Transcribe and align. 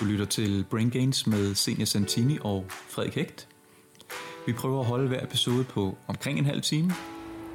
Du 0.00 0.04
lytter 0.04 0.24
til 0.24 0.66
Brain 0.70 0.90
Gains 0.90 1.26
med 1.26 1.54
Senior 1.54 1.84
Santini 1.84 2.38
og 2.40 2.64
Frederik 2.68 3.14
Hægt. 3.14 3.48
Vi 4.46 4.52
prøver 4.52 4.80
at 4.80 4.86
holde 4.86 5.08
hver 5.08 5.24
episode 5.24 5.64
på 5.64 5.96
omkring 6.06 6.38
en 6.38 6.44
halv 6.44 6.62
time, 6.62 6.92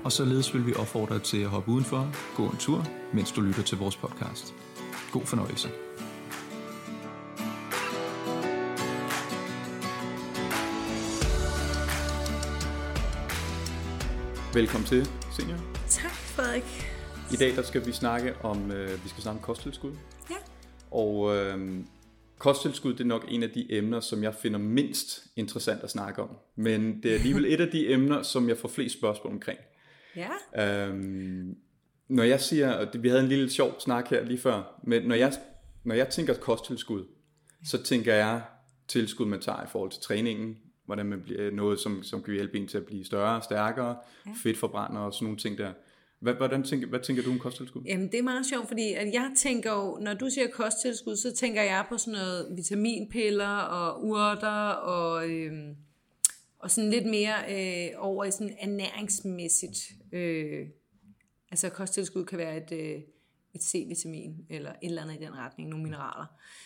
og 0.03 0.11
således 0.11 0.53
vil 0.53 0.67
vi 0.67 0.73
opfordre 0.73 1.15
dig 1.15 1.23
til 1.23 1.37
at 1.37 1.49
hoppe 1.49 1.71
udenfor, 1.71 2.11
gå 2.35 2.49
en 2.49 2.57
tur, 2.57 2.85
mens 3.13 3.31
du 3.31 3.41
lytter 3.41 3.63
til 3.63 3.77
vores 3.77 3.97
podcast. 3.97 4.53
God 5.11 5.25
fornøjelse. 5.25 5.69
Velkommen 14.53 14.87
til, 14.87 15.09
Senior. 15.31 15.57
Tak, 15.89 16.11
Frederik. 16.11 16.91
I 17.31 17.35
dag 17.35 17.55
der 17.55 17.63
skal 17.63 17.85
vi 17.85 17.91
snakke 17.91 18.33
om, 18.43 18.71
øh, 18.71 19.03
vi 19.03 19.09
skal 19.09 19.21
snakke 19.23 19.37
om 19.37 19.43
kosttilskud. 19.43 19.91
Ja. 20.29 20.35
Og 20.91 21.35
øh, 21.35 21.85
kosttilskud 22.37 22.93
det 22.93 22.99
er 22.99 23.05
nok 23.05 23.25
en 23.27 23.43
af 23.43 23.49
de 23.49 23.67
emner, 23.69 23.99
som 23.99 24.23
jeg 24.23 24.35
finder 24.35 24.59
mindst 24.59 25.27
interessant 25.35 25.83
at 25.83 25.89
snakke 25.89 26.21
om. 26.21 26.29
Men 26.55 27.03
det 27.03 27.11
er 27.11 27.15
alligevel 27.15 27.45
et 27.45 27.61
af 27.61 27.67
de 27.67 27.93
emner, 27.93 28.21
som 28.21 28.49
jeg 28.49 28.57
får 28.57 28.69
flest 28.69 28.97
spørgsmål 28.97 29.33
omkring. 29.33 29.59
Ja. 30.15 30.87
Øhm, 30.87 31.55
når 32.07 32.23
jeg 32.23 32.41
siger, 32.41 32.73
og 32.73 32.93
det, 32.93 33.03
vi 33.03 33.07
havde 33.07 33.21
en 33.21 33.29
lille 33.29 33.49
sjov 33.49 33.79
snak 33.79 34.09
her 34.09 34.25
lige 34.25 34.37
før, 34.37 34.79
men 34.83 35.03
når 35.03 35.15
jeg, 35.15 35.33
når 35.83 35.95
jeg 35.95 36.09
tænker 36.09 36.33
kosttilskud, 36.33 37.05
så 37.65 37.83
tænker 37.83 38.13
jeg 38.13 38.41
tilskud, 38.87 39.25
man 39.25 39.41
tager 39.41 39.63
i 39.63 39.67
forhold 39.71 39.91
til 39.91 40.01
træningen, 40.01 40.57
hvordan 40.85 41.05
man 41.05 41.21
bliver 41.21 41.51
noget, 41.51 41.79
som, 41.79 42.03
som 42.03 42.23
kan 42.23 42.33
hjælpe 42.33 42.57
en 42.57 42.67
til 42.67 42.77
at 42.77 42.85
blive 42.85 43.05
større, 43.05 43.41
stærkere, 43.41 43.97
ja. 44.25 44.31
fedtforbrænder 44.43 45.01
og 45.01 45.13
sådan 45.13 45.25
nogle 45.25 45.37
ting 45.37 45.57
der. 45.57 45.71
Hvad, 46.19 46.33
hvordan 46.33 46.63
tænker, 46.63 46.87
hvad 46.87 46.99
tænker 46.99 47.23
du 47.23 47.31
om 47.31 47.39
kosttilskud? 47.39 47.81
Jamen, 47.85 48.11
det 48.11 48.19
er 48.19 48.23
meget 48.23 48.45
sjovt, 48.45 48.67
fordi 48.67 48.93
at 48.93 49.13
jeg 49.13 49.31
tænker 49.37 49.71
jo, 49.73 49.97
når 50.01 50.13
du 50.13 50.29
siger 50.29 50.47
kosttilskud, 50.47 51.15
så 51.15 51.35
tænker 51.35 51.61
jeg 51.61 51.85
på 51.89 51.97
sådan 51.97 52.11
noget 52.11 52.47
vitaminpiller 52.55 53.57
og 53.57 54.05
urter 54.05 54.69
og, 54.69 55.29
øhm, 55.29 55.75
og 56.59 56.71
sådan 56.71 56.89
lidt 56.89 57.05
mere 57.05 57.33
øh, 57.49 57.91
over 57.97 58.25
i 58.25 58.31
sådan 58.31 58.55
ernæringsmæssigt. 58.61 59.77
Øh, 60.13 60.67
altså 61.51 61.69
kosttilskud 61.69 62.25
kan 62.25 62.37
være 62.37 62.57
et, 62.57 62.71
øh, 62.71 63.01
et 63.53 63.61
C-vitamin 63.61 64.45
eller 64.49 64.69
et 64.69 64.75
eller 64.81 65.01
andet 65.01 65.15
i 65.15 65.25
den 65.25 65.33
retning, 65.33 65.69
nogle 65.69 65.83
mineraler. 65.83 66.25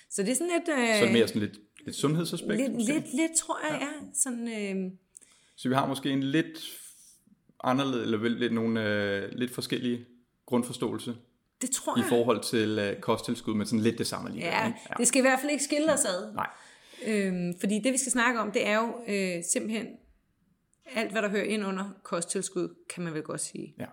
Så 0.10 0.24
det 0.24 0.32
er 0.32 0.36
sådan 0.36 0.52
lidt... 0.58 0.80
Øh, 0.80 1.00
Så 1.00 1.06
er 1.06 1.12
mere 1.12 1.28
sådan 1.28 1.42
lidt, 1.42 1.60
lidt 1.86 1.96
sundhedsaspekt? 1.96 2.58
lidt, 2.62 2.74
måske? 2.74 2.94
lidt, 2.94 3.14
lidt, 3.14 3.32
tror 3.38 3.60
jeg, 3.70 3.80
ja. 3.82 3.86
ja 3.86 3.92
sådan, 4.14 4.48
øh, 4.48 4.92
Så 5.56 5.70
vi 5.70 5.76
har 5.76 5.88
måske 5.88 6.10
en 6.10 6.24
lidt 6.24 6.60
anderledes, 7.64 8.04
eller 8.04 8.30
lidt, 8.30 8.54
nogle 8.54 8.86
øh, 8.86 9.32
lidt 9.32 9.52
forskellige 9.52 10.06
grundforståelse 10.46 11.16
det 11.62 11.72
tror 11.72 11.98
i 11.98 12.00
jeg. 12.00 12.10
forhold 12.10 12.44
til 12.44 12.80
øh, 12.80 13.00
kosttilskud, 13.00 13.54
men 13.56 13.66
sådan 13.66 13.80
lidt 13.80 13.98
det 13.98 14.08
samme 14.08 14.30
alligevel. 14.30 14.54
Ja, 14.54 14.68
ikke? 14.68 14.80
det 14.98 15.08
skal 15.08 15.20
i 15.20 15.22
hvert 15.22 15.40
fald 15.40 15.52
ikke 15.52 15.64
skille 15.64 15.94
os 15.94 16.06
ad. 16.06 16.34
Nej. 16.34 16.50
Øhm, 17.08 17.60
fordi 17.60 17.80
det 17.80 17.94
vi 17.94 17.98
skal 17.98 18.12
snakke 18.12 18.40
om, 18.40 18.52
det 18.52 18.68
er 18.68 18.76
jo 18.76 18.96
øh, 19.08 19.44
simpelthen 19.52 19.88
alt, 20.96 21.12
hvad 21.12 21.22
der 21.22 21.30
hører 21.30 21.44
ind 21.44 21.66
under 21.66 21.90
kosttilskud, 22.04 22.76
kan 22.90 23.04
man 23.04 23.14
vel 23.14 23.24
godt 23.24 23.42
sige. 23.42 23.76
Ja. 23.80 23.86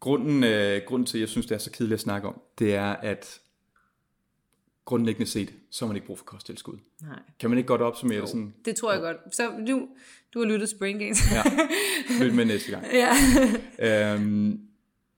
Grunden, 0.00 0.44
øh, 0.44 0.82
grunden 0.86 1.06
til, 1.06 1.18
at 1.18 1.20
jeg 1.20 1.28
synes, 1.28 1.46
det 1.46 1.54
er 1.54 1.58
så 1.58 1.70
kedeligt 1.70 1.94
at 1.94 2.00
snakke 2.00 2.28
om, 2.28 2.40
det 2.58 2.74
er, 2.74 2.92
at 2.92 3.40
grundlæggende 4.90 5.30
set, 5.30 5.54
så 5.70 5.84
har 5.84 5.88
man 5.88 5.96
ikke 5.96 6.06
brug 6.06 6.18
for 6.18 6.24
kosttilskud. 6.24 6.78
Nej. 7.02 7.18
Kan 7.38 7.50
man 7.50 7.58
ikke 7.58 7.68
godt 7.68 7.80
opsummere 7.80 8.20
det 8.20 8.28
sådan? 8.28 8.54
Det 8.64 8.76
tror 8.76 8.92
jeg 8.92 9.00
godt. 9.00 9.34
Så 9.34 9.50
nu, 9.58 9.88
du 10.34 10.38
har 10.38 10.46
lyttet 10.46 10.70
Brain 10.78 10.98
Gains. 10.98 11.18
Ja. 11.32 11.42
Lyt 12.24 12.34
med 12.34 12.44
næste 12.44 12.70
gang. 12.70 12.84
ja. 13.78 14.14
Øhm, 14.14 14.60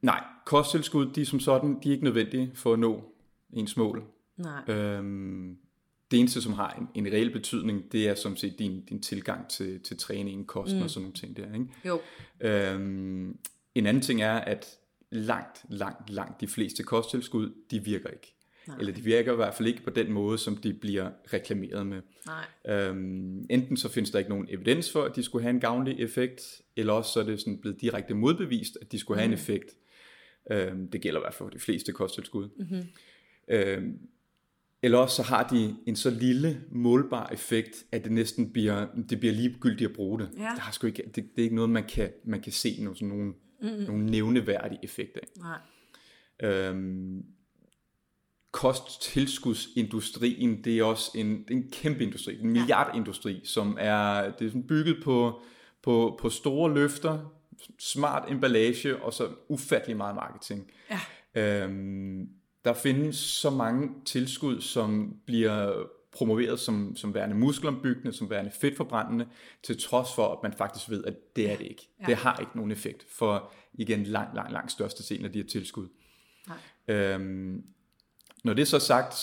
nej, 0.03 0.25
kosttilskud, 0.47 1.07
de 1.07 1.21
er 1.21 1.27
som 1.27 1.41
sådan, 1.41 1.79
de 1.83 1.89
er 1.89 1.93
ikke 1.93 2.05
nødvendige 2.05 2.51
for 2.55 2.73
at 2.73 2.79
nå 2.79 3.15
ens 3.53 3.77
mål. 3.77 4.05
Nej. 4.37 4.75
Øhm, 4.75 5.57
det 6.11 6.19
eneste, 6.19 6.43
som 6.43 6.53
har 6.53 6.73
en, 6.73 7.05
en 7.05 7.13
reel 7.13 7.33
betydning, 7.33 7.93
det 7.93 8.09
er 8.09 8.15
som 8.15 8.37
set 8.37 8.59
din, 8.59 8.85
din 8.85 9.03
tilgang 9.03 9.49
til, 9.49 9.81
til 9.81 9.99
træningen, 9.99 10.45
kosten 10.45 10.79
mm. 10.79 10.85
og 10.85 10.91
sådan 10.91 11.03
nogle 11.03 11.15
ting 11.15 11.37
der. 11.37 11.55
Ikke? 11.55 11.67
Jo. 11.85 12.01
Øhm, 12.41 13.37
en 13.75 13.87
anden 13.87 14.03
ting 14.03 14.23
er, 14.23 14.35
at 14.35 14.79
langt, 15.11 15.65
langt, 15.69 16.11
langt 16.11 16.41
de 16.41 16.49
fleste 16.49 16.83
kosttilskud, 16.83 17.53
de 17.71 17.85
virker 17.85 18.09
ikke. 18.09 18.35
Nej. 18.69 18.77
Eller 18.81 18.93
de 18.93 19.03
virker 19.03 19.33
i 19.33 19.37
hvert 19.37 19.55
fald 19.55 19.69
ikke 19.69 19.83
på 19.83 19.91
den 19.91 20.13
måde, 20.13 20.39
som 20.39 20.57
de 20.57 20.73
bliver 20.73 21.11
reklameret 21.33 21.87
med. 21.87 22.03
Nej. 22.27 22.77
Øhm, 22.77 23.47
enten 23.51 23.77
så 23.77 23.89
findes 23.89 24.11
der 24.11 24.19
ikke 24.19 24.31
nogen 24.31 24.47
evidens 24.51 24.93
for, 24.93 25.03
at 25.03 25.17
de 25.17 25.23
skulle 25.23 25.43
have 25.43 25.51
en 25.51 25.61
gavnlig 25.61 26.01
effekt, 26.01 26.63
eller 26.77 26.93
også 26.93 27.13
så 27.13 27.21
er 27.21 27.25
det 27.25 27.41
sådan 27.41 27.59
blevet 27.59 27.81
direkte 27.81 28.15
modbevist, 28.15 28.79
at 28.81 28.93
de 28.93 28.99
skulle 28.99 29.21
have 29.21 29.29
mm. 29.29 29.33
en 29.33 29.39
effekt. 29.39 29.77
Øhm, 30.51 30.89
det 30.89 31.01
gælder 31.01 31.21
i 31.21 31.23
hvert 31.23 31.35
fald 31.35 31.49
for 31.49 31.55
de 31.55 31.59
fleste 31.59 31.93
kosttilskud. 31.93 32.49
Mm-hmm. 32.59 32.87
Øhm, 33.49 33.99
eller 34.83 34.99
også 34.99 35.17
så 35.17 35.23
har 35.23 35.49
de 35.49 35.77
en 35.87 35.97
så 35.97 36.11
lille 36.11 36.65
målbar 36.71 37.29
effekt, 37.33 37.85
at 37.93 38.05
det 38.05 38.13
næsten 38.13 38.53
bliver, 38.53 38.87
det 39.11 39.21
bliver 39.21 39.35
ligegyldigt 39.35 39.91
at 39.91 39.97
bruge 39.97 40.19
det. 40.19 40.31
Ja. 40.39 40.43
Det, 40.43 40.59
har 40.59 40.73
sgu 40.73 40.87
ikke, 40.87 41.03
det, 41.03 41.17
det 41.17 41.39
er 41.39 41.43
ikke 41.43 41.55
noget, 41.55 41.71
man 41.71 41.85
kan, 41.85 42.11
man 42.25 42.41
kan 42.41 42.53
se 42.53 42.77
nogle, 42.81 42.97
sådan 42.97 43.09
nogle, 43.09 43.33
mm-hmm. 43.63 43.83
nogle 43.83 44.07
nævneværdige 44.07 44.79
effekter 44.83 45.21
af. 45.23 45.29
Nej. 45.41 45.59
Øhm, 46.51 47.25
kosttilskudsindustrien, 48.53 50.65
det 50.65 50.79
er 50.79 50.85
også 50.85 51.11
en, 51.15 51.43
det 51.43 51.51
er 51.51 51.55
en 51.55 51.71
kæmpe 51.73 52.03
industri, 52.03 52.41
en 52.41 52.51
milliardindustri, 52.51 53.41
som 53.45 53.77
er, 53.81 54.31
det 54.31 54.45
er 54.45 54.49
sådan 54.49 54.67
bygget 54.67 54.97
på, 55.05 55.41
på, 55.83 56.19
på 56.21 56.31
store 56.31 56.75
løfter, 56.75 57.35
smart 57.79 58.31
emballage 58.31 59.03
og 59.03 59.13
så 59.13 59.29
ufattelig 59.49 59.97
meget 59.97 60.15
marketing. 60.15 60.71
Ja. 60.91 61.01
Øhm, 61.35 62.29
der 62.65 62.75
findes 62.75 63.17
så 63.17 63.51
mange 63.51 63.89
tilskud, 64.05 64.61
som 64.61 65.17
bliver 65.27 65.87
promoveret 66.13 66.61
som, 66.61 66.97
som 66.97 67.15
værende 67.15 67.37
muskelombyggende, 67.37 68.13
som 68.13 68.31
værende 68.31 68.51
fedtforbrændende, 68.61 69.27
til 69.63 69.81
trods 69.81 70.15
for, 70.15 70.33
at 70.33 70.39
man 70.43 70.53
faktisk 70.53 70.91
ved, 70.91 71.05
at 71.05 71.37
det 71.37 71.51
er 71.51 71.57
det 71.57 71.67
ikke. 71.67 71.89
Ja. 72.01 72.07
Det 72.07 72.17
har 72.17 72.39
ikke 72.41 72.57
nogen 72.57 72.71
effekt 72.71 73.07
for, 73.19 73.53
igen, 73.75 74.05
langt, 74.05 74.35
langt, 74.35 74.53
langt 74.53 74.73
største 74.73 75.15
del 75.15 75.25
af 75.25 75.33
de 75.33 75.39
her 75.39 75.47
tilskud. 75.47 75.89
Nej. 76.49 76.97
Øhm, 76.97 77.65
når 78.43 78.55
det 78.55 78.63
er 78.63 78.67
så 78.67 78.79
sagt, 78.79 79.15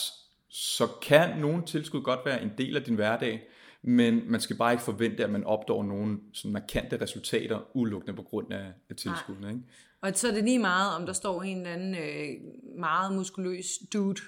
så 0.50 0.88
kan 1.02 1.38
nogle 1.38 1.66
tilskud 1.66 2.02
godt 2.02 2.20
være 2.26 2.42
en 2.42 2.52
del 2.58 2.76
af 2.76 2.84
din 2.84 2.96
hverdag, 2.96 3.42
men 3.82 4.32
man 4.32 4.42
skal 4.42 4.56
bare 4.56 4.72
ikke 4.72 4.84
forvente, 4.84 5.24
at 5.24 5.30
man 5.30 5.44
opnår 5.44 5.84
nogle 5.84 6.20
sådan 6.34 6.52
markante 6.52 7.02
resultater 7.02 7.60
udelukkende 7.74 8.16
på 8.16 8.24
grund 8.24 8.54
af, 8.54 8.74
af 8.90 8.96
tilskuddene. 8.96 9.50
Ikke? 9.50 9.62
Og 10.02 10.12
så 10.16 10.28
er 10.28 10.32
det 10.32 10.44
lige 10.44 10.60
meget, 10.60 10.96
om 10.96 11.06
der 11.06 11.14
står 11.14 11.44
en 11.44 11.58
eller 11.58 11.74
anden 11.74 11.96
øh, 11.96 12.80
meget 12.80 13.14
muskuløs 13.14 13.68
dude 13.94 14.22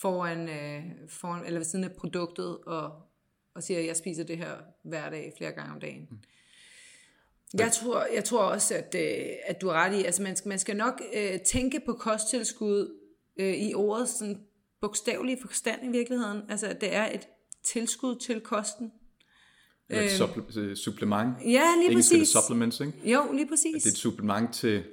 foran, 0.00 0.48
øh, 0.48 0.82
foran, 1.08 1.46
eller 1.46 1.58
ved 1.58 1.64
siden 1.64 1.84
af 1.84 1.92
produktet, 1.92 2.58
og, 2.58 2.92
og 3.54 3.62
siger, 3.62 3.80
at 3.80 3.86
jeg 3.86 3.96
spiser 3.96 4.24
det 4.24 4.36
her 4.38 4.54
hver 4.82 5.10
dag, 5.10 5.32
flere 5.38 5.52
gange 5.52 5.74
om 5.74 5.80
dagen. 5.80 6.08
Mm. 6.10 6.18
Jeg 7.58 7.72
tror, 7.72 8.06
jeg 8.14 8.24
tror 8.24 8.42
også, 8.42 8.74
at, 8.74 8.94
øh, 8.94 9.26
at 9.46 9.60
du 9.60 9.68
har 9.68 9.74
ret 9.74 10.00
i, 10.00 10.04
altså 10.04 10.22
man 10.22 10.36
skal, 10.36 10.48
man 10.48 10.58
skal 10.58 10.76
nok 10.76 11.02
øh, 11.14 11.40
tænke 11.40 11.80
på 11.86 11.92
kosttilskud 11.92 12.98
øh, 13.38 13.54
i 13.54 13.74
ordet 13.74 14.08
sådan 14.08 14.40
bogstavelige 14.80 15.38
forstand 15.46 15.84
i 15.84 15.88
virkeligheden. 15.88 16.42
Altså, 16.48 16.66
at 16.66 16.80
det 16.80 16.94
er 16.94 17.14
et 17.14 17.28
tilskud 17.64 18.16
til 18.16 18.40
kosten. 18.40 18.92
Eller 19.88 20.04
et 20.04 20.20
supple- 20.20 20.58
øh, 20.58 20.76
supplement. 20.76 21.36
Ja, 21.44 21.62
lige 21.76 21.90
Engelsk 21.90 22.12
er 22.12 22.16
det 22.16 22.20
præcis. 22.20 22.28
supplements, 22.28 22.80
ikke? 22.80 22.92
Jo, 23.12 23.32
lige 23.32 23.48
præcis. 23.48 23.82
Det 23.82 23.90
er 23.90 23.92
et 23.92 23.98
supplement 23.98 24.54
til, 24.54 24.84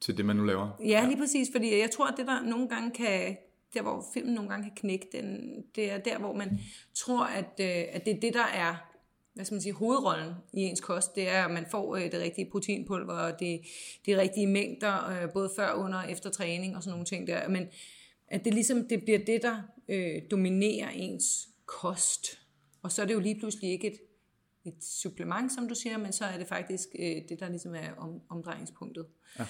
til 0.00 0.16
det, 0.16 0.24
man 0.24 0.36
nu 0.36 0.44
laver. 0.44 0.68
Ja, 0.84 1.06
lige 1.06 1.16
præcis, 1.16 1.48
fordi 1.52 1.78
jeg 1.78 1.90
tror, 1.90 2.06
at 2.06 2.14
det 2.16 2.26
der 2.26 2.42
nogle 2.42 2.68
gange 2.68 2.90
kan, 2.90 3.36
der 3.74 3.82
hvor 3.82 4.04
filmen 4.14 4.34
nogle 4.34 4.50
gange 4.50 4.64
kan 4.64 4.76
knække, 4.76 5.08
den, 5.12 5.40
det 5.74 5.90
er 5.90 5.98
der, 5.98 6.18
hvor 6.18 6.34
man 6.34 6.58
tror, 6.94 7.24
at, 7.24 7.60
øh, 7.60 7.84
at 7.92 8.04
det 8.04 8.16
er 8.16 8.20
det, 8.20 8.34
der 8.34 8.46
er 8.54 8.74
hvad 9.38 9.44
skal 9.44 9.54
man 9.54 9.62
sige, 9.62 9.72
hovedrollen 9.72 10.34
i 10.52 10.60
ens 10.60 10.80
kost, 10.80 11.16
det 11.16 11.28
er, 11.28 11.44
at 11.44 11.50
man 11.50 11.66
får 11.70 11.96
øh, 11.96 12.02
det 12.02 12.14
rigtige 12.14 12.50
proteinpulver, 12.50 13.12
og 13.12 13.40
det, 13.40 13.60
de 14.06 14.20
rigtige 14.20 14.46
mængder, 14.46 15.08
øh, 15.10 15.32
både 15.32 15.50
før, 15.56 15.72
under 15.72 15.98
og 15.98 16.10
efter 16.12 16.30
træning, 16.30 16.76
og 16.76 16.82
sådan 16.82 16.92
nogle 16.92 17.04
ting 17.04 17.26
der. 17.26 17.48
Men 17.48 17.66
at 18.28 18.44
det 18.44 18.54
ligesom, 18.54 18.88
det 18.88 19.02
bliver 19.02 19.18
det, 19.18 19.42
der 19.42 19.62
øh, 19.88 20.22
dominerer 20.30 20.88
ens 20.90 21.48
kost. 21.66 22.38
Og 22.82 22.92
så 22.92 23.02
er 23.02 23.06
det 23.06 23.14
jo 23.14 23.20
lige 23.20 23.38
pludselig 23.38 23.70
ikke 23.70 23.86
et, 23.86 23.98
et 24.64 24.84
supplement, 24.84 25.52
som 25.52 25.68
du 25.68 25.74
siger, 25.74 25.98
men 25.98 26.12
så 26.12 26.24
er 26.24 26.38
det 26.38 26.46
faktisk 26.46 26.88
øh, 26.98 27.16
det, 27.28 27.40
der 27.40 27.48
ligesom 27.48 27.74
er 27.74 27.90
om, 27.98 28.20
omdrejningspunktet. 28.30 29.06
Ja. 29.38 29.44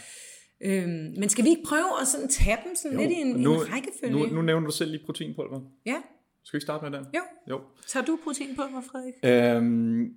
Øhm, 0.61 1.15
men 1.19 1.29
skal 1.29 1.45
vi 1.45 1.49
ikke 1.49 1.65
prøve 1.67 2.01
at 2.01 2.09
sådan 2.09 2.29
tage 2.29 2.59
dem 2.65 2.77
sådan 2.77 2.93
jo, 2.93 3.01
lidt 3.01 3.19
i 3.19 3.21
en, 3.21 3.27
nu, 3.27 3.55
en 3.55 3.73
rækkefølge? 3.73 4.13
Nu, 4.13 4.27
nu 4.27 4.43
nævner 4.43 4.67
du 4.67 4.73
selv 4.73 4.91
lige 4.91 5.05
proteinpulver. 5.07 5.61
Ja, 5.87 6.03
Skal 6.49 6.57
vi 6.57 6.57
ikke 6.57 6.65
starte 6.65 6.91
med 6.91 6.99
den? 6.99 7.07
jo. 7.15 7.21
Jo. 7.49 7.61
Tager 7.87 8.07
du 8.07 8.19
proteinpulver, 8.25 8.81
Frederik? 8.81 9.15
Øhm, 9.23 10.15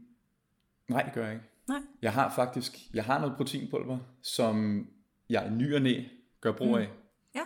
nej, 0.88 1.02
det 1.04 1.14
gør 1.14 1.24
jeg 1.24 1.34
ikke. 1.34 1.46
Nej. 1.68 1.80
Jeg 2.02 2.14
har 2.14 2.34
faktisk 2.36 2.78
jeg 2.94 3.04
har 3.04 3.20
noget 3.20 3.36
proteinpulver, 3.38 3.98
som 4.22 4.88
jeg 5.30 5.48
i 5.48 5.50
ny 5.50 5.76
og 5.76 5.82
næ 5.82 6.04
gør 6.42 6.52
brug 6.52 6.78
af. 6.78 6.90
Ja. 7.36 7.42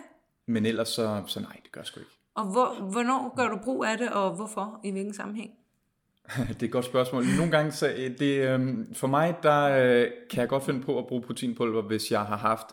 Men 0.46 0.66
ellers 0.66 0.88
så, 0.88 1.22
så 1.26 1.40
nej, 1.40 1.60
det 1.62 1.72
gør 1.72 1.80
jeg 1.80 1.86
sgu 1.86 2.00
ikke. 2.00 2.12
Og 2.34 2.44
hvor, 2.44 2.90
hvornår 2.90 3.36
gør 3.36 3.48
du 3.48 3.58
brug 3.64 3.84
af 3.84 3.98
det, 3.98 4.10
og 4.10 4.34
hvorfor? 4.34 4.80
I 4.84 4.90
hvilken 4.90 5.14
sammenhæng? 5.14 5.50
Det 6.48 6.62
er 6.62 6.66
et 6.66 6.72
godt 6.72 6.84
spørgsmål. 6.84 7.24
Nogle 7.36 7.52
gange, 7.52 7.72
så 7.72 7.86
det, 8.18 8.48
øhm, 8.48 8.94
for 8.94 9.06
mig, 9.06 9.36
der 9.42 9.64
øh, 9.64 10.10
kan 10.30 10.40
jeg 10.40 10.48
godt 10.48 10.64
finde 10.64 10.80
på 10.80 10.98
at 10.98 11.06
bruge 11.06 11.22
proteinpulver, 11.22 11.82
hvis 11.82 12.10
jeg 12.12 12.20
har 12.20 12.36
haft 12.36 12.66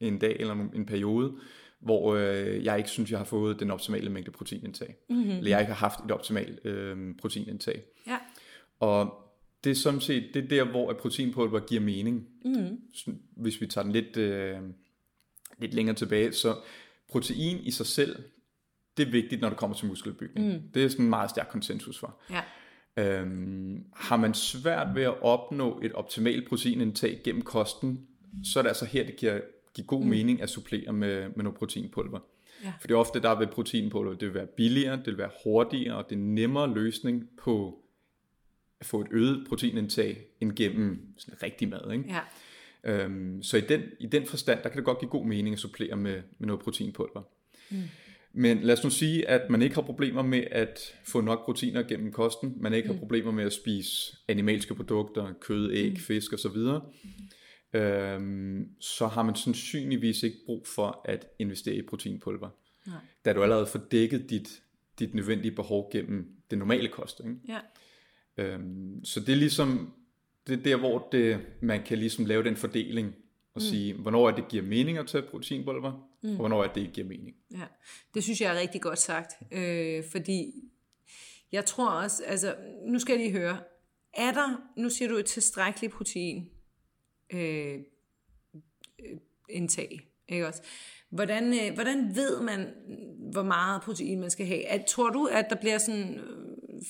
en 0.00 0.18
dag 0.18 0.36
eller 0.40 0.54
en 0.54 0.86
periode, 0.86 1.34
hvor 1.82 2.14
øh, 2.14 2.64
jeg 2.64 2.78
ikke 2.78 2.90
synes, 2.90 3.10
jeg 3.10 3.18
har 3.18 3.24
fået 3.24 3.60
den 3.60 3.70
optimale 3.70 4.10
mængde 4.10 4.30
proteinindtag. 4.30 4.96
Mm-hmm. 5.10 5.30
Eller 5.30 5.50
jeg 5.50 5.60
ikke 5.60 5.72
har 5.72 5.88
haft 5.88 6.04
et 6.04 6.10
optimalt 6.10 6.66
øh, 6.66 7.14
proteinindtag. 7.20 7.82
Ja. 8.06 8.18
Og 8.80 9.14
det 9.64 9.70
er 9.70 9.74
sådan 9.74 10.00
set, 10.00 10.30
det 10.34 10.44
er 10.44 10.48
der, 10.48 10.64
hvor 10.64 10.90
at 10.90 10.96
proteinpulver 10.96 11.60
giver 11.60 11.80
mening. 11.80 12.26
Mm. 12.44 12.78
Hvis 13.36 13.60
vi 13.60 13.66
tager 13.66 13.82
den 13.82 13.92
lidt, 13.92 14.16
øh, 14.16 14.56
lidt 15.58 15.74
længere 15.74 15.96
tilbage, 15.96 16.32
så 16.32 16.56
protein 17.10 17.58
i 17.58 17.70
sig 17.70 17.86
selv, 17.86 18.16
det 18.96 19.06
er 19.06 19.10
vigtigt, 19.10 19.40
når 19.40 19.48
det 19.48 19.58
kommer 19.58 19.76
til 19.76 19.86
muskelbygning. 19.86 20.46
Mm. 20.46 20.62
Det 20.74 20.84
er 20.84 20.88
sådan 20.88 21.04
en 21.04 21.10
meget 21.10 21.30
stærk 21.30 21.48
konsensus 21.50 21.98
for. 21.98 22.20
Ja. 22.30 22.42
Øhm, 22.96 23.84
har 23.94 24.16
man 24.16 24.34
svært 24.34 24.94
ved 24.94 25.02
at 25.02 25.22
opnå 25.22 25.80
et 25.82 25.92
optimalt 25.92 26.48
proteinindtag 26.48 27.20
gennem 27.24 27.42
kosten, 27.42 28.06
så 28.44 28.58
er 28.58 28.62
det 28.62 28.68
altså 28.68 28.84
her, 28.84 29.04
det 29.04 29.16
giver, 29.16 29.40
giver 29.74 29.86
god 29.86 30.02
mm. 30.02 30.08
mening 30.08 30.42
at 30.42 30.50
supplere 30.50 30.92
med, 30.92 31.28
med 31.28 31.44
noget 31.44 31.58
proteinpulver. 31.58 32.18
Ja. 32.64 32.72
For 32.80 32.86
det 32.86 32.94
er 32.94 32.98
ofte, 32.98 33.20
der 33.20 33.38
vil 33.38 33.46
proteinpulver, 33.46 34.14
det 34.14 34.28
vil 34.28 34.34
være 34.34 34.46
billigere, 34.46 34.96
det 34.96 35.06
vil 35.06 35.18
være 35.18 35.30
hurtigere, 35.44 35.96
og 35.96 36.10
det 36.10 36.16
er 36.16 36.20
nemmere 36.20 36.74
løsning 36.74 37.28
på 37.42 37.78
at 38.80 38.86
få 38.86 39.00
et 39.00 39.06
øget 39.10 39.46
proteinindtag 39.48 40.26
end 40.40 40.52
gennem 40.52 41.14
sådan 41.18 41.42
rigtig 41.42 41.68
mad. 41.68 41.92
Ikke? 41.92 42.04
Ja. 42.08 42.20
Øhm, 42.84 43.42
så 43.42 43.56
i 43.56 43.60
den, 43.60 43.82
i 44.00 44.06
den 44.06 44.26
forstand, 44.26 44.62
der 44.62 44.68
kan 44.68 44.76
det 44.76 44.84
godt 44.84 44.98
give 44.98 45.10
god 45.10 45.26
mening 45.26 45.52
at 45.52 45.58
supplere 45.58 45.96
med, 45.96 46.22
med 46.38 46.46
noget 46.46 46.62
proteinpulver. 46.62 47.22
Mm. 47.70 47.82
Men 48.32 48.58
lad 48.58 48.78
os 48.78 48.84
nu 48.84 48.90
sige, 48.90 49.28
at 49.28 49.50
man 49.50 49.62
ikke 49.62 49.74
har 49.74 49.82
problemer 49.82 50.22
med 50.22 50.44
at 50.50 50.94
få 51.04 51.20
nok 51.20 51.44
proteiner 51.44 51.82
gennem 51.82 52.12
kosten. 52.12 52.54
Man 52.56 52.74
ikke 52.74 52.88
mm. 52.88 52.94
har 52.94 52.98
problemer 52.98 53.32
med 53.32 53.44
at 53.44 53.52
spise 53.52 54.16
animalske 54.28 54.74
produkter, 54.74 55.32
kød, 55.40 55.72
æg, 55.72 55.90
mm. 55.90 55.96
fisk 55.96 56.32
osv. 56.32 56.56
Mm. 56.56 56.80
Øhm, 57.72 58.68
så 58.80 59.06
har 59.06 59.22
man 59.22 59.34
sandsynligvis 59.34 60.22
ikke 60.22 60.38
brug 60.46 60.66
for 60.66 61.02
at 61.04 61.26
investere 61.38 61.74
i 61.74 61.82
proteinpulver. 61.82 62.48
Nej. 62.86 62.96
Da 63.24 63.32
du 63.32 63.42
allerede 63.42 63.66
får 63.66 63.78
dækket 63.78 64.30
dit, 64.30 64.62
dit 64.98 65.14
nødvendige 65.14 65.54
behov 65.54 65.90
gennem 65.92 66.36
det 66.50 66.58
normale 66.58 66.88
kost. 66.88 67.20
Ikke? 67.20 67.36
Ja. 67.48 67.58
Øhm, 68.36 69.04
så 69.04 69.20
det 69.20 69.28
er 69.28 69.36
ligesom, 69.36 69.92
det 70.46 70.58
er 70.58 70.62
der, 70.62 70.76
hvor 70.76 71.08
det, 71.12 71.40
man 71.60 71.82
kan 71.84 71.98
ligesom 71.98 72.24
lave 72.24 72.44
den 72.44 72.56
fordeling 72.56 73.14
og 73.54 73.62
mm. 73.62 73.68
sige, 73.68 73.94
hvornår 73.94 74.28
er 74.28 74.34
det 74.34 74.48
giver 74.48 74.62
mening 74.62 74.98
at 74.98 75.06
tage 75.06 75.22
proteinpulver, 75.22 76.08
mm. 76.22 76.30
og 76.30 76.36
hvornår 76.36 76.64
er 76.64 76.72
det 76.72 76.80
ikke 76.80 76.92
giver 76.92 77.06
mening. 77.06 77.36
Ja, 77.50 77.64
det 78.14 78.24
synes 78.24 78.40
jeg 78.40 78.54
er 78.54 78.60
rigtig 78.60 78.80
godt 78.80 78.98
sagt, 78.98 79.32
øh, 79.52 80.04
fordi 80.10 80.52
jeg 81.52 81.64
tror 81.64 81.90
også, 81.90 82.24
altså 82.24 82.54
nu 82.86 82.98
skal 82.98 83.12
jeg 83.12 83.24
lige 83.24 83.38
høre, 83.38 83.58
er 84.14 84.32
der, 84.32 84.60
nu 84.76 84.90
siger 84.90 85.08
du 85.08 85.16
et 85.16 85.26
tilstrækkeligt 85.26 85.92
protein 85.92 86.48
øh, 87.32 87.78
øh, 88.98 89.18
indtag, 89.48 90.08
ikke 90.28 90.46
også? 90.46 90.62
Hvordan, 91.10 91.54
øh, 91.54 91.74
hvordan 91.74 92.16
ved 92.16 92.40
man, 92.40 92.68
hvor 93.32 93.42
meget 93.42 93.82
protein 93.82 94.20
man 94.20 94.30
skal 94.30 94.46
have? 94.46 94.66
At, 94.66 94.84
tror 94.84 95.10
du, 95.10 95.28
at 95.32 95.46
der 95.50 95.56
bliver 95.56 95.78
sådan 95.78 96.14
øh, 96.14 96.82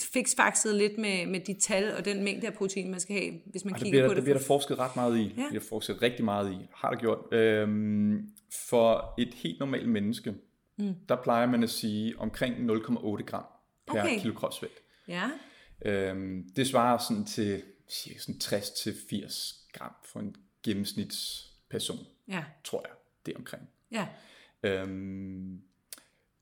fiksfakset 0.00 0.74
lidt 0.74 0.98
med, 0.98 1.26
med 1.26 1.40
de 1.40 1.54
tal 1.60 1.94
og 1.96 2.04
den 2.04 2.24
mængde 2.24 2.46
af 2.46 2.54
protein, 2.54 2.90
man 2.90 3.00
skal 3.00 3.16
have, 3.16 3.32
hvis 3.46 3.64
man 3.64 3.74
Og 3.74 3.78
det 3.78 3.84
kigger 3.84 3.98
bliver, 3.98 4.08
på 4.08 4.10
det? 4.10 4.16
det 4.16 4.24
bliver 4.24 4.38
der 4.38 4.44
forsket 4.44 4.78
ret 4.78 4.96
meget 4.96 5.18
i. 5.18 5.22
Ja. 5.22 5.42
Det 5.42 5.46
bliver 5.48 5.64
forsket 5.68 6.02
rigtig 6.02 6.24
meget 6.24 6.52
i. 6.52 6.56
Har 6.74 6.90
der 6.90 6.98
gjort. 6.98 7.18
Øhm, 7.32 8.28
for 8.68 9.14
et 9.18 9.34
helt 9.34 9.58
normalt 9.60 9.88
menneske, 9.88 10.34
mm. 10.78 10.94
der 11.08 11.16
plejer 11.22 11.46
man 11.46 11.62
at 11.62 11.70
sige 11.70 12.14
omkring 12.18 12.70
0,8 12.70 13.22
gram 13.24 13.44
per 13.86 14.00
Okay. 14.00 14.20
kilo 14.20 14.34
kropsvægt. 14.34 14.78
Ja, 15.08 15.30
Øhm, 15.84 16.44
det 16.56 16.66
svarer 16.66 16.98
sådan 16.98 17.24
til 17.24 17.62
cirka 17.90 18.18
sådan 18.18 18.40
60-80 18.40 19.59
gram 19.72 19.92
for 20.04 20.20
en 20.20 20.36
gennemsnitsperson, 20.62 21.98
ja, 22.28 22.44
tror 22.64 22.84
jeg. 22.88 22.96
Det 23.26 23.36
omkring. 23.36 23.68
ja, 23.92 24.08
Øhm, 24.62 25.60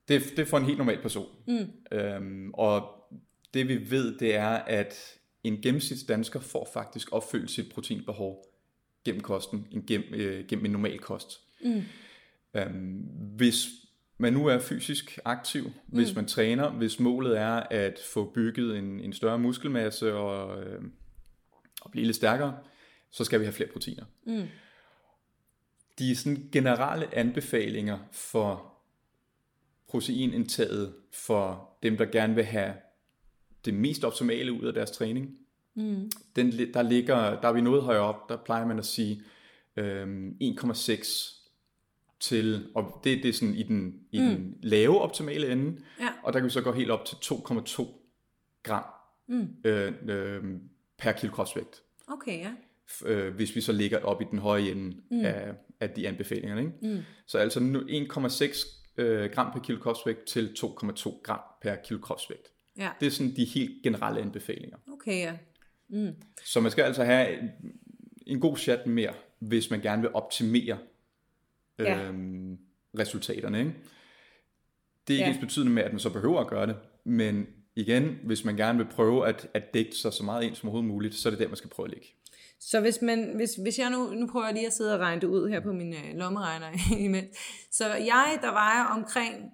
det, 0.07 0.23
det 0.29 0.39
er 0.39 0.45
for 0.45 0.57
en 0.57 0.65
helt 0.65 0.77
normal 0.77 1.01
person. 1.01 1.27
Mm. 1.47 1.97
Øhm, 1.97 2.51
og 2.53 3.03
det 3.53 3.67
vi 3.67 3.91
ved, 3.91 4.17
det 4.17 4.35
er, 4.35 4.49
at 4.49 5.19
en 5.43 5.61
gennemsnitsdansker 5.61 6.39
får 6.39 6.69
faktisk 6.73 7.07
opfyldt 7.11 7.51
sit 7.51 7.71
proteinbehov 7.73 8.45
gennem 9.05 9.21
kosten, 9.21 9.67
en 9.71 9.85
gennem, 9.85 10.13
øh, 10.13 10.47
gennem 10.47 10.65
en 10.65 10.71
normal 10.71 10.99
kost. 10.99 11.39
Mm. 11.63 11.81
Øhm, 12.53 13.07
hvis 13.35 13.67
man 14.17 14.33
nu 14.33 14.47
er 14.47 14.59
fysisk 14.59 15.19
aktiv, 15.25 15.63
mm. 15.63 15.71
hvis 15.97 16.15
man 16.15 16.25
træner, 16.25 16.69
hvis 16.69 16.99
målet 16.99 17.39
er 17.39 17.63
at 17.69 17.99
få 18.13 18.31
bygget 18.31 18.77
en, 18.77 18.99
en 18.99 19.13
større 19.13 19.39
muskelmasse 19.39 20.13
og, 20.13 20.63
øh, 20.63 20.81
og 21.81 21.91
blive 21.91 22.05
lidt 22.05 22.15
stærkere, 22.15 22.57
så 23.11 23.23
skal 23.23 23.39
vi 23.39 23.45
have 23.45 23.53
flere 23.53 23.69
proteiner. 23.69 24.05
Mm. 24.25 24.47
De 25.99 26.15
sådan 26.15 26.49
generelle 26.51 27.15
anbefalinger 27.15 27.99
for 28.11 28.73
proteinindtaget 29.87 30.95
for 31.13 31.69
dem, 31.83 31.97
der 31.97 32.05
gerne 32.05 32.35
vil 32.35 32.43
have 32.43 32.73
det 33.65 33.73
mest 33.73 34.03
optimale 34.03 34.53
ud 34.53 34.63
af 34.65 34.73
deres 34.73 34.91
træning. 34.91 35.37
Mm. 35.75 36.11
Den, 36.35 36.51
der, 36.73 36.81
ligger, 36.81 37.41
der 37.41 37.47
er 37.47 37.53
vi 37.53 37.61
noget 37.61 37.83
højere 37.83 38.01
op, 38.01 38.29
der 38.29 38.37
plejer 38.37 38.65
man 38.65 38.79
at 38.79 38.85
sige 38.85 39.21
øhm, 39.77 40.37
1,6 40.41 41.35
til, 42.19 42.71
og 42.75 43.01
det, 43.03 43.23
det 43.23 43.29
er 43.29 43.33
sådan 43.33 43.55
i 43.55 43.63
den, 43.63 43.99
i 44.11 44.19
mm. 44.19 44.25
den 44.25 44.57
lave 44.63 45.01
optimale 45.01 45.51
ende, 45.51 45.81
Ja. 45.99 46.09
og 46.23 46.33
der 46.33 46.39
kan 46.39 46.45
vi 46.45 46.49
så 46.49 46.61
gå 46.61 46.71
helt 46.71 46.91
op 46.91 47.05
til 47.05 47.15
2,2 47.15 47.85
gram 48.63 48.83
mm. 49.27 49.47
øh, 49.63 49.93
øh, 50.07 50.43
per 50.97 51.11
kilo 51.11 51.31
kropsvægt 51.31 51.83
okay, 52.07 52.39
ja. 52.39 52.51
Øh, 53.05 53.35
hvis 53.35 53.55
vi 53.55 53.61
så 53.61 53.71
ligger 53.71 53.99
op 53.99 54.21
i 54.21 54.25
den 54.31 54.39
høje 54.39 54.71
ende 54.71 54.97
mm. 55.11 55.25
af, 55.25 55.53
af 55.79 55.89
de 55.89 56.07
anbefalinger. 56.07 56.57
Ikke? 56.57 56.71
Mm. 56.81 56.99
Så 57.25 57.37
altså 57.37 57.59
nu 57.59 57.79
1,6 57.79 58.75
øh, 58.97 59.29
gram 59.31 59.51
per 59.53 59.59
kilo 59.59 59.79
kropsvægt 59.79 60.25
til 60.25 60.53
2,2 60.59 61.21
gram 61.23 61.39
per 61.61 61.75
kilo 61.75 61.99
kropsvægt. 61.99 62.47
Ja, 62.77 62.89
Det 62.99 63.05
er 63.05 63.11
sådan 63.11 63.35
de 63.35 63.45
helt 63.45 63.83
generelle 63.83 64.21
anbefalinger. 64.21 64.77
okay, 64.93 65.19
ja. 65.21 65.33
Så 66.45 66.59
man 66.59 66.71
skal 66.71 66.83
altså 66.83 67.03
have 67.03 67.39
en, 67.41 67.49
en 68.27 68.39
god 68.39 68.57
chat 68.57 68.87
mere, 68.87 69.13
hvis 69.39 69.69
man 69.71 69.81
gerne 69.81 70.01
vil 70.01 70.11
optimere 70.13 70.77
Ja. 71.79 72.03
øhm, 72.07 72.57
resultaterne. 72.99 73.59
Ikke? 73.59 73.71
Det 75.07 75.13
er 75.13 75.17
ikke 75.17 75.25
Ja. 75.29 75.33
ens 75.35 75.39
betydende 75.41 75.71
med, 75.73 75.83
at 75.83 75.91
man 75.91 75.99
så 75.99 76.09
behøver 76.09 76.39
at 76.41 76.47
gøre 76.47 76.67
det, 76.67 76.75
men 77.03 77.47
igen, 77.75 78.19
hvis 78.23 78.45
man 78.45 78.55
gerne 78.57 78.77
vil 78.77 78.85
prøve 78.87 79.27
at, 79.27 79.47
at 79.53 79.73
dække 79.73 79.95
sig 79.95 80.13
så 80.13 80.23
meget 80.23 80.43
ind 80.43 80.55
som 80.55 80.69
overhovedet 80.69 80.87
muligt, 80.93 81.15
så 81.15 81.29
er 81.29 81.31
det 81.31 81.39
der, 81.39 81.47
man 81.47 81.57
skal 81.57 81.69
prøve 81.69 81.87
at 81.87 81.93
ligge. 81.93 82.07
Så 82.59 82.79
hvis, 82.79 83.01
man, 83.01 83.35
hvis, 83.35 83.55
hvis 83.55 83.79
jeg 83.79 83.89
nu, 83.89 84.13
nu 84.13 84.27
prøver 84.27 84.45
jeg 84.45 84.53
lige 84.53 84.67
at 84.67 84.73
sidde 84.73 84.93
og 84.93 84.99
regne 84.99 85.21
det 85.21 85.27
ud 85.27 85.49
her 85.49 85.59
på 85.59 85.71
min 85.71 85.93
øh, 85.93 86.15
lommeregner 86.15 86.71
imens. 87.05 87.37
Så 87.71 87.93
jeg, 87.93 88.39
der 88.41 88.51
vejer 88.51 88.83
omkring 88.85 89.51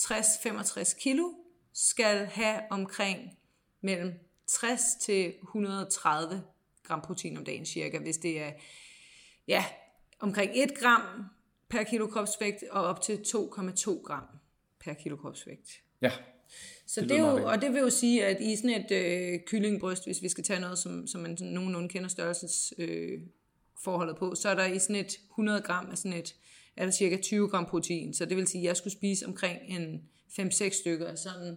60-65 0.00 1.00
kilo, 1.00 1.28
skal 1.72 2.26
have 2.26 2.60
omkring 2.70 3.38
mellem 3.80 4.12
60 4.46 4.82
til 5.00 5.34
130 5.42 6.42
gram 6.82 7.00
protein 7.00 7.36
om 7.36 7.44
dagen 7.44 7.66
cirka, 7.66 7.98
hvis 7.98 8.16
det 8.16 8.40
er 8.42 8.52
ja, 9.48 9.64
omkring 10.20 10.50
1 10.54 10.78
gram 10.78 11.02
per 11.68 11.82
kilo 11.82 12.06
kropsvægt 12.06 12.64
og 12.70 12.84
op 12.84 13.00
til 13.00 13.16
2,2 13.16 14.02
gram 14.02 14.24
per 14.80 14.94
kilo 14.94 15.16
kropsvægt. 15.16 15.82
Ja, 16.00 16.12
så 16.92 17.00
Det 17.00 17.08
det, 17.08 17.18
er 17.18 17.30
jo, 17.30 17.44
og 17.44 17.62
det 17.62 17.72
vil 17.72 17.80
jo 17.80 17.90
sige, 17.90 18.24
at 18.24 18.40
i 18.40 18.56
sådan 18.56 18.70
et 18.70 18.90
øh, 18.90 19.40
kyllingbryst, 19.46 20.06
hvis 20.06 20.22
vi 20.22 20.28
skal 20.28 20.44
tage 20.44 20.60
noget, 20.60 20.78
som, 20.78 21.06
som 21.06 21.20
man 21.20 21.36
sådan 21.36 21.52
nogenlunde 21.52 21.88
kender 21.88 22.08
størrelses 22.08 22.74
øh, 22.78 23.20
forholdet 23.84 24.16
på, 24.16 24.34
så 24.34 24.48
er 24.48 24.54
der 24.54 24.66
i 24.66 24.78
sådan 24.78 24.96
et 24.96 25.18
100 25.30 25.60
gram 25.60 25.88
af 25.90 25.98
sådan 25.98 26.18
et, 26.18 26.34
er 26.76 26.84
der 26.84 26.92
cirka 26.92 27.16
20 27.16 27.48
gram 27.48 27.66
protein. 27.66 28.14
Så 28.14 28.24
det 28.24 28.36
vil 28.36 28.46
sige, 28.46 28.62
at 28.62 28.66
jeg 28.66 28.76
skulle 28.76 28.92
spise 28.92 29.26
omkring 29.26 29.58
en 29.68 30.02
5-6 30.40 30.80
stykker 30.80 31.06
af 31.06 31.18
sådan 31.18 31.56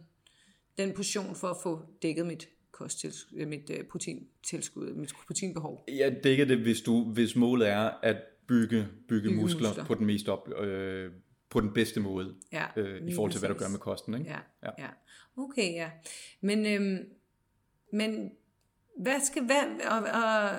den 0.78 0.92
portion 0.92 1.36
for 1.36 1.48
at 1.48 1.58
få 1.64 1.82
dækket 2.02 2.26
mit 2.26 2.50
kosttilskud, 2.72 3.38
øh, 3.38 3.48
mit 3.48 3.70
øh, 3.70 3.84
proteintilskud, 3.84 4.94
mit 4.94 5.14
proteinbehov. 5.28 5.86
Jeg 5.88 6.24
dækker 6.24 6.46
det, 6.46 6.58
hvis, 6.58 6.82
du, 6.82 7.04
hvis 7.04 7.36
målet 7.36 7.68
er 7.68 7.90
at 8.04 8.18
bygge, 8.48 8.88
bygge, 9.08 9.30
muskler, 9.30 9.42
muskler. 9.42 9.70
muskler 9.70 9.86
på 9.86 9.94
den 9.94 10.06
mest 10.06 10.30
op, 10.30 10.50
øh, 10.60 11.12
på 11.56 11.62
den 11.62 11.74
bedste 11.74 12.00
måde, 12.00 12.36
Ja, 12.52 12.66
øh, 12.76 13.08
i 13.08 13.16
forhold 13.16 13.32
til, 13.32 13.40
hvad 13.40 13.50
du 13.50 13.56
gør 13.56 13.68
med 13.70 13.80
kosten. 13.80 14.14
Ikke? 14.14 14.30
Ja, 14.30 14.40
Ja. 14.64 14.70
ja. 14.84 14.90
Okay, 15.38 15.74
ja. 15.74 15.90
Men, 16.42 16.66
øhm, 16.66 17.10
men 17.94 18.32
hvad 18.98 19.20
skal 19.24 19.44
hvad, 19.46 19.88
og, 19.92 19.98
og, 19.98 20.50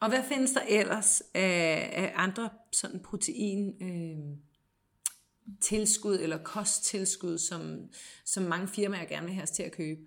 og 0.00 0.08
hvad 0.08 0.22
findes 0.28 0.52
der 0.52 0.60
ellers 0.68 1.22
af, 1.34 1.90
af 1.92 2.12
andre 2.14 2.50
sådan 2.72 3.00
protein 3.00 3.74
øhm, 3.82 4.36
tilskud 5.60 6.18
eller 6.18 6.38
kosttilskud, 6.38 7.38
som, 7.38 7.78
som 8.24 8.42
mange 8.42 8.68
firmaer 8.68 9.04
gerne 9.04 9.26
vil 9.26 9.34
have 9.34 9.42
os 9.42 9.50
til 9.50 9.62
at 9.62 9.72
købe? 9.72 10.00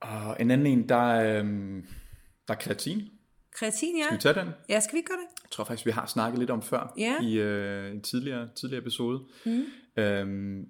Og 0.00 0.36
en 0.40 0.50
anden 0.50 0.66
en, 0.66 0.88
der 0.88 1.12
er, 1.12 1.38
øhm, 1.40 1.86
der 2.48 2.54
er 2.54 2.58
kreatin. 2.58 3.13
Kreatin, 3.54 3.96
ja. 3.98 4.04
Skal 4.04 4.16
vi 4.16 4.20
tage 4.22 4.34
den? 4.46 4.52
Ja, 4.68 4.80
skal 4.80 4.96
vi 4.96 5.02
gøre 5.02 5.16
det? 5.18 5.42
Jeg 5.42 5.50
tror 5.50 5.64
faktisk, 5.64 5.86
vi 5.86 5.90
har 5.90 6.06
snakket 6.06 6.38
lidt 6.38 6.50
om 6.50 6.62
før 6.62 6.94
Ja. 6.98 7.20
i 7.22 7.34
øh, 7.38 7.90
en 7.92 8.00
tidligere, 8.02 8.48
tidligere 8.54 8.82
episode. 8.82 9.24
Mm. 9.46 9.64
Øhm, 9.96 10.68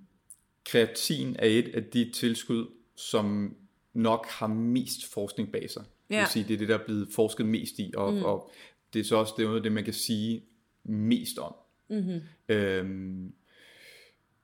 kreatin 0.64 1.36
er 1.38 1.46
et 1.46 1.68
af 1.74 1.84
de 1.84 2.10
tilskud, 2.14 2.66
som 2.96 3.56
nok 3.92 4.26
har 4.28 4.46
mest 4.46 5.12
forskning 5.12 5.52
bag 5.52 5.70
sig. 5.70 5.82
Det 6.08 6.14
Ja. 6.14 6.20
vil 6.20 6.28
sige, 6.28 6.44
det 6.48 6.54
er 6.54 6.58
det, 6.58 6.68
der 6.68 6.78
er 6.78 6.84
blevet 6.84 7.08
forsket 7.14 7.46
mest 7.46 7.78
i, 7.78 7.92
og, 7.96 8.12
mm. 8.12 8.22
og 8.22 8.50
det 8.92 9.00
er 9.00 9.04
så 9.04 9.16
også 9.16 9.34
det, 9.38 9.64
det, 9.64 9.72
man 9.72 9.84
kan 9.84 9.94
sige, 9.94 10.44
mest 10.84 11.38
om. 11.38 11.54
Mm-hmm. 11.88 12.20
Øhm, 12.48 13.34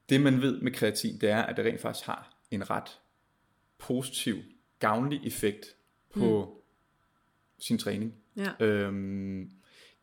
det 0.09 0.21
man 0.21 0.41
ved 0.41 0.61
med 0.61 0.71
kreatin, 0.71 1.17
det 1.21 1.29
er, 1.29 1.41
at 1.41 1.57
det 1.57 1.65
rent 1.65 1.81
faktisk 1.81 2.05
har 2.05 2.37
en 2.51 2.69
ret 2.69 2.99
positiv, 3.77 4.37
gavnlig 4.79 5.21
effekt 5.27 5.65
på 6.13 6.45
mm. 6.45 6.61
sin 7.59 7.77
træning. 7.77 8.13
Ja. 8.37 8.65
Øhm, 8.65 9.49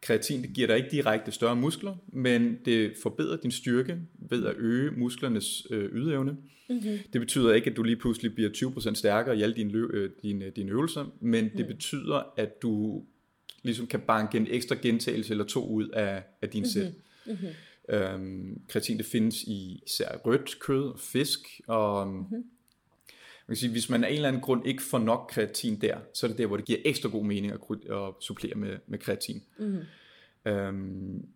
kreatin 0.01 0.43
det 0.43 0.53
giver 0.53 0.67
dig 0.67 0.77
ikke 0.77 0.89
direkte 0.91 1.33
større 1.33 1.57
muskler, 1.57 1.97
men 2.13 2.59
det 2.65 2.93
forbedrer 3.03 3.37
din 3.37 3.51
styrke 3.51 3.99
ved 4.31 4.47
at 4.47 4.55
øge 4.57 4.91
musklernes 4.91 5.67
øh, 5.71 5.91
ydeevne. 5.93 6.37
Mm-hmm. 6.69 6.99
Det 7.13 7.21
betyder 7.21 7.55
ikke, 7.55 7.71
at 7.71 7.77
du 7.77 7.83
lige 7.83 7.97
pludselig 7.97 8.35
bliver 8.35 8.51
20% 8.51 8.95
stærkere 8.95 9.39
i 9.39 9.43
alle 9.43 9.57
dine, 9.57 9.71
lø- 9.73 9.93
øh, 9.93 10.11
dine, 10.23 10.51
dine 10.51 10.71
øvelser, 10.71 11.15
men 11.21 11.45
mm. 11.45 11.51
det 11.57 11.67
betyder, 11.67 12.33
at 12.37 12.63
du 12.63 13.05
ligesom 13.63 13.87
kan 13.87 14.01
banke 14.01 14.37
en 14.37 14.47
ekstra 14.51 14.77
gentagelse 14.83 15.31
eller 15.31 15.45
to 15.45 15.67
ud 15.67 15.89
af, 15.89 16.23
af 16.43 16.49
din 16.49 16.69
sæt. 16.69 16.93
Mm-hmm. 17.27 17.33
Mm-hmm. 17.33 17.95
Øhm, 17.97 18.61
kreatin 18.69 18.99
det 18.99 19.07
findes 19.07 19.43
i 19.43 19.83
især 19.87 20.17
rødt 20.17 20.59
kød 20.61 20.83
og 20.83 21.01
fisk, 21.01 21.61
og 21.67 22.09
mm-hmm. 22.09 22.45
Man 23.49 23.55
kan 23.55 23.57
sige, 23.57 23.71
hvis 23.71 23.91
man 23.91 24.05
af 24.05 24.09
en 24.09 24.15
eller 24.15 24.29
anden 24.29 24.43
grund 24.43 24.67
ikke 24.67 24.83
får 24.83 24.99
nok 24.99 25.31
kreatin 25.31 25.81
der, 25.81 25.99
så 26.15 26.27
er 26.27 26.29
det 26.29 26.39
der, 26.39 26.47
hvor 26.47 26.57
det 26.57 26.67
giver 26.67 26.79
ekstra 26.85 27.09
god 27.09 27.25
mening 27.25 27.53
at, 27.53 27.61
at 27.91 28.15
supplere 28.21 28.55
med, 28.55 28.77
med 28.87 28.99
kreatin. 28.99 29.43
Mm-hmm. 29.59 29.81
Øhm, 30.53 31.27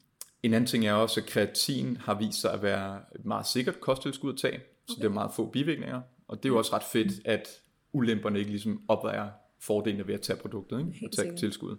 en 0.43 0.55
anden 0.55 0.67
ting 0.67 0.87
er 0.87 0.93
også, 0.93 1.21
at 1.21 1.27
kreatin 1.27 1.97
har 1.97 2.19
vist 2.19 2.41
sig 2.41 2.53
at 2.53 2.63
være 2.63 3.01
et 3.15 3.25
meget 3.25 3.47
sikkert 3.47 3.81
kosttilskud 3.81 4.33
at 4.33 4.39
tage, 4.39 4.61
så 4.87 4.93
okay. 4.93 5.03
det 5.03 5.09
er 5.09 5.13
meget 5.13 5.31
få 5.37 5.47
bivirkninger, 5.51 6.01
og 6.29 6.37
det 6.37 6.45
er 6.45 6.53
jo 6.53 6.59
også 6.59 6.77
ret 6.77 6.83
fedt, 6.93 7.27
at 7.27 7.49
ulemperne 7.93 8.39
ikke 8.39 8.51
ligesom 8.51 8.83
opvejer 8.89 9.31
fordelene 9.61 10.07
ved 10.07 10.15
at 10.15 10.21
tage 10.21 10.39
produktet, 10.39 10.79
ikke? 10.79 11.01
at 11.05 11.11
tage 11.17 11.37
tilskud. 11.37 11.77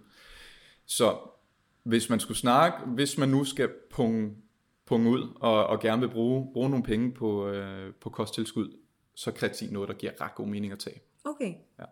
Så 0.86 1.18
hvis 1.84 2.10
man 2.10 2.20
skulle 2.20 2.38
snakke, 2.38 2.78
hvis 2.86 3.18
man 3.18 3.30
nu 3.30 3.44
skal 3.44 3.70
punge, 3.92 4.36
punge 4.86 5.10
ud 5.10 5.28
og, 5.36 5.68
og 5.68 5.80
gerne 5.80 6.02
vil 6.02 6.10
bruge, 6.10 6.48
bruge 6.54 6.70
nogle 6.70 6.84
penge 6.84 7.12
på, 7.12 7.48
øh, 7.48 7.94
på 7.94 8.10
kosttilskud, 8.10 8.78
så 9.16 9.32
kreatin 9.32 9.74
noget, 9.74 9.90
der 9.90 9.96
giver 9.96 10.22
ret 10.22 10.36
god 10.36 10.48
mening 10.48 10.74
at 10.74 10.80
tage. 10.80 11.02
Okay. 11.26 11.54
Ja. 11.80 11.84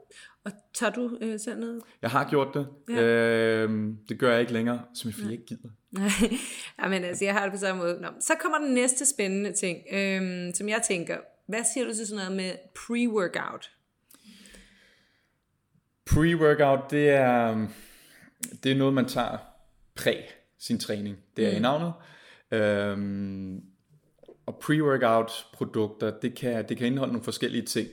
Og 0.43 0.51
tager 0.73 0.91
du 0.91 1.17
øh, 1.21 1.39
selv 1.39 1.59
noget? 1.59 1.81
Jeg 2.01 2.09
har 2.09 2.29
gjort 2.29 2.47
det. 2.53 2.67
Ja. 2.89 3.01
Øh, 3.01 3.93
det 4.09 4.19
gør 4.19 4.31
jeg 4.31 4.39
ikke 4.39 4.53
længere, 4.53 4.81
som 4.93 5.11
jeg 5.23 5.31
ikke 5.31 5.45
gider. 5.45 5.69
Nej, 6.77 6.89
men 6.89 7.03
altså, 7.03 7.25
jeg 7.25 7.33
har 7.33 7.43
det 7.43 7.51
på 7.51 7.59
samme 7.59 7.81
måde. 7.81 8.01
Nå, 8.01 8.07
så 8.19 8.33
kommer 8.41 8.57
den 8.57 8.73
næste 8.73 9.05
spændende 9.05 9.53
ting, 9.53 9.77
øh, 9.91 10.53
som 10.53 10.69
jeg 10.69 10.81
tænker. 10.87 11.17
Hvad 11.47 11.63
siger 11.73 11.85
du 11.85 11.93
til 11.93 12.07
sådan 12.07 12.25
noget 12.25 12.37
med 12.37 12.51
pre-workout? 12.77 13.69
Pre-workout, 16.09 16.89
det 16.89 17.09
er, 17.09 17.67
det 18.63 18.71
er 18.71 18.75
noget, 18.75 18.93
man 18.93 19.05
tager 19.05 19.37
præ 19.95 20.15
sin 20.59 20.79
træning. 20.79 21.17
Det 21.37 21.45
er 21.45 21.51
mm. 21.51 21.57
i 21.57 21.59
navnet. 21.59 21.93
Øhm, 22.51 23.63
og 24.51 24.63
pre-workout 24.63 25.45
produkter, 25.53 26.19
det 26.19 26.35
kan, 26.35 26.69
det 26.69 26.77
kan 26.77 26.87
indeholde 26.87 27.13
nogle 27.13 27.23
forskellige 27.23 27.65
ting. 27.65 27.87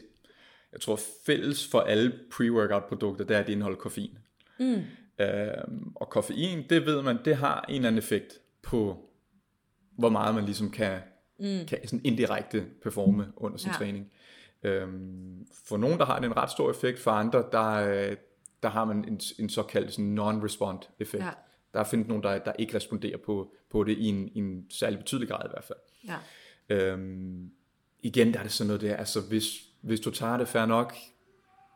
Jeg 0.73 0.81
tror 0.81 1.01
fælles 1.27 1.67
for 1.67 1.81
alle 1.81 2.13
pre-workout 2.35 2.89
produkter, 2.89 3.25
det 3.25 3.37
er, 3.37 3.41
at 3.41 3.47
det 3.47 3.53
indeholder 3.53 3.79
koffein. 3.79 4.19
Mm. 4.59 4.83
Øhm, 5.21 5.93
og 5.95 6.09
koffein, 6.09 6.65
det 6.71 6.87
ved 6.87 7.03
man, 7.03 7.19
det 7.25 7.37
har 7.37 7.65
en 7.69 7.75
eller 7.75 7.89
anden 7.89 7.99
effekt 7.99 8.39
på, 8.63 9.11
hvor 9.99 10.09
meget 10.09 10.35
man 10.35 10.45
ligesom 10.45 10.71
kan, 10.71 11.01
mm. 11.39 11.67
kan 11.69 11.79
sådan 11.85 12.01
indirekte 12.05 12.65
performe 12.83 13.33
under 13.37 13.59
sin 13.59 13.71
ja. 13.71 13.77
træning. 13.77 14.11
Øhm, 14.63 15.47
for 15.69 15.77
nogen, 15.77 15.99
der 15.99 16.05
har 16.05 16.19
det 16.19 16.27
en 16.27 16.37
ret 16.37 16.51
stor 16.51 16.71
effekt, 16.71 16.99
for 16.99 17.11
andre, 17.11 17.45
der, 17.53 18.15
der 18.63 18.69
har 18.69 18.85
man 18.85 19.05
en, 19.05 19.21
en 19.39 19.49
såkaldt 19.49 19.93
sådan 19.93 20.19
non-respond 20.19 20.89
effekt. 20.99 21.25
Ja. 21.25 21.31
Der 21.75 21.85
findes 21.85 22.09
nogen, 22.09 22.23
der, 22.23 22.39
der 22.39 22.53
ikke 22.59 22.77
responderer 22.77 23.19
på, 23.19 23.53
på 23.71 23.85
det 23.85 23.99
i 23.99 24.07
en, 24.07 24.29
i 24.29 24.39
en 24.39 24.67
særlig 24.71 24.99
betydelig 24.99 25.29
grad 25.29 25.45
i 25.45 25.51
hvert 25.51 25.65
fald. 25.65 25.79
Ja. 26.09 26.17
Øhm, 26.69 27.51
igen, 28.03 28.33
der 28.33 28.39
er 28.39 28.43
det 28.43 28.53
sådan 28.53 28.67
noget 28.67 28.81
der, 28.81 28.97
altså 28.97 29.21
hvis, 29.21 29.45
hvis 29.81 30.01
du 30.01 30.11
tager 30.11 30.37
det, 30.37 30.49
fair 30.49 30.67
nok, 30.67 30.95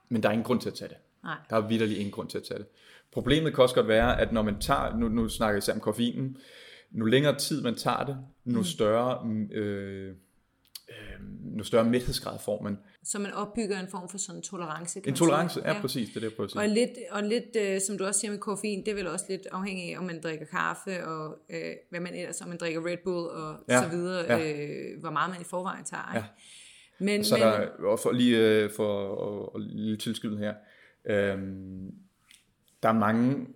men 0.08 0.22
der 0.22 0.28
er 0.28 0.32
ingen 0.32 0.44
grund 0.44 0.60
til 0.60 0.68
at 0.68 0.74
tage 0.74 0.88
det. 0.88 0.96
Nej. 1.22 1.36
Der 1.50 1.56
er 1.56 1.68
vidderlig 1.68 1.96
ingen 1.96 2.12
grund 2.12 2.28
til 2.28 2.38
at 2.38 2.44
tage 2.44 2.58
det. 2.58 2.66
Problemet 3.12 3.54
kan 3.54 3.62
også 3.62 3.74
godt 3.74 3.88
være, 3.88 4.20
at 4.20 4.32
når 4.32 4.42
man 4.42 4.60
tager, 4.60 4.96
nu, 4.96 5.08
nu 5.08 5.28
snakker 5.28 5.62
jeg 5.66 5.74
om 5.74 5.80
koffeinen, 5.80 6.36
nu 6.90 7.04
længere 7.04 7.38
tid 7.38 7.62
man 7.62 7.74
tager 7.74 8.04
det, 8.04 8.18
nu 8.44 8.58
mm. 8.58 8.64
større, 8.64 9.28
øh, 9.52 10.14
øh, 10.92 11.56
nu 11.56 11.64
større 11.64 11.84
mæthedsgrad 11.84 12.38
får 12.44 12.62
man. 12.62 12.78
Så 13.04 13.18
man 13.18 13.32
opbygger 13.32 13.80
en 13.80 13.88
form 13.88 14.08
for 14.08 14.18
sådan 14.18 14.42
tolerance. 14.42 15.00
Kan 15.00 15.12
en 15.12 15.16
tolerance, 15.16 15.60
ja, 15.64 15.72
ja, 15.72 15.80
præcis, 15.80 16.08
det 16.08 16.16
er 16.16 16.20
det, 16.20 16.26
jeg 16.26 16.32
prøver 16.32 16.46
at 16.46 16.50
sige. 16.50 16.62
Og 16.62 16.68
lidt, 16.68 16.90
og 17.10 17.22
lidt 17.22 17.56
øh, 17.56 17.80
som 17.80 17.98
du 17.98 18.04
også 18.04 18.20
siger 18.20 18.30
med 18.30 18.38
koffein, 18.38 18.84
det 18.84 18.88
er 18.88 18.94
vel 18.94 19.06
også 19.06 19.24
lidt 19.28 19.42
afhængig 19.52 19.94
af, 19.94 19.98
om 19.98 20.04
man 20.04 20.20
drikker 20.22 20.46
kaffe, 20.46 21.06
og 21.06 21.38
øh, 21.50 21.72
hvad 21.90 22.00
man 22.00 22.14
ellers, 22.14 22.40
om 22.40 22.48
man 22.48 22.58
drikker 22.58 22.86
Red 22.86 22.96
Bull, 23.04 23.26
og 23.28 23.56
ja, 23.68 23.82
så 23.82 23.88
videre, 23.88 24.38
ja. 24.38 24.52
øh, 24.52 25.00
hvor 25.00 25.10
meget 25.10 25.30
man 25.30 25.40
i 25.40 25.44
forvejen 25.44 25.84
tager. 25.84 26.12
Ja. 26.14 26.24
Men, 26.98 27.24
så 27.24 27.34
men, 27.34 27.42
der, 27.42 27.68
og 27.84 27.98
for 27.98 28.12
lige 28.12 28.38
øh, 28.38 28.70
for 28.76 29.14
at, 29.26 29.50
at 29.54 29.60
lige 29.70 29.96
tilskyde 29.96 30.38
her, 30.38 30.54
øh, 31.04 31.38
der 32.82 32.88
er 32.88 32.92
mange 32.92 33.46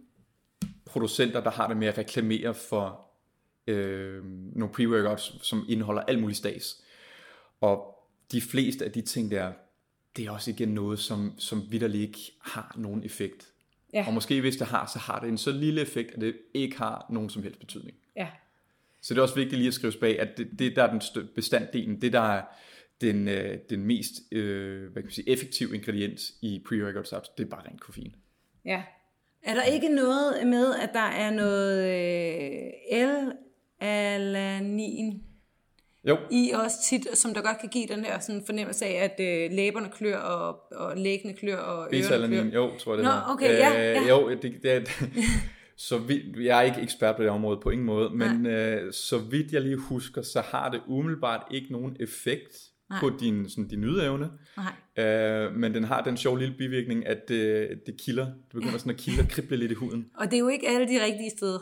producenter, 0.86 1.40
der 1.40 1.50
har 1.50 1.68
det 1.68 1.76
med 1.76 1.86
at 1.86 1.98
reklamere 1.98 2.54
for 2.54 3.06
øh, 3.66 4.24
nogle 4.56 4.74
pre-workouts, 4.74 5.44
som 5.44 5.64
indeholder 5.68 6.02
alt 6.02 6.20
muligt 6.20 6.38
stas. 6.38 6.82
Og 7.60 7.96
de 8.32 8.40
fleste 8.40 8.84
af 8.84 8.92
de 8.92 9.00
ting 9.00 9.30
der, 9.30 9.52
det 10.16 10.26
er 10.26 10.30
også 10.30 10.50
igen 10.50 10.68
noget, 10.68 10.98
som, 10.98 11.38
som 11.38 11.62
vidderligt 11.70 12.02
ikke 12.02 12.32
har 12.42 12.74
nogen 12.78 13.04
effekt. 13.04 13.52
Ja. 13.92 14.06
Og 14.06 14.14
måske 14.14 14.40
hvis 14.40 14.56
det 14.56 14.66
har, 14.66 14.90
så 14.92 14.98
har 14.98 15.20
det 15.20 15.28
en 15.28 15.38
så 15.38 15.50
lille 15.52 15.80
effekt, 15.80 16.14
at 16.14 16.20
det 16.20 16.36
ikke 16.54 16.78
har 16.78 17.06
nogen 17.10 17.30
som 17.30 17.42
helst 17.42 17.60
betydning. 17.60 17.96
Ja. 18.16 18.28
Så 19.00 19.14
det 19.14 19.18
er 19.18 19.22
også 19.22 19.34
vigtigt 19.34 19.58
lige 19.58 19.68
at 19.68 19.74
skrive 19.74 19.92
bag, 20.00 20.20
at 20.20 20.38
det, 20.38 20.48
det 20.58 20.76
der 20.76 20.82
er 20.82 20.90
den 20.90 21.28
bestanddelen, 21.34 22.00
det 22.00 22.12
der 22.12 22.20
er 22.20 22.42
den, 23.00 23.28
øh, 23.28 23.58
den 23.70 23.84
mest 23.84 24.12
øh, 24.32 24.80
hvad 24.80 25.02
kan 25.02 25.06
man 25.06 25.12
sige, 25.12 25.28
effektive 25.28 25.74
ingrediens 25.74 26.34
i 26.42 26.62
pre-workout 26.68 27.34
det 27.38 27.44
er 27.44 27.50
bare 27.50 27.68
rent 27.68 27.80
koffein. 27.80 28.16
Ja. 28.64 28.82
Er 29.42 29.54
der 29.54 29.62
ikke 29.62 29.88
noget 29.88 30.46
med, 30.46 30.74
at 30.74 30.90
der 30.92 31.00
er 31.00 31.30
noget 31.30 31.84
øh, 31.84 32.98
L-alanin 33.80 35.22
jo. 36.06 36.18
i 36.30 36.50
også 36.54 36.76
tit, 36.84 37.18
som 37.18 37.34
der 37.34 37.42
godt 37.42 37.58
kan 37.60 37.68
give 37.68 37.86
den 37.86 38.04
her 38.04 38.18
sådan 38.18 38.42
fornemmelse 38.46 38.84
af, 38.86 39.04
at 39.04 39.20
øh, 39.20 39.56
læberne 39.56 39.88
klør, 39.88 40.18
og, 40.18 40.72
og 40.72 40.96
læggene 40.96 41.34
klør, 41.34 41.56
og 41.56 41.88
ørerne 41.94 42.28
klør. 42.28 42.60
Jo, 42.60 42.70
tror 42.78 42.92
jeg 42.92 42.98
det 42.98 43.04
Nå, 43.04 43.10
er. 43.10 43.32
okay, 43.32 43.48
ja, 43.48 43.72
ja. 43.72 44.00
Øh, 44.00 44.08
jo, 44.08 44.30
det, 44.30 44.54
det 44.62 44.72
er, 44.72 44.80
så 45.88 45.98
vidt, 45.98 46.44
jeg 46.44 46.58
er 46.58 46.62
ikke 46.62 46.80
ekspert 46.80 47.16
på 47.16 47.22
det 47.22 47.30
område 47.30 47.60
på 47.62 47.70
ingen 47.70 47.86
måde, 47.86 48.10
men 48.10 48.46
øh, 48.46 48.92
så 48.92 49.18
vidt 49.18 49.52
jeg 49.52 49.62
lige 49.62 49.76
husker, 49.76 50.22
så 50.22 50.40
har 50.40 50.70
det 50.70 50.80
umiddelbart 50.86 51.42
ikke 51.50 51.72
nogen 51.72 51.96
effekt 52.00 52.56
Nej. 52.90 53.00
på 53.00 53.10
din, 53.20 53.48
sådan, 53.48 53.68
din 53.68 53.84
ydeevne. 53.84 54.30
Nej. 54.56 55.04
Øh, 55.04 55.54
men 55.54 55.74
den 55.74 55.84
har 55.84 56.02
den 56.02 56.16
sjove 56.16 56.38
lille 56.38 56.54
bivirkning, 56.58 57.06
at 57.06 57.28
det, 57.28 57.68
det 57.86 57.94
kilder. 58.04 58.24
Det 58.24 58.52
begynder 58.52 58.72
ja. 58.72 58.78
sådan 58.78 58.92
at 58.92 58.98
kilde 58.98 59.22
og 59.22 59.28
krible 59.28 59.56
lidt 59.56 59.72
i 59.72 59.74
huden. 59.74 60.06
Og 60.14 60.26
det 60.26 60.34
er 60.34 60.38
jo 60.38 60.48
ikke 60.48 60.68
alle 60.68 60.88
de 60.88 61.04
rigtige 61.04 61.30
steder 61.30 61.58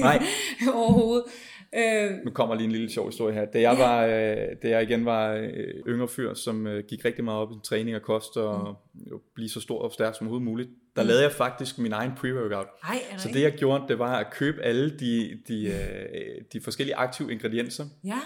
Nej. 0.00 0.22
overhovedet. 0.74 1.24
Øh, 1.74 2.10
nu 2.24 2.30
kommer 2.30 2.54
lige 2.54 2.64
en 2.64 2.72
lille 2.72 2.90
sjov 2.90 3.06
historie 3.06 3.34
her. 3.34 3.44
Da 3.44 3.60
jeg, 3.60 3.78
ja. 3.78 3.86
var, 3.86 4.04
øh, 4.04 4.56
da 4.62 4.68
jeg 4.68 4.82
igen 4.82 5.04
var 5.04 5.32
øh, 5.32 5.74
yngre 5.88 6.08
fyr, 6.08 6.34
som 6.34 6.66
øh, 6.66 6.84
gik 6.88 7.04
rigtig 7.04 7.24
meget 7.24 7.40
op 7.40 7.52
i 7.52 7.54
træning 7.64 7.96
og 7.96 8.02
kost, 8.02 8.36
og 8.36 8.76
mm. 8.94 9.00
jo, 9.10 9.20
blive 9.34 9.48
så 9.48 9.60
stor 9.60 9.82
og 9.82 9.92
stærk 9.92 10.14
som 10.14 10.26
overhovedet 10.26 10.44
muligt, 10.44 10.70
der 10.96 11.02
mm. 11.02 11.08
lavede 11.08 11.22
jeg 11.22 11.32
faktisk 11.32 11.78
min 11.78 11.92
egen 11.92 12.10
pre-workout. 12.10 12.88
Ej, 12.88 13.18
så 13.18 13.28
det 13.28 13.42
jeg 13.42 13.52
gjorde, 13.52 13.84
det 13.88 13.98
var 13.98 14.18
at 14.18 14.32
købe 14.32 14.62
alle 14.62 14.98
de, 14.98 15.38
de, 15.48 15.66
øh, 15.66 16.42
de 16.52 16.60
forskellige 16.60 16.96
aktive 16.96 17.32
ingredienser, 17.32 17.84
ja. 18.04 18.20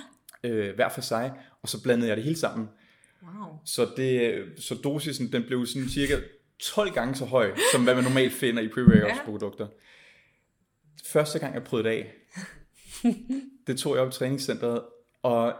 øh, 0.44 0.74
hver 0.74 0.88
for 0.88 1.00
sig, 1.00 1.32
og 1.62 1.68
så 1.68 1.82
blandede 1.82 2.08
jeg 2.08 2.16
det 2.16 2.24
hele 2.24 2.36
sammen. 2.36 2.68
Wow. 3.22 3.58
Så, 3.64 3.88
det, 3.96 4.44
så 4.58 4.74
dosisen, 4.74 5.32
den 5.32 5.44
blev 5.46 5.66
sådan 5.66 5.88
cirka 5.88 6.14
12 6.58 6.92
gange 6.92 7.14
så 7.14 7.24
høj, 7.24 7.50
som 7.72 7.84
hvad 7.84 7.94
man 7.94 8.04
normalt 8.04 8.32
finder 8.32 8.62
i 8.62 8.68
pre-workout 8.68 9.24
produkter. 9.24 9.66
Første 11.06 11.38
gang 11.38 11.54
jeg 11.54 11.64
prøvede 11.64 11.88
det 11.88 11.94
af, 11.94 12.14
det 13.66 13.78
tog 13.78 13.94
jeg 13.94 14.02
op 14.02 14.08
i 14.08 14.12
træningscenteret, 14.12 14.82
og 15.23 15.52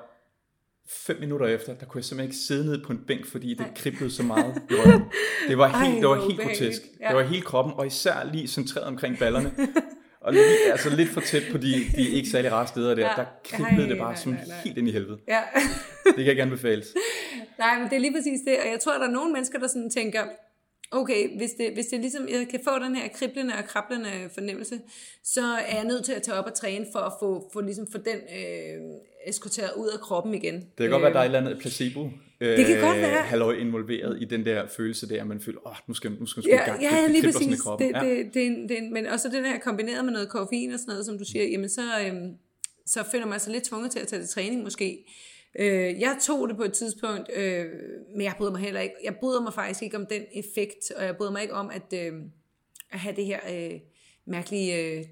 fem 0.89 1.21
minutter 1.21 1.47
efter, 1.47 1.75
der 1.75 1.87
kunne 1.87 1.99
jeg 1.99 2.05
simpelthen 2.05 2.29
ikke 2.29 2.37
sidde 2.37 2.67
ned 2.67 2.85
på 2.85 2.93
en 2.93 3.01
bænk, 3.07 3.27
fordi 3.27 3.55
det 3.55 3.67
kriblede 3.77 4.11
så 4.11 4.23
meget 4.23 4.63
i 4.71 4.75
røven. 4.75 5.03
Det 5.49 5.59
var 5.59 5.69
helt, 5.83 5.95
Ej, 5.95 6.01
det 6.01 6.09
var 6.09 6.29
helt 6.29 6.41
grotesk. 6.41 6.83
Ja. 7.01 7.09
Det 7.09 7.17
var 7.17 7.23
hele 7.23 7.43
kroppen, 7.43 7.75
og 7.77 7.87
især 7.87 8.31
lige 8.33 8.49
centreret 8.49 8.87
omkring 8.87 9.19
ballerne. 9.19 9.53
Og 10.21 10.33
lige, 10.33 10.45
altså 10.73 10.91
lidt 10.91 11.09
for 11.09 11.21
tæt 11.21 11.43
på 11.53 11.59
de, 11.59 11.73
de 11.97 12.09
ikke 12.09 12.29
særlig 12.29 12.53
rare 12.53 12.67
steder 12.67 12.95
der, 12.95 13.03
ja. 13.03 13.13
der 13.17 13.25
kriblede 13.45 13.83
Ej, 13.83 13.89
det 13.89 13.99
bare 13.99 14.17
som 14.17 14.37
helt 14.65 14.79
ind 14.79 14.89
i 14.89 14.93
helvede. 14.93 15.19
Ja. 15.29 15.41
det 16.05 16.15
kan 16.17 16.27
jeg 16.27 16.37
gerne 16.37 16.51
befales. 16.51 16.87
Nej, 17.59 17.79
men 17.79 17.89
det 17.89 17.97
er 17.97 18.01
lige 18.01 18.13
præcis 18.13 18.41
det, 18.47 18.57
og 18.65 18.71
jeg 18.71 18.81
tror, 18.81 18.93
at 18.93 19.01
der 19.01 19.07
er 19.07 19.11
nogle 19.11 19.33
mennesker, 19.33 19.59
der 19.59 19.67
sådan 19.67 19.91
tænker, 19.91 20.25
okay, 20.95 21.37
hvis 21.37 21.51
det, 21.51 21.73
hvis 21.75 21.87
det 21.87 22.01
ligesom, 22.01 22.29
jeg 22.29 22.49
kan 22.51 22.61
få 22.65 22.79
den 22.79 22.97
her 22.97 23.09
kriblende 23.09 23.55
og 23.55 23.65
krablende 23.65 24.11
fornemmelse, 24.35 24.81
så 25.25 25.43
er 25.43 25.77
jeg 25.77 25.85
nødt 25.85 26.05
til 26.05 26.13
at 26.13 26.23
tage 26.23 26.39
op 26.39 26.47
og 26.47 26.55
træne 26.55 26.87
for 26.93 26.99
at 26.99 27.13
få, 27.21 27.51
få, 27.53 27.61
ligesom, 27.61 27.87
få 27.93 27.99
den 27.99 28.17
øh, 28.17 28.81
eskorteret 29.27 29.71
ud 29.77 29.89
af 29.89 30.01
kroppen 30.01 30.35
igen. 30.35 30.55
Det 30.55 30.65
kan 30.79 30.91
godt 30.91 31.03
være, 31.03 31.11
at 31.11 31.15
der 31.15 31.21
er 31.21 31.25
et 31.25 31.29
eller 31.29 31.41
andet 31.41 31.59
placebo 31.61 32.11
det 32.41 32.67
kan 32.67 32.81
godt 32.81 32.99
være. 32.99 33.23
halløj 33.23 33.55
involveret 33.55 34.23
i 34.23 34.25
den 34.25 34.47
der 34.47 34.67
følelse 34.77 35.09
der, 35.09 35.21
at 35.21 35.27
man 35.27 35.41
føler, 35.41 35.67
åh, 35.67 35.73
oh, 35.73 35.77
nu 35.89 35.95
skal, 35.95 36.13
nu 36.13 36.27
skal 36.27 36.43
man 36.47 36.51
ja, 36.51 36.65
i 36.65 36.69
gang. 36.69 36.83
Ja, 36.83 36.89
det, 36.89 36.97
ja, 36.97 37.03
det 37.03 37.11
lige 37.11 37.29
i 37.29 37.33
præcis. 37.33 37.61
Det, 37.79 37.91
ja. 37.95 38.01
det, 38.01 38.35
det, 38.35 38.69
det, 38.69 38.93
men 38.93 39.07
også 39.07 39.29
den 39.29 39.45
her 39.45 39.59
kombineret 39.59 40.05
med 40.05 40.13
noget 40.13 40.29
koffein 40.29 40.73
og 40.73 40.79
sådan 40.79 40.93
noget, 40.93 41.07
som 41.07 41.19
du 41.19 41.25
siger, 41.25 41.45
jamen 41.45 41.69
så, 41.69 41.83
øhm, 42.07 42.35
så 42.87 43.05
føler 43.11 43.27
man 43.27 43.41
sig 43.41 43.53
lidt 43.53 43.65
tvunget 43.65 43.91
til 43.91 43.99
at 43.99 44.09
tage 44.09 44.23
det 44.23 44.29
træning 44.29 44.63
måske. 44.63 45.07
Øh, 45.59 46.01
jeg 46.01 46.17
tog 46.23 46.49
det 46.49 46.57
på 46.57 46.63
et 46.63 46.73
tidspunkt, 46.73 47.31
øh, 47.35 47.67
men 48.13 48.23
jeg 48.23 48.35
bryder 48.39 48.53
mig 48.53 48.61
heller 48.61 48.81
ikke. 48.81 48.95
Jeg 49.05 49.17
bryder 49.17 49.43
mig 49.43 49.55
faktisk 49.55 49.83
ikke 49.83 49.97
om 49.97 50.07
den 50.07 50.23
effekt, 50.33 50.91
og 50.97 51.05
jeg 51.05 51.17
bryder 51.17 51.33
mig 51.33 51.43
ikke 51.43 51.55
om 51.55 51.71
at, 51.71 51.93
øh, 51.95 52.13
at 52.93 52.99
have 52.99 53.17
det 53.17 53.27
her 53.27 53.41
øh, 53.51 53.81
mærkelige, 54.27 54.83
øh, 54.83 55.05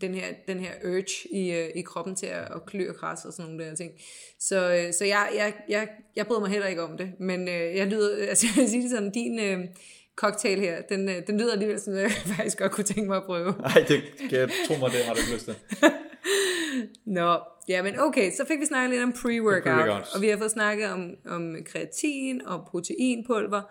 den 0.00 0.14
her, 0.14 0.26
den 0.48 0.60
her 0.60 0.70
urge 0.84 1.28
i, 1.32 1.50
øh, 1.50 1.68
i 1.74 1.82
kroppen 1.82 2.16
til 2.16 2.26
at, 2.26 2.42
at 2.54 2.66
klø 2.66 2.88
og 2.88 2.96
krasse 2.96 3.28
og 3.28 3.32
sådan 3.32 3.50
nogle 3.50 3.64
der 3.64 3.74
ting. 3.74 3.92
Så, 4.38 4.74
øh, 4.74 4.92
så 4.92 5.04
jeg, 5.04 5.28
jeg, 5.36 5.54
jeg, 5.68 5.88
jeg 6.16 6.26
bryder 6.26 6.40
mig 6.40 6.50
heller 6.50 6.66
ikke 6.66 6.82
om 6.82 6.96
det, 6.96 7.12
men 7.20 7.48
øh, 7.48 7.76
jeg 7.76 7.86
lyder, 7.86 8.16
altså 8.28 8.46
jeg 8.46 8.62
vil 8.62 8.70
sige 8.70 8.82
det 8.82 8.90
sådan, 8.90 9.10
din 9.10 9.40
øh, 9.40 9.58
cocktail 10.16 10.60
her, 10.60 10.82
den, 10.82 11.08
øh, 11.08 11.26
den 11.26 11.38
lyder 11.38 11.52
alligevel 11.52 11.80
som 11.80 11.94
jeg 11.94 12.10
faktisk 12.36 12.58
godt 12.58 12.72
kunne 12.72 12.84
tænke 12.84 13.08
mig 13.08 13.16
at 13.16 13.24
prøve. 13.24 13.54
Nej, 13.60 13.84
det 13.88 14.02
kan 14.30 14.38
jeg 14.38 14.50
tro 14.68 14.76
mig, 14.78 14.90
det 14.90 15.04
har 15.04 15.14
du 15.14 15.20
ikke 15.20 15.34
lyst 15.34 15.44
til. 15.44 15.56
Nå, 17.04 17.38
ja, 17.68 17.82
men 17.82 17.98
okay, 17.98 18.30
så 18.32 18.44
fik 18.48 18.60
vi 18.60 18.66
snakket 18.66 18.90
lidt 18.90 19.02
om 19.02 19.10
pre-workout, 19.10 19.84
Pre-workouts. 19.84 20.14
og 20.16 20.22
vi 20.22 20.28
har 20.28 20.36
fået 20.38 20.50
snakket 20.50 20.86
om, 20.90 21.10
om 21.26 21.56
kreatin 21.64 22.46
og 22.46 22.66
proteinpulver, 22.66 23.62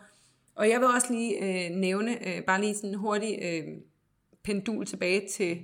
og 0.55 0.69
jeg 0.69 0.79
vil 0.79 0.87
også 0.87 1.13
lige 1.13 1.65
øh, 1.65 1.71
nævne, 1.75 2.27
øh, 2.27 2.43
bare 2.43 2.61
lige 2.61 2.75
sådan 2.75 2.89
en 2.89 2.95
hurtig 2.95 3.39
øh, 3.41 3.63
pendul 4.43 4.85
tilbage 4.85 5.27
til 5.27 5.57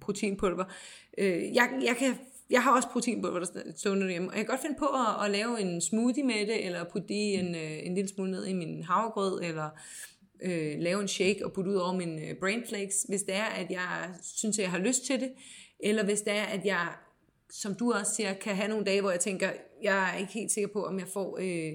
proteinpulver. 0.00 0.64
Øh, 1.18 1.54
jeg, 1.54 1.70
jeg, 1.82 1.96
kan, 1.98 2.14
jeg 2.50 2.62
har 2.62 2.76
også 2.76 2.88
proteinpulver, 2.88 3.38
der 3.38 3.46
stående 3.76 4.02
derhjemme, 4.04 4.28
og 4.30 4.36
jeg 4.36 4.46
kan 4.46 4.52
godt 4.52 4.60
finde 4.60 4.76
på 4.78 4.86
at, 4.86 5.24
at 5.24 5.30
lave 5.30 5.60
en 5.60 5.80
smoothie 5.80 6.24
med 6.24 6.46
det, 6.46 6.66
eller 6.66 6.84
putte 6.84 7.08
det 7.08 7.34
en, 7.38 7.54
øh, 7.54 7.86
en 7.86 7.94
lille 7.94 8.08
smule 8.08 8.30
ned 8.30 8.46
i 8.46 8.52
min 8.52 8.82
havregrød, 8.82 9.40
eller 9.42 9.70
øh, 10.42 10.74
lave 10.78 11.00
en 11.02 11.08
shake 11.08 11.44
og 11.44 11.52
putte 11.52 11.70
ud 11.70 11.76
over 11.76 11.94
min 11.94 12.18
øh, 12.18 12.34
brain 12.40 12.62
flakes, 12.68 13.06
hvis 13.08 13.22
det 13.22 13.34
er, 13.34 13.44
at 13.44 13.70
jeg 13.70 14.10
synes, 14.22 14.58
at 14.58 14.62
jeg 14.62 14.70
har 14.70 14.78
lyst 14.78 15.06
til 15.06 15.20
det, 15.20 15.30
eller 15.80 16.04
hvis 16.04 16.20
det 16.20 16.32
er, 16.32 16.42
at 16.42 16.64
jeg, 16.64 16.88
som 17.50 17.74
du 17.74 17.92
også 17.92 18.14
siger, 18.14 18.34
kan 18.34 18.56
have 18.56 18.68
nogle 18.68 18.84
dage, 18.84 19.00
hvor 19.00 19.10
jeg 19.10 19.20
tænker, 19.20 19.50
jeg 19.82 20.14
er 20.14 20.18
ikke 20.18 20.32
helt 20.32 20.52
sikker 20.52 20.68
på, 20.72 20.84
om 20.84 20.98
jeg 20.98 21.08
får, 21.08 21.38
øh, 21.40 21.72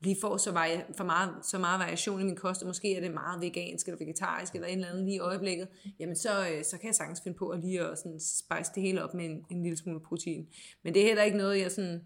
lige 0.00 0.16
får 0.20 0.36
så, 0.36 0.50
vari- 0.52 0.92
for 0.96 1.04
meget, 1.04 1.30
så 1.46 1.58
meget 1.58 1.80
variation 1.80 2.20
i 2.20 2.24
min 2.24 2.36
kost, 2.36 2.62
og 2.62 2.66
måske 2.66 2.96
er 2.96 3.00
det 3.00 3.10
meget 3.14 3.40
vegansk 3.40 3.86
eller 3.88 3.98
vegetarisk, 3.98 4.54
eller 4.54 4.68
en 4.68 4.74
eller 4.78 4.90
anden 4.90 5.04
lige 5.04 5.16
i 5.16 5.18
øjeblikket, 5.18 5.68
jamen 5.98 6.16
så, 6.16 6.48
øh, 6.48 6.64
så 6.64 6.78
kan 6.78 6.86
jeg 6.86 6.94
sagtens 6.94 7.20
finde 7.22 7.38
på 7.38 7.48
at 7.48 7.60
lige 7.60 7.80
at 7.80 7.98
sådan 7.98 8.20
spice 8.20 8.70
det 8.74 8.82
hele 8.82 9.04
op 9.04 9.14
med 9.14 9.24
en, 9.24 9.44
en 9.50 9.62
lille 9.62 9.76
smule 9.78 10.00
protein. 10.00 10.48
Men 10.82 10.94
det 10.94 11.02
er 11.02 11.06
heller 11.06 11.22
ikke 11.22 11.36
noget, 11.36 11.58
jeg 11.60 11.70
sådan 11.72 12.04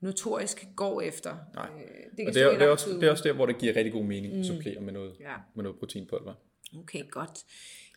notorisk 0.00 0.66
går 0.76 1.00
efter. 1.00 1.36
Nej. 1.54 1.68
Øh, 1.76 1.80
Det, 1.80 2.16
kan 2.16 2.28
og 2.28 2.34
det, 2.34 2.42
er, 2.42 2.50
det, 2.50 2.62
er 2.62 2.68
også, 2.68 2.90
det 2.90 3.02
er 3.02 3.10
også 3.10 3.24
der, 3.24 3.32
hvor 3.32 3.46
det 3.46 3.58
giver 3.58 3.76
rigtig 3.76 3.92
god 3.92 4.04
mening 4.04 4.34
at 4.34 4.46
supplere 4.46 4.80
med 4.80 4.92
noget, 4.92 5.16
Ja. 5.20 5.34
med 5.54 5.62
noget 5.64 5.78
proteinpulver. 5.78 6.34
Okay, 6.78 7.10
godt. 7.10 7.44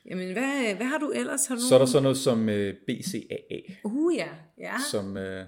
Jamen, 0.10 0.34
hvad, 0.34 0.76
hvad 0.76 0.86
har 0.86 0.98
du 0.98 1.12
ellers? 1.16 1.46
Har 1.46 1.56
du 1.56 1.62
Så 1.62 1.76
er 1.76 1.80
der 1.80 1.86
sådan 1.86 2.04
noget 2.04 2.18
som 2.18 2.50
øh, 2.50 2.74
BCAA, 2.88 3.60
Uh, 3.84 4.16
ja. 4.16 4.28
ja. 4.58 4.74
som 4.92 5.18
øh, 5.18 5.46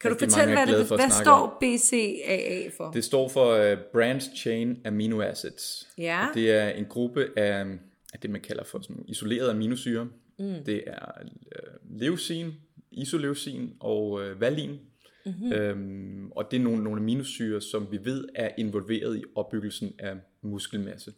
Kan 0.00 0.10
du 0.10 0.18
fortælle, 0.18 0.54
hvad, 0.54 0.78
det, 0.78 0.86
for 0.86 0.96
hvad 0.96 1.10
står 1.10 1.56
BCAA 1.60 2.70
for? 2.76 2.90
Det 2.90 3.04
står 3.04 3.28
for 3.28 3.72
uh, 3.72 3.78
Branch 3.92 4.36
Chain 4.36 4.78
Amino 4.84 5.22
Acids. 5.22 5.88
Ja. 5.98 6.28
Og 6.28 6.34
det 6.34 6.50
er 6.50 6.68
en 6.68 6.84
gruppe 6.84 7.28
af, 7.36 7.66
af 8.12 8.20
det, 8.22 8.30
man 8.30 8.40
kalder 8.40 8.64
for 8.64 8.80
sådan 8.80 9.04
isolerede 9.08 9.50
aminosyre. 9.50 10.08
Mm. 10.38 10.64
Det 10.66 10.82
er 10.86 11.12
uh, 11.22 12.00
leucin, 12.00 12.52
isoleucin 12.90 13.72
og 13.80 14.10
uh, 14.10 14.40
valin. 14.40 14.78
Mm-hmm. 15.26 15.52
Øhm, 15.52 16.30
og 16.30 16.50
det 16.50 16.56
er 16.56 16.60
nogle, 16.60 16.84
nogle 16.84 17.00
aminosyre, 17.00 17.60
som 17.60 17.88
vi 17.90 17.98
ved 18.04 18.24
er 18.34 18.50
involveret 18.58 19.16
i 19.16 19.22
opbyggelsen 19.34 19.92
af 19.98 20.16
muskelmasse. 20.42 21.12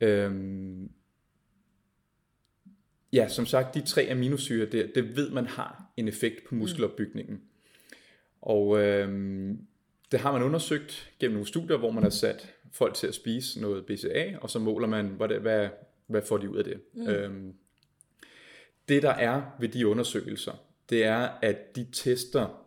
Ja. 0.00 0.06
Øhm, 0.06 0.90
ja, 3.12 3.28
som 3.28 3.46
sagt, 3.46 3.74
de 3.74 3.80
tre 3.80 4.08
aminosyre, 4.10 4.66
det, 4.66 4.92
det 4.94 5.16
ved 5.16 5.30
man 5.30 5.46
har 5.46 5.92
en 5.96 6.08
effekt 6.08 6.44
på 6.48 6.54
muskelopbygningen. 6.54 7.40
Og 8.42 8.78
øhm, 8.78 9.66
det 10.12 10.20
har 10.20 10.32
man 10.32 10.42
undersøgt 10.42 11.12
gennem 11.18 11.34
nogle 11.34 11.48
studier, 11.48 11.76
hvor 11.76 11.90
man 11.90 12.02
har 12.02 12.10
sat 12.10 12.54
folk 12.72 12.94
til 12.94 13.06
at 13.06 13.14
spise 13.14 13.60
noget 13.60 13.86
BCA, 13.86 14.36
og 14.40 14.50
så 14.50 14.58
måler 14.58 14.88
man, 14.88 15.06
hvad, 15.06 15.28
det, 15.28 15.40
hvad, 15.40 15.68
hvad 16.06 16.22
får 16.22 16.38
de 16.38 16.50
ud 16.50 16.56
af 16.56 16.64
det. 16.64 16.80
Mm. 16.92 17.08
Øhm, 17.08 17.54
det 18.88 19.02
der 19.02 19.10
er 19.10 19.42
ved 19.60 19.68
de 19.68 19.86
undersøgelser, 19.86 20.52
det 20.90 21.04
er, 21.04 21.28
at 21.42 21.76
de 21.76 21.86
tester, 21.92 22.66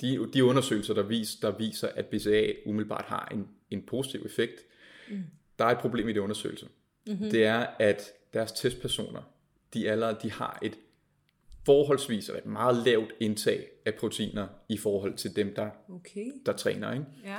de, 0.00 0.28
de 0.34 0.44
undersøgelser, 0.44 0.94
der, 0.94 1.02
vis, 1.02 1.34
der 1.34 1.58
viser, 1.58 1.88
at 1.88 2.06
BCA 2.06 2.52
umiddelbart 2.66 3.04
har 3.04 3.28
en, 3.32 3.48
en 3.70 3.82
positiv 3.82 4.22
effekt, 4.24 4.60
mm. 5.10 5.22
Der 5.62 5.68
er 5.68 5.72
et 5.72 5.78
problem 5.78 6.08
i 6.08 6.12
de 6.12 6.22
undersøgelser. 6.22 6.66
Mm-hmm. 7.06 7.30
Det 7.30 7.44
er, 7.44 7.66
at 7.78 8.12
deres 8.34 8.52
testpersoner, 8.52 9.22
de 9.74 9.90
allerede 9.90 10.16
de 10.22 10.30
har 10.32 10.58
et 10.62 10.78
forholdsvis 11.66 12.28
et 12.28 12.46
meget 12.46 12.76
lavt 12.86 13.12
indtag 13.20 13.66
af 13.86 13.94
proteiner 13.94 14.46
i 14.68 14.76
forhold 14.76 15.14
til 15.14 15.36
dem, 15.36 15.54
der, 15.54 15.70
Okay. 15.88 16.26
der 16.46 16.52
træner. 16.52 16.92
Ikke? 16.92 17.04
Ja. 17.24 17.36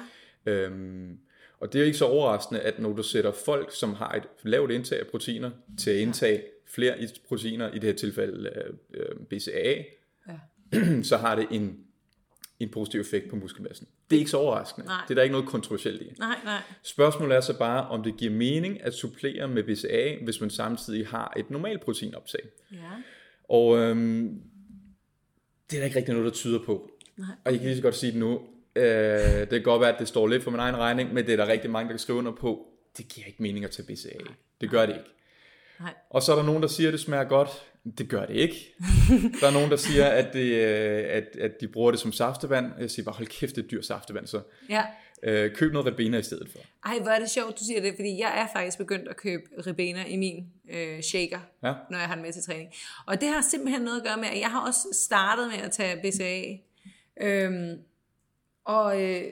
Øhm, 0.52 1.20
og 1.60 1.74
det 1.74 1.82
er 1.82 1.86
ikke 1.86 1.98
så 1.98 2.06
overraskende, 2.06 2.62
at 2.62 2.80
når 2.80 2.94
du 2.94 3.04
sætter 3.04 3.32
folk, 3.32 3.76
som 3.76 3.94
har 3.94 4.12
et 4.12 4.24
lavt 4.44 4.72
indtag 4.72 5.00
af 5.00 5.08
proteiner, 5.08 5.52
til 5.80 5.92
at 5.92 5.98
indtage 5.98 6.44
flere 6.68 7.02
i- 7.04 7.08
proteiner, 7.28 7.70
i 7.72 7.74
det 7.74 7.84
her 7.84 7.94
tilfælde 7.94 8.50
øh, 8.56 8.74
øh, 8.94 9.16
BCAA, 9.30 9.84
Ja. 10.28 11.02
så 11.10 11.18
har 11.18 11.36
det 11.36 11.48
en, 11.52 11.83
en 12.60 12.70
positiv 12.70 13.02
effekt 13.02 13.30
på 13.30 13.36
muskelmassen. 13.36 13.88
Det 14.10 14.16
er 14.16 14.20
ikke 14.20 14.32
så 14.32 14.38
overraskende. 14.38 14.88
Nej. 14.88 15.02
Det 15.04 15.12
er 15.12 15.16
der 15.16 15.22
ikke 15.22 15.34
noget 15.34 15.48
kontroversielt 15.48 16.02
i. 16.02 16.14
Nej, 16.20 16.36
nej. 16.44 16.62
Spørgsmålet 16.84 17.38
er 17.38 17.42
så 17.42 17.58
bare, 17.58 17.88
om 17.88 18.04
det 18.04 18.18
giver 18.18 18.32
mening 18.32 18.84
at 18.84 18.94
supplere 18.94 19.48
med 19.48 19.64
BCA, 19.64 20.24
hvis 20.24 20.42
man 20.42 20.50
samtidig 20.50 21.08
har 21.08 21.34
et 21.38 21.50
normalt 21.50 21.82
proteinoptag. 21.82 22.42
Ja. 22.72 22.78
Og 23.50 23.78
øhm, 23.78 24.42
det 25.70 25.78
er 25.78 25.82
der 25.82 25.86
ikke 25.86 25.98
rigtig 25.98 26.14
noget, 26.14 26.26
der 26.26 26.34
tyder 26.34 26.60
på. 26.66 26.92
Nej. 27.18 27.28
Og 27.46 27.52
jeg 27.52 27.60
kan 27.60 27.68
lige 27.68 27.78
så 27.78 27.84
godt 27.84 27.96
sige 27.96 28.12
det 28.12 28.20
nu. 28.20 28.42
Øh, 28.76 28.84
det 29.40 29.50
kan 29.50 29.64
godt 29.64 29.82
være, 29.82 29.94
at 29.94 30.00
det 30.00 30.08
står 30.08 30.28
lidt 30.28 30.44
for 30.44 30.52
min 30.52 30.60
egen 30.60 30.78
regning, 30.78 31.14
men 31.14 31.26
det 31.26 31.34
er 31.34 31.38
der 31.38 31.48
rigtig 31.48 31.72
mange, 31.72 31.88
der 31.88 31.94
kan 31.94 32.00
skrive 32.00 32.18
under 32.18 32.32
på. 32.32 32.68
Det 32.98 33.08
giver 33.08 33.28
ikke 33.28 33.44
mening 33.44 33.66
at 33.66 33.72
tage 33.72 33.94
BCA. 33.94 34.10
Det 34.62 34.70
gør 34.70 34.86
det 34.86 34.94
ikke. 34.94 35.10
Nej. 35.84 35.94
Og 36.10 36.22
så 36.24 36.32
er 36.32 36.36
der 36.36 36.44
nogen, 36.44 36.62
der 36.62 36.68
siger, 36.68 36.90
at 36.90 36.94
det 36.94 37.00
smager 37.02 37.24
godt. 37.24 37.50
Det 37.98 38.10
gør 38.10 38.26
det 38.26 38.36
ikke. 38.36 38.56
der 39.42 39.48
er 39.48 39.52
nogen, 39.52 39.72
der 39.72 39.78
siger, 39.78 40.06
at, 40.06 40.34
det, 40.34 40.40
øh, 40.54 41.06
at, 41.10 41.24
at 41.42 41.52
de 41.62 41.68
bruger 41.68 41.92
det 41.92 42.00
som 42.00 42.12
saftevand. 42.12 42.72
Jeg 42.80 42.92
siger 42.92 43.04
bare, 43.06 43.16
hold 43.16 43.28
kæft, 43.28 43.56
det 43.56 43.64
er 43.64 43.68
dyr 43.68 43.82
saftevand, 43.82 44.28
så 44.28 44.42
Ja. 44.70 44.84
øh, 45.24 45.56
køb 45.56 45.74
noget 45.74 45.88
Ribena 45.88 46.18
i 46.18 46.24
stedet 46.24 46.50
for. 46.52 46.60
Ej, 46.86 47.00
hvor 47.00 47.12
er 47.12 47.20
det 47.20 47.30
sjovt, 47.30 47.60
du 47.60 47.64
siger 47.64 47.82
det, 47.82 47.94
fordi 47.96 48.20
jeg 48.20 48.40
er 48.42 48.48
faktisk 48.60 48.78
begyndt 48.78 49.08
at 49.08 49.18
købe 49.18 49.44
ribena 49.68 50.06
i 50.06 50.16
min 50.18 50.46
øh, 50.74 51.02
shaker, 51.02 51.40
Ja. 51.64 51.74
når 51.90 51.98
jeg 51.98 52.08
har 52.08 52.14
den 52.16 52.24
med 52.24 52.34
til 52.34 52.44
træning. 52.44 52.70
Og 53.08 53.22
det 53.22 53.30
har 53.30 53.42
simpelthen 53.42 53.82
noget 53.82 53.98
at 54.02 54.06
gøre 54.08 54.18
med, 54.18 54.28
at 54.28 54.40
jeg 54.40 54.52
har 54.52 54.68
også 54.68 54.88
startet 54.94 55.48
med 55.48 55.58
at 55.66 55.72
tage 55.72 56.02
BCA. 56.02 56.58
Øhm, 57.22 57.78
og 58.66 59.02
øh, 59.02 59.24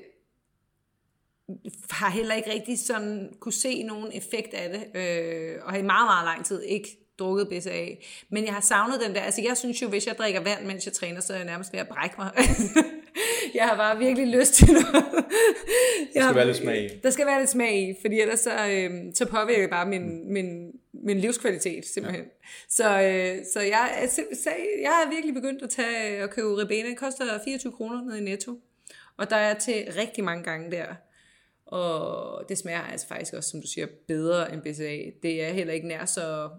har 1.90 2.10
heller 2.10 2.36
ikke 2.36 2.54
rigtig 2.54 2.80
sådan 2.80 3.34
kunne 3.40 3.54
se 3.54 3.84
nogen 3.84 4.12
effekt 4.14 4.54
af 4.54 4.70
det, 4.70 5.00
øh, 5.00 5.56
og 5.64 5.72
har 5.72 5.78
i 5.78 5.82
meget, 5.82 6.08
meget 6.08 6.26
lang 6.26 6.46
tid 6.46 6.64
ikke 6.64 6.98
drukket 7.20 7.48
BCA. 7.50 7.86
Men 8.30 8.46
jeg 8.46 8.54
har 8.54 8.62
savnet 8.62 9.02
den 9.06 9.16
der, 9.16 9.22
altså 9.22 9.42
jeg 9.42 9.58
synes 9.58 9.82
jo, 9.82 9.88
hvis 9.88 10.08
jeg 10.08 10.16
drikker 10.18 10.42
vand, 10.42 10.66
mens 10.66 10.86
jeg 10.86 10.94
træner, 10.94 11.22
så 11.22 11.34
er 11.34 11.38
jeg 11.38 11.46
nærmest 11.46 11.74
ved 11.74 11.80
at 11.80 11.88
brække 11.88 12.16
mig. 12.18 12.32
jeg 13.58 13.64
har 13.68 13.76
bare 13.76 13.98
virkelig 13.98 14.28
lyst 14.40 14.54
til 14.54 14.74
noget. 14.74 15.06
Der 16.14 16.22
skal 16.22 16.36
være 16.36 16.46
lidt 16.46 16.58
smag 16.58 16.84
i. 16.84 16.90
Der 17.04 17.10
skal 17.10 17.26
være 17.26 17.40
lidt 17.40 17.50
smag 17.50 17.90
i, 17.90 17.96
fordi 18.02 18.22
ellers 18.22 18.40
så, 18.40 18.68
øh, 18.70 18.92
så 19.14 19.26
påvirker 19.26 19.62
det 19.62 19.70
bare 19.70 19.86
min, 19.86 20.34
min, 20.34 20.72
min 20.94 21.20
livskvalitet 21.20 21.86
simpelthen. 21.86 22.24
Ja. 22.24 22.30
Så, 22.70 23.02
øh, 23.02 23.46
så 23.54 23.62
jeg, 23.62 24.10
så 24.10 24.50
jeg 24.82 25.04
er 25.06 25.10
virkelig 25.10 25.34
begyndt 25.34 25.64
at 25.64 25.70
tage 25.70 26.24
og 26.24 26.30
købe 26.30 26.58
ribena. 26.58 26.90
Det 26.90 26.98
koster 26.98 27.40
24 27.46 27.72
kroner 27.72 28.02
nede 28.02 28.20
i 28.20 28.24
Netto. 28.24 28.60
Og 29.18 29.30
der 29.30 29.36
er 29.36 29.54
til 29.54 29.88
rigtig 29.98 30.24
mange 30.24 30.44
gange 30.44 30.72
der. 30.72 30.86
Og 31.72 32.50
det 32.50 32.58
smager 32.58 32.82
altså 32.82 33.08
faktisk 33.08 33.34
også, 33.34 33.50
som 33.50 33.62
du 33.62 33.68
siger, 33.68 33.88
bedre 34.08 34.54
end 34.54 34.62
BCA. 34.62 35.00
Det 35.24 35.44
er 35.44 35.54
heller 35.54 35.74
ikke 35.74 35.88
nær 35.88 36.06
så, 36.06 36.50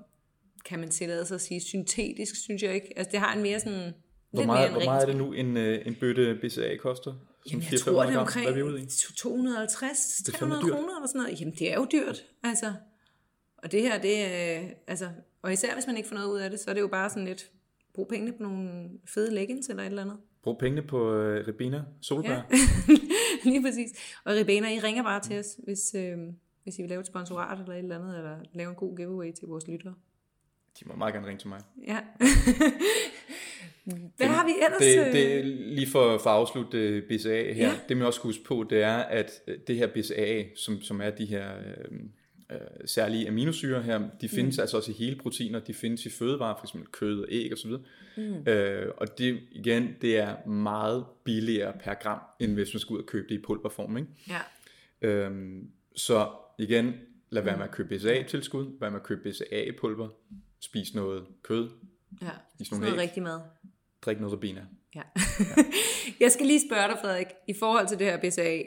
kan 0.65 0.79
man 0.79 0.91
tillade 0.91 1.27
sig 1.27 1.35
at 1.35 1.41
sige, 1.41 1.61
syntetisk, 1.61 2.37
synes 2.37 2.63
jeg 2.63 2.75
ikke. 2.75 2.93
Altså 2.97 3.11
det 3.11 3.21
har 3.21 3.35
en 3.37 3.43
mere 3.43 3.61
sådan... 3.61 3.93
Hvor 4.31 4.41
lidt 4.41 4.47
meget, 4.47 4.61
mere 4.61 4.67
en 4.69 4.73
hvor 4.73 4.85
meget 4.85 5.03
er 5.03 5.07
det 5.07 5.17
nu, 5.17 5.33
en, 5.33 5.57
øh, 5.57 5.87
en 5.87 5.95
bøtte 5.95 6.39
BCA 6.43 6.77
koster? 6.77 7.13
Som 7.13 7.21
Jamen, 7.51 7.63
jeg 7.63 7.73
400-500 7.73 7.85
tror, 7.85 8.03
det 8.03 8.09
er 8.09 8.13
gram? 8.13 8.21
omkring 8.21 8.47
Hvad 8.47 8.53
er 8.61 8.65
vi 8.65 8.73
ude 8.73 8.83
i? 8.83 8.87
250, 9.17 10.17
Det 10.27 10.35
er 10.35 10.39
fandme 10.39 10.55
300 10.55 10.63
dyrt. 10.63 10.73
kroner 10.77 10.97
eller 10.97 11.09
sådan 11.09 11.21
noget. 11.21 11.41
Jamen, 11.41 11.55
det 11.59 11.73
er 11.73 11.75
jo 11.75 11.87
dyrt, 11.93 12.25
altså. 12.45 12.73
Og 13.59 13.73
det 13.73 13.83
her, 13.83 13.99
det 13.99 14.19
er, 14.25 14.61
altså, 14.87 15.09
og 15.43 15.53
især 15.53 15.75
hvis 15.75 15.87
man 15.87 15.97
ikke 15.97 16.09
får 16.09 16.15
noget 16.17 16.29
ud 16.29 16.39
af 16.39 16.51
det, 16.51 16.61
så 16.61 16.71
er 16.71 16.75
det 16.75 16.81
jo 16.81 16.89
bare 16.89 17.11
sådan 17.11 17.25
lidt, 17.25 17.51
brug 17.95 18.09
pengene 18.09 18.33
på 18.33 18.43
nogle 18.43 18.89
fede 19.15 19.35
leggings 19.35 19.69
eller 19.69 19.83
et 19.83 19.87
eller 19.87 20.03
andet. 20.03 20.17
Brug 20.43 20.59
pengene 20.59 20.83
på 20.83 21.15
øh, 21.15 21.49
Ribena 21.49 21.83
solbær. 22.01 22.31
Ja. 22.31 22.43
Lige 23.51 23.63
præcis. 23.63 23.91
Og 24.25 24.35
Ribena, 24.35 24.75
I 24.75 24.79
ringer 24.79 25.03
bare 25.03 25.21
til 25.21 25.39
os, 25.39 25.47
hvis, 25.65 25.95
øh, 25.95 26.19
hvis 26.63 26.79
I 26.79 26.83
vil 26.83 26.89
lave 26.89 27.01
et 27.01 27.07
sponsorat 27.07 27.59
eller 27.59 27.73
et 27.73 27.79
eller 27.79 27.99
andet, 27.99 28.17
eller 28.19 28.39
lave 28.53 28.71
en 28.71 28.77
god 28.77 28.97
giveaway 28.97 29.33
til 29.33 29.49
vores 29.49 29.69
lyttere. 29.69 29.95
De 30.81 30.85
må 30.89 30.95
meget 30.95 31.15
gerne 31.15 31.27
ringe 31.27 31.39
til 31.41 31.49
mig. 31.49 31.61
Ja. 31.87 31.99
Hvad 34.17 34.27
har 34.27 34.47
vi 34.47 34.53
ellers? 34.53 35.07
Det, 35.07 35.13
det, 35.13 35.39
øh? 35.39 35.45
lige 35.47 35.87
for, 35.91 36.19
for 36.19 36.31
at 36.31 36.37
afslutte 36.37 36.79
øh, 36.79 37.03
BCA 37.09 37.53
her, 37.53 37.69
Ja. 37.69 37.73
det 37.89 37.97
man 37.97 38.07
også 38.07 38.17
skal 38.17 38.29
huske 38.29 38.45
på, 38.45 38.67
det 38.71 38.83
er, 38.83 38.97
at 38.97 39.31
øh, 39.47 39.59
det 39.67 39.77
her 39.77 39.87
BCA, 39.87 40.45
som, 40.57 40.83
som 40.83 41.01
er 41.01 41.11
de 41.11 41.25
her 41.27 41.59
øh, 41.59 41.99
øh, 42.53 42.61
særlige 42.87 43.29
aminosyre 43.29 43.83
her, 43.83 44.09
de 44.21 44.29
findes 44.29 44.57
mm. 44.57 44.61
altså 44.61 44.77
også 44.77 44.91
i 44.91 44.95
hele 44.95 45.17
proteiner, 45.17 45.59
de 45.59 45.75
findes 45.75 46.07
i 46.07 46.11
fødevarer, 46.11 46.61
f.eks. 46.61 46.77
kød 46.93 47.21
og 47.21 47.27
æg 47.31 47.53
osv. 47.53 47.71
Mm. 48.17 48.49
Øh, 48.49 48.93
og 48.97 49.19
det 49.19 49.41
igen, 49.53 49.97
det 50.01 50.19
er 50.19 50.47
meget 50.47 51.05
billigere 51.25 51.73
per 51.85 51.95
gram, 51.95 52.21
end 52.41 52.55
hvis 52.55 52.75
man 52.75 52.81
skal 52.81 52.95
ud 52.95 53.01
og 53.01 53.07
købe 53.07 53.29
det 53.29 53.35
i 53.35 53.43
pulverform. 53.43 53.97
Ikke? 53.97 54.09
Ja. 54.29 54.41
Øhm, 55.09 55.71
så 55.97 56.29
igen, 56.59 56.95
lad 57.31 57.43
være 57.43 57.57
med 57.57 57.65
at 57.65 57.71
købe 57.71 57.97
BCA-tilskud, 57.97 58.65
lad 58.65 58.73
være 58.81 58.91
med 58.91 59.01
at 59.01 59.07
købe 59.07 59.31
BCA-pulver, 59.31 60.09
spis 60.61 60.95
noget 60.95 61.25
kød, 61.43 61.71
ja. 62.23 62.29
Spis 62.55 62.71
nogle 62.71 62.85
noget 62.85 62.95
æg. 62.95 63.01
rigtig 63.03 63.23
mad. 63.23 63.41
drik 64.03 64.21
noget 64.21 64.33
Rabina. 64.33 64.67
Ja. 64.95 65.03
jeg 66.21 66.33
skal 66.33 66.47
lige 66.47 66.69
spørge 66.69 66.89
dig, 66.89 66.99
Frederik, 67.01 67.27
i 67.49 67.55
forhold 67.59 67.89
til 67.89 67.99
det 67.99 68.07
her 68.07 68.17
BCA. 68.17 68.63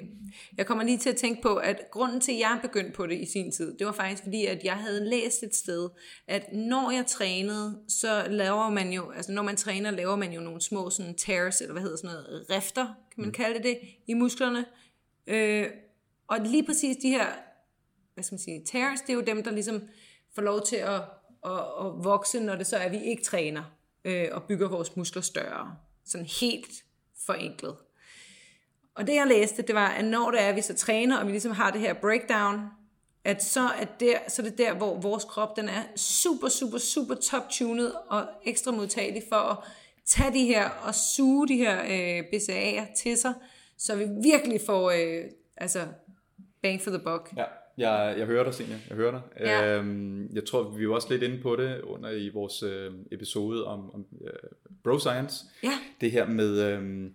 Jeg 0.58 0.66
kommer 0.66 0.84
lige 0.84 0.98
til 0.98 1.10
at 1.10 1.16
tænke 1.16 1.42
på, 1.42 1.56
at 1.56 1.82
grunden 1.92 2.22
til, 2.22 2.32
at 2.32 2.40
jeg 2.40 2.60
begyndte 2.62 2.92
på 2.92 3.08
det 3.08 3.22
i 3.22 3.26
sin 3.26 3.52
tid, 3.52 3.78
det 3.78 3.88
var 3.88 3.94
faktisk 3.94 4.24
fordi, 4.24 4.46
at 4.46 4.64
jeg 4.64 4.74
havde 4.74 5.10
læst 5.10 5.44
et 5.44 5.56
sted, 5.56 5.90
at 6.28 6.54
når 6.54 6.92
jeg 6.92 7.06
trænede, 7.06 7.80
så 7.88 8.26
laver 8.30 8.70
man 8.70 8.92
jo, 8.94 9.12
altså 9.12 9.32
når 9.32 9.44
man 9.44 9.56
træner, 9.56 9.92
laver 9.92 10.16
man 10.16 10.32
jo 10.34 10.42
nogle 10.42 10.62
små 10.62 10.90
sådan 10.90 11.16
tears, 11.16 11.62
eller 11.62 11.74
hvad 11.74 11.82
hedder 11.82 11.98
sådan 11.98 12.10
noget, 12.10 12.46
rifter, 12.50 12.86
kan 12.86 13.24
man 13.24 13.32
kalde 13.32 13.56
det 13.56 13.64
det, 13.64 13.80
i 14.08 14.14
musklerne. 14.14 14.66
Øh, 15.28 15.68
og 16.28 16.40
lige 16.40 16.66
præcis 16.66 16.98
de 16.98 17.10
her, 17.10 17.26
hvad 18.14 18.24
skal 18.24 18.34
man 18.34 18.40
sige, 18.40 18.64
tears, 18.66 19.02
det 19.02 19.10
er 19.10 19.14
jo 19.14 19.22
dem, 19.22 19.44
der 19.44 19.52
ligesom 19.52 19.82
får 20.36 20.42
lov 20.42 20.66
til 20.66 20.76
at, 20.76 21.02
at, 21.46 21.60
at 21.80 22.04
vokse, 22.04 22.40
når 22.40 22.56
det 22.56 22.68
så 22.68 22.78
er, 22.78 22.82
at 22.82 22.92
vi 22.92 23.04
ikke 23.04 23.24
træner, 23.24 23.64
øh, 24.06 24.28
og 24.32 24.44
bygger 24.44 24.70
vores 24.70 24.96
muskler 24.96 25.22
større. 25.22 25.76
Sådan 26.06 26.28
helt 26.42 26.72
forenklet. 27.26 27.76
Og 28.96 29.08
det 29.08 29.16
jeg 29.16 29.28
læste, 29.28 29.62
det 29.62 29.76
var, 29.76 29.88
at 29.88 30.06
når 30.06 30.32
det 30.32 30.42
er, 30.42 30.50
at 30.50 30.56
vi 30.56 30.62
så 30.62 30.74
træner, 30.74 31.18
og 31.18 31.28
vi 31.28 31.32
ligesom 31.32 31.52
har 31.52 31.72
det 31.72 31.82
her 31.82 31.94
breakdown, 31.94 32.62
at 33.24 33.44
så 33.44 33.62
er, 33.62 33.86
der, 34.00 34.18
så 34.28 34.42
er 34.42 34.46
det 34.46 34.58
der, 34.58 34.74
hvor 34.74 35.02
vores 35.02 35.24
krop 35.24 35.56
den 35.56 35.70
er 35.70 35.84
super, 35.96 36.50
super, 36.50 36.78
super 36.78 37.16
top-tunet 37.16 37.94
og 38.08 38.28
ekstra 38.44 38.72
modtagelig 38.72 39.24
for 39.30 39.36
at 39.36 39.58
tage 40.06 40.34
de 40.34 40.46
her 40.46 40.70
og 40.70 40.96
suge 40.96 41.48
de 41.48 41.58
her 41.58 41.82
øh, 41.84 42.24
BCA'er 42.34 42.94
til 43.04 43.18
sig, 43.18 43.34
så 43.78 43.96
vi 43.96 44.06
virkelig 44.24 44.62
får 44.66 44.92
øh, 44.92 45.24
altså 45.58 45.88
bang 46.62 46.82
for 46.82 46.90
the 46.90 47.00
buck. 47.00 47.34
Ja, 47.38 47.46
jeg, 47.78 48.16
jeg 48.18 48.26
hører 48.26 48.44
dig, 48.44 48.54
Senja. 48.54 48.76
Jeg 48.90 48.96
hører 48.98 49.12
dig. 49.12 49.22
Ja. 49.40 49.78
Øhm, 49.78 50.30
jeg 50.36 50.46
tror, 50.46 50.64
vi 50.70 50.90
var 50.90 50.96
også 50.96 51.08
lidt 51.10 51.24
inde 51.24 51.38
på 51.42 51.56
det 51.56 51.82
under 51.82 52.10
i 52.12 52.30
vores 52.30 52.64
øh, 52.64 52.92
episode 53.12 53.66
om, 53.66 53.94
om 53.96 54.06
øh, 54.22 54.32
bro 54.84 55.00
science. 55.00 55.46
Ja. 55.64 55.72
Det 56.02 56.12
her 56.12 56.28
med 56.28 56.60
øhm, 56.62 57.14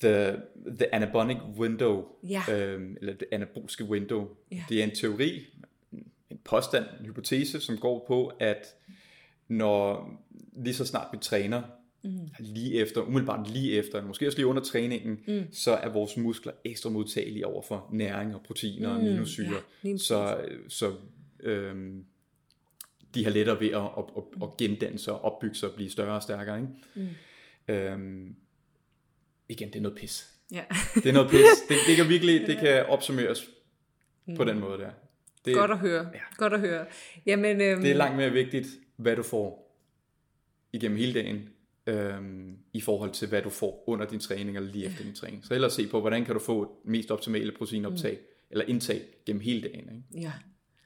the, 0.00 0.36
the 0.78 0.94
anabolic 0.94 1.36
window, 1.58 2.04
Ja. 2.22 2.42
øhm, 2.52 2.96
eller 3.00 3.14
det 3.14 3.28
anaboliske 3.32 3.84
window. 3.84 4.28
Ja. 4.52 4.64
Det 4.68 4.80
er 4.80 4.84
en 4.84 4.94
teori, 4.94 5.46
en 6.30 6.38
påstand, 6.44 6.84
en 7.00 7.06
hypotese, 7.06 7.60
som 7.60 7.78
går 7.78 8.04
på, 8.08 8.32
at 8.40 8.66
når 9.48 10.10
lige 10.56 10.74
så 10.74 10.84
snart 10.86 11.06
vi 11.12 11.18
træner, 11.18 11.62
mm. 12.04 12.28
lige 12.38 12.74
efter, 12.74 13.00
umiddelbart 13.00 13.50
lige 13.50 13.72
efter, 13.72 14.06
måske 14.06 14.26
også 14.26 14.38
lige 14.38 14.46
under 14.46 14.62
træningen, 14.62 15.20
mm. 15.28 15.52
så 15.52 15.72
er 15.72 15.88
vores 15.88 16.16
muskler 16.16 16.52
ekstra 16.64 16.90
modtagelige 16.90 17.46
over 17.46 17.62
for 17.62 17.88
næring 17.92 18.34
og 18.34 18.40
proteiner 18.42 18.88
og 18.88 18.96
aminosyre. 18.96 19.60
ja, 19.84 19.96
så 19.96 20.44
så 20.68 20.92
øhm, 21.40 22.04
de 23.14 23.24
har 23.24 23.30
lettere 23.30 23.60
ved 23.60 23.70
at, 23.70 23.82
at, 23.82 24.04
at, 24.16 24.42
at 24.42 24.56
gendanne 24.56 24.98
sig, 24.98 25.14
opbygge 25.14 25.54
sig 25.54 25.68
og 25.68 25.74
blive 25.74 25.90
større 25.90 26.14
og 26.16 26.22
stærkere. 26.22 26.60
Ikke? 26.60 26.72
Mm. 26.94 27.74
Øhm, 27.74 28.34
igen, 29.48 29.68
det 29.68 29.76
er 29.76 29.80
noget 29.80 29.98
pis. 29.98 30.30
Ja. 30.52 30.64
Det 30.94 31.06
er 31.06 31.12
noget 31.12 31.30
pis. 31.30 31.40
Det, 31.68 31.76
det 31.86 31.96
kan 31.96 32.08
virkelig 32.08 32.46
det 32.46 32.58
kan 32.58 32.86
opsummeres 32.86 33.50
mm. 34.26 34.36
på 34.36 34.44
den 34.44 34.60
måde 34.60 34.78
der. 34.78 34.90
Det, 35.44 35.54
Godt 35.54 35.70
at 35.70 35.78
høre. 35.78 36.10
Ja. 36.14 36.20
Godt 36.36 36.52
at 36.52 36.60
høre. 36.60 36.86
Jamen, 37.26 37.60
øhm, 37.60 37.82
det 37.82 37.90
er 37.90 37.94
langt 37.94 38.16
mere 38.16 38.30
vigtigt, 38.30 38.66
hvad 38.96 39.16
du 39.16 39.22
får 39.22 39.76
igennem 40.72 40.98
hele 40.98 41.14
dagen, 41.14 41.48
øhm, 41.86 42.58
i 42.72 42.80
forhold 42.80 43.10
til, 43.10 43.28
hvad 43.28 43.42
du 43.42 43.50
får 43.50 43.84
under 43.86 44.06
din 44.06 44.20
træning 44.20 44.56
eller 44.56 44.72
lige 44.72 44.86
efter 44.86 45.04
din 45.04 45.14
træning. 45.14 45.44
Så 45.44 45.54
ellers 45.54 45.72
se 45.72 45.88
på, 45.88 46.00
hvordan 46.00 46.24
kan 46.24 46.34
du 46.34 46.40
få 46.40 46.80
mest 46.84 47.10
optimale 47.10 47.52
proteinoptag, 47.52 48.12
mm. 48.12 48.46
eller 48.50 48.64
indtag 48.64 49.02
gennem 49.26 49.40
hele 49.40 49.62
dagen. 49.68 49.80
Ikke? 49.80 50.26
Ja. 50.26 50.32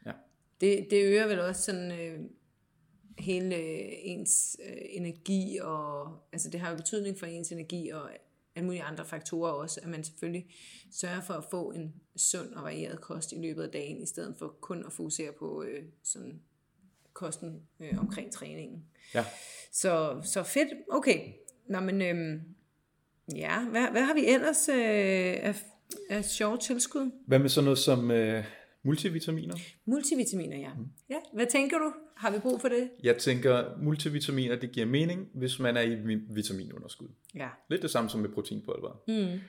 Ja. 0.06 0.12
Det, 0.60 0.86
det 0.90 1.04
øger 1.04 1.26
vel 1.26 1.40
også 1.40 1.62
sådan 1.62 1.92
øh, 2.00 2.20
hele 3.18 3.56
øh, 3.56 3.88
ens 4.02 4.56
øh, 4.68 4.76
energi, 4.90 5.58
og 5.62 6.18
altså 6.32 6.50
det 6.50 6.60
har 6.60 6.70
jo 6.70 6.76
betydning 6.76 7.18
for 7.18 7.26
ens 7.26 7.52
energi, 7.52 7.88
og 7.88 8.10
alle 8.54 8.66
mulige 8.66 8.82
andre 8.82 9.04
faktorer 9.04 9.52
også, 9.52 9.80
at 9.82 9.88
man 9.88 10.04
selvfølgelig 10.04 10.46
sørger 10.92 11.20
for 11.20 11.34
at 11.34 11.44
få 11.50 11.70
en 11.70 11.94
sund 12.16 12.52
og 12.52 12.62
varieret 12.62 13.00
kost 13.00 13.32
i 13.32 13.36
løbet 13.36 13.62
af 13.62 13.70
dagen, 13.70 14.02
i 14.02 14.06
stedet 14.06 14.36
for 14.38 14.56
kun 14.60 14.86
at 14.86 14.92
fokusere 14.92 15.32
på 15.38 15.62
øh, 15.62 15.84
sådan 16.02 16.40
kosten 17.12 17.62
øh, 17.80 17.98
omkring 17.98 18.32
træningen. 18.32 18.84
Ja. 19.14 19.24
Så, 19.80 20.20
så 20.24 20.42
fedt. 20.42 20.68
Okay. 20.90 21.18
Nå, 21.68 21.80
men 21.80 22.02
øhm, 22.02 22.40
ja, 23.36 23.64
hvad, 23.64 23.90
hvad 23.90 24.02
har 24.02 24.14
vi 24.14 24.26
ellers 24.26 24.68
øh, 24.68 24.76
af, 25.48 25.62
af 26.10 26.24
sjove 26.24 26.56
tilskud? 26.58 27.10
Hvad 27.26 27.38
med 27.38 27.48
sådan 27.48 27.64
noget 27.64 27.78
som 27.78 28.10
øh, 28.10 28.44
multivitaminer? 28.82 29.54
Multivitaminer, 29.84 30.56
ja. 30.58 30.70
Ja, 31.10 31.16
hvad 31.32 31.46
tænker 31.46 31.78
du? 31.78 31.92
Har 32.16 32.30
vi 32.30 32.38
brug 32.38 32.60
for 32.60 32.68
det? 32.68 32.90
Jeg 33.02 33.16
tænker, 33.16 33.64
multivitaminer, 33.82 34.56
det 34.56 34.72
giver 34.72 34.86
mening, 34.86 35.28
hvis 35.34 35.58
man 35.58 35.76
er 35.76 35.80
i 35.80 35.94
vi- 35.94 36.22
vitaminunderskud. 36.30 37.08
Ja. 37.34 37.48
Lidt 37.70 37.82
det 37.82 37.90
samme 37.90 38.10
som 38.10 38.20
med 38.20 38.28
proteinpulver. 38.28 39.02
Mm. 39.08 39.40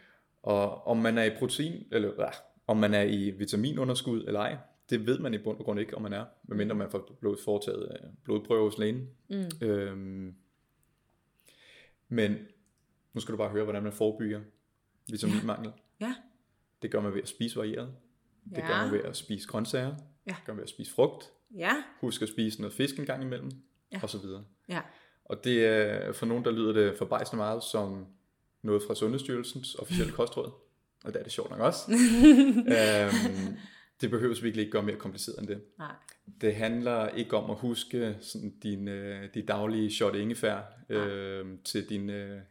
Og 0.43 0.87
om 0.87 0.97
man 0.97 1.17
er 1.17 1.23
i 1.23 1.29
protein, 1.39 1.83
eller 1.91 2.11
ja, 2.19 2.29
om 2.67 2.77
man 2.77 2.93
er 2.93 3.01
i 3.01 3.31
vitaminunderskud 3.31 4.23
eller 4.27 4.39
ej, 4.39 4.57
det 4.89 5.05
ved 5.05 5.19
man 5.19 5.33
i 5.33 5.37
bund 5.37 5.57
og 5.59 5.65
grund 5.65 5.79
ikke, 5.79 5.95
om 5.95 6.01
man 6.01 6.13
er, 6.13 6.25
medmindre 6.43 6.75
man 6.75 6.91
får 6.91 7.17
blevet 7.19 7.39
foretaget 7.45 7.91
øh, 7.91 8.09
blodprøve 8.23 8.63
hos 8.69 8.77
lægen. 8.77 9.09
Mm. 9.29 9.43
Øhm, 9.67 10.35
men 12.09 12.37
nu 13.13 13.21
skal 13.21 13.31
du 13.33 13.37
bare 13.37 13.49
høre, 13.49 13.63
hvordan 13.63 13.83
man 13.83 13.93
forebygger 13.93 14.41
vitaminmangel. 15.09 15.71
Ja. 16.01 16.15
Det 16.81 16.91
gør 16.91 17.01
man 17.01 17.13
ved 17.13 17.21
at 17.21 17.27
spise 17.27 17.55
varieret. 17.55 17.93
Det 18.49 18.57
Ja. 18.57 18.67
gør 18.67 18.83
man 18.83 18.91
ved 18.91 18.99
at 19.03 19.17
spise 19.17 19.47
grøntsager. 19.47 19.95
Ja. 20.27 20.31
Det 20.31 20.45
gør 20.45 20.53
man 20.53 20.57
ved 20.57 20.63
at 20.63 20.69
spise 20.69 20.91
frugt. 20.93 21.31
Ja. 21.55 21.71
Husk 22.01 22.21
at 22.21 22.29
spise 22.29 22.61
noget 22.61 22.73
fisk 22.73 22.99
en 22.99 23.05
gang 23.05 23.23
imellem. 23.23 23.51
Ja. 23.91 23.99
Og 24.03 24.09
så 24.09 24.17
videre. 24.17 24.43
Ja. 24.69 24.81
Og 25.25 25.43
det 25.43 25.65
er 25.65 26.11
for 26.13 26.25
nogen, 26.25 26.45
der 26.45 26.51
lyder 26.51 26.73
det 26.73 26.97
forbejsende 26.97 27.37
meget 27.37 27.63
som 27.63 28.05
noget 28.61 28.81
fra 28.87 28.95
Sundhedsstyrelsens 28.95 29.75
officielle 29.75 30.13
kostråd. 30.19 30.51
Og 31.05 31.13
det 31.13 31.19
er 31.19 31.23
det 31.23 31.31
sjovt 31.31 31.49
nok 31.49 31.59
også. 31.59 31.91
øhm, 31.91 33.57
det 34.01 34.09
behøves 34.09 34.43
virkelig 34.43 34.61
ikke 34.61 34.71
gøre 34.71 34.83
mere 34.83 34.95
kompliceret 34.95 35.39
end 35.39 35.47
det. 35.47 35.61
Nej. 35.77 35.91
Det 36.41 36.55
handler 36.55 37.09
ikke 37.09 37.37
om 37.37 37.49
at 37.49 37.57
huske 37.57 38.17
sådan 38.21 38.53
din, 38.63 38.87
øh, 38.87 39.33
de 39.33 39.41
daglige 39.41 39.91
shot 39.91 40.15
ingefær 40.15 40.59
øh, 40.89 41.45
til 41.63 41.89
din 41.89 42.09
øh, 42.09 42.41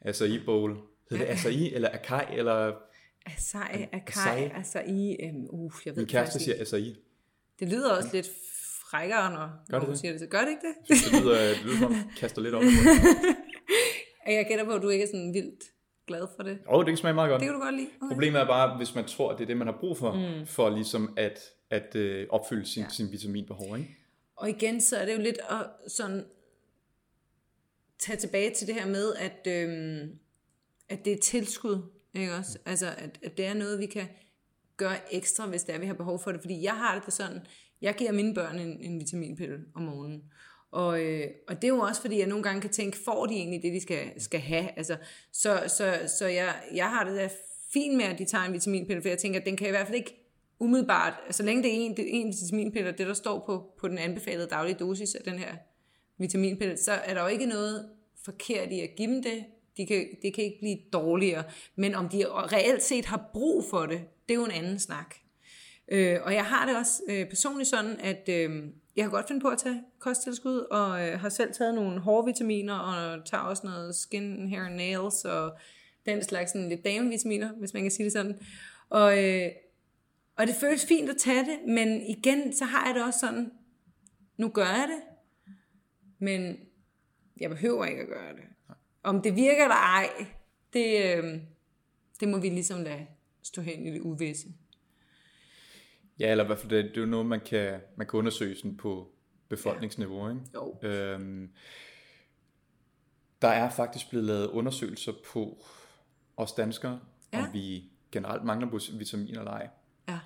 acai 0.00 0.38
bowl. 0.44 0.76
Hedder 1.10 1.24
det 1.24 1.32
acai 1.32 1.74
eller 1.74 1.88
acai? 1.92 2.38
Eller 2.38 2.72
Acai, 3.26 3.86
Acai. 3.92 4.50
acai, 4.54 5.16
øhm, 5.20 5.46
uh, 5.50 5.72
jeg 5.86 5.96
ved 5.96 6.02
min 6.02 6.06
kæreste 6.06 6.38
siger 6.38 6.60
acai. 6.60 6.96
Det 7.60 7.68
lyder 7.68 7.90
også 7.96 8.08
lidt 8.12 8.30
frækkere, 8.90 9.32
når, 9.32 9.50
når 9.68 9.78
det 9.78 9.86
hun 9.86 9.90
det? 9.92 10.00
siger 10.00 10.12
det. 10.12 10.20
Så 10.20 10.26
gør 10.26 10.40
det 10.40 10.48
ikke 10.48 10.66
det? 10.66 10.88
Det 10.88 11.22
lyder, 11.22 11.48
det 11.48 11.64
lyder 11.64 11.78
som 11.78 11.86
om, 11.86 11.94
kaster 12.16 12.42
lidt 12.42 12.54
op. 12.54 12.62
Jeg 14.26 14.46
gætter 14.48 14.64
på, 14.64 14.70
at 14.70 14.82
du 14.82 14.88
ikke 14.88 15.04
er 15.04 15.08
sådan 15.08 15.34
vildt 15.34 15.64
glad 16.06 16.26
for 16.36 16.42
det. 16.42 16.58
Åh, 16.68 16.74
oh, 16.74 16.84
det 16.84 16.90
kan 16.90 16.96
smage 16.96 17.14
meget 17.14 17.30
godt. 17.30 17.40
Det 17.40 17.46
kan 17.46 17.54
du 17.54 17.60
godt 17.60 17.74
lide. 17.74 17.88
Okay. 18.00 18.14
Problemet 18.14 18.40
er 18.40 18.46
bare, 18.46 18.76
hvis 18.76 18.94
man 18.94 19.04
tror, 19.04 19.32
at 19.32 19.38
det 19.38 19.44
er 19.44 19.46
det, 19.46 19.56
man 19.56 19.66
har 19.66 19.76
brug 19.80 19.98
for, 19.98 20.12
mm. 20.12 20.46
for 20.46 20.70
ligesom 20.70 21.14
at, 21.16 21.40
at 21.70 21.96
øh, 21.96 22.26
opfylde 22.30 22.66
sin, 22.66 22.82
ja. 22.82 22.88
sin 22.88 23.12
vitaminbehov. 23.12 23.76
Ikke? 23.78 23.96
Og 24.36 24.50
igen, 24.50 24.80
så 24.80 24.96
er 24.96 25.04
det 25.06 25.12
jo 25.14 25.20
lidt 25.20 25.38
at 25.50 25.90
sådan 25.92 26.24
tage 27.98 28.16
tilbage 28.16 28.54
til 28.54 28.66
det 28.66 28.74
her 28.74 28.86
med, 28.86 29.14
at, 29.14 29.46
øhm, 29.46 30.18
at 30.88 31.04
det 31.04 31.12
er 31.12 31.18
tilskud, 31.18 31.82
ikke 32.14 32.34
også? 32.34 32.58
Altså, 32.66 32.86
at, 32.98 33.18
at 33.22 33.36
det 33.36 33.46
er 33.46 33.54
noget, 33.54 33.78
vi 33.78 33.86
kan 33.86 34.06
gøre 34.76 35.14
ekstra, 35.14 35.46
hvis 35.46 35.62
det 35.62 35.74
er, 35.74 35.78
vi 35.78 35.86
har 35.86 35.94
behov 35.94 36.18
for 36.18 36.32
det. 36.32 36.40
Fordi 36.40 36.62
jeg 36.62 36.76
har 36.76 36.94
det 36.94 37.06
da 37.06 37.10
sådan, 37.10 37.40
jeg 37.80 37.94
giver 37.94 38.12
mine 38.12 38.34
børn 38.34 38.58
en, 38.58 38.80
en 38.80 39.00
vitaminpille 39.00 39.58
om 39.74 39.82
morgenen. 39.82 40.22
Og, 40.72 41.00
øh, 41.00 41.26
og 41.48 41.56
det 41.56 41.64
er 41.64 41.68
jo 41.68 41.78
også 41.78 42.00
fordi, 42.00 42.18
jeg 42.18 42.26
nogle 42.26 42.42
gange 42.42 42.60
kan 42.60 42.70
tænke, 42.70 42.98
får 43.04 43.26
de 43.26 43.34
egentlig 43.34 43.62
det, 43.62 43.72
de 43.72 43.80
skal, 43.80 44.20
skal 44.20 44.40
have? 44.40 44.68
Altså, 44.76 44.96
så 45.32 45.62
så, 45.66 45.94
så 46.18 46.26
jeg, 46.26 46.54
jeg 46.74 46.90
har 46.90 47.04
det 47.04 47.16
da 47.16 47.28
fint 47.72 47.96
med, 47.96 48.04
at 48.04 48.18
de 48.18 48.24
tager 48.24 48.44
en 48.44 48.52
vitaminpille, 48.52 49.02
for 49.02 49.08
jeg 49.08 49.18
tænker, 49.18 49.40
at 49.40 49.46
den 49.46 49.56
kan 49.56 49.66
i 49.66 49.70
hvert 49.70 49.86
fald 49.86 49.96
ikke 49.96 50.18
umiddelbart, 50.58 51.14
altså, 51.26 51.36
så 51.36 51.42
længe 51.42 51.62
det 51.62 51.70
er 51.70 51.76
en, 51.76 51.96
det 51.96 52.04
er 52.04 52.20
en 52.20 52.26
vitaminpille, 52.26 52.92
det 52.92 53.06
der 53.06 53.14
står 53.14 53.42
på, 53.46 53.74
på 53.80 53.88
den 53.88 53.98
anbefalede 53.98 54.46
daglige 54.46 54.76
dosis 54.78 55.14
af 55.14 55.24
den 55.24 55.38
her 55.38 55.56
vitaminpille, 56.18 56.76
så 56.76 56.92
er 56.92 57.14
der 57.14 57.22
jo 57.22 57.28
ikke 57.28 57.46
noget 57.46 57.88
forkert 58.24 58.72
i 58.72 58.80
at 58.80 58.90
give 58.96 59.08
dem 59.08 59.22
det, 59.22 59.44
De 59.76 59.86
kan, 59.86 60.06
det 60.22 60.34
kan 60.34 60.44
ikke 60.44 60.58
blive 60.58 60.78
dårligere. 60.92 61.44
Men 61.76 61.94
om 61.94 62.08
de 62.08 62.24
reelt 62.28 62.82
set 62.82 63.04
har 63.04 63.30
brug 63.32 63.64
for 63.70 63.86
det, 63.86 64.00
det 64.28 64.34
er 64.34 64.38
jo 64.38 64.44
en 64.44 64.50
anden 64.50 64.78
snak. 64.78 65.14
Øh, 65.88 66.18
og 66.22 66.34
jeg 66.34 66.44
har 66.44 66.66
det 66.66 66.76
også 66.76 67.02
øh, 67.08 67.28
personligt 67.28 67.68
sådan, 67.68 68.00
at 68.00 68.28
øh, 68.28 68.64
jeg 68.96 69.04
kan 69.04 69.10
godt 69.10 69.28
finde 69.28 69.40
på 69.40 69.48
at 69.48 69.58
tage 69.58 69.82
kosttilskud, 69.98 70.58
og 70.58 71.08
øh, 71.08 71.20
har 71.20 71.28
selv 71.28 71.52
taget 71.52 71.74
nogle 71.74 72.00
hårvitaminer, 72.00 72.78
og 72.78 73.24
tager 73.26 73.42
også 73.42 73.66
noget 73.66 73.94
skin, 73.94 74.48
hair 74.48 74.62
and 74.62 74.74
nails, 74.74 75.24
og 75.24 75.58
den 76.06 76.24
slags 76.24 76.52
sådan 76.52 76.68
lidt 76.68 76.84
damevitaminer, 76.84 77.52
hvis 77.52 77.74
man 77.74 77.82
kan 77.82 77.90
sige 77.90 78.04
det 78.04 78.12
sådan. 78.12 78.40
Og, 78.88 79.24
øh, 79.24 79.50
og 80.36 80.46
det 80.46 80.54
føles 80.54 80.86
fint 80.86 81.10
at 81.10 81.16
tage 81.16 81.44
det, 81.44 81.58
men 81.68 82.02
igen, 82.02 82.56
så 82.56 82.64
har 82.64 82.86
jeg 82.86 82.94
det 82.94 83.04
også 83.04 83.18
sådan, 83.18 83.52
nu 84.36 84.48
gør 84.48 84.66
jeg 84.66 84.88
det, 84.88 85.02
men 86.18 86.56
jeg 87.40 87.50
behøver 87.50 87.84
ikke 87.84 88.02
at 88.02 88.08
gøre 88.08 88.32
det. 88.32 88.76
Om 89.02 89.22
det 89.22 89.36
virker 89.36 89.62
eller 89.62 89.74
ej, 89.74 90.08
det, 90.72 91.16
øh, 91.16 91.40
det 92.20 92.28
må 92.28 92.38
vi 92.38 92.48
ligesom 92.48 92.82
lade 92.82 93.06
stå 93.42 93.62
hen 93.62 93.86
i 93.86 93.90
det 93.90 94.00
uvisse. 94.00 94.48
Ja, 96.18 96.30
eller 96.30 96.44
i 96.44 96.46
hvert 96.46 96.58
fald 96.58 96.70
det, 96.70 96.84
det 96.84 96.96
er 96.96 97.00
jo 97.00 97.06
noget, 97.06 97.26
man 97.26 97.40
kan, 97.40 97.80
man 97.96 98.06
kan 98.06 98.18
undersøge 98.18 98.56
sådan 98.56 98.76
på 98.76 99.08
befolkningsniveau. 99.48 100.28
Ikke? 100.28 100.40
Jo. 100.54 100.78
Øhm, 100.82 101.50
der 103.42 103.48
er 103.48 103.70
faktisk 103.70 104.10
blevet 104.10 104.26
lavet 104.26 104.46
undersøgelser 104.46 105.12
på 105.32 105.64
os 106.36 106.52
danskere, 106.52 107.00
Ja. 107.32 107.38
om 107.46 107.52
vi 107.52 107.84
generelt 108.12 108.44
mangler 108.44 108.96
vitaminer 108.98 109.38
eller 109.38 109.52
ej. 109.52 109.68
Ja. 110.08 110.18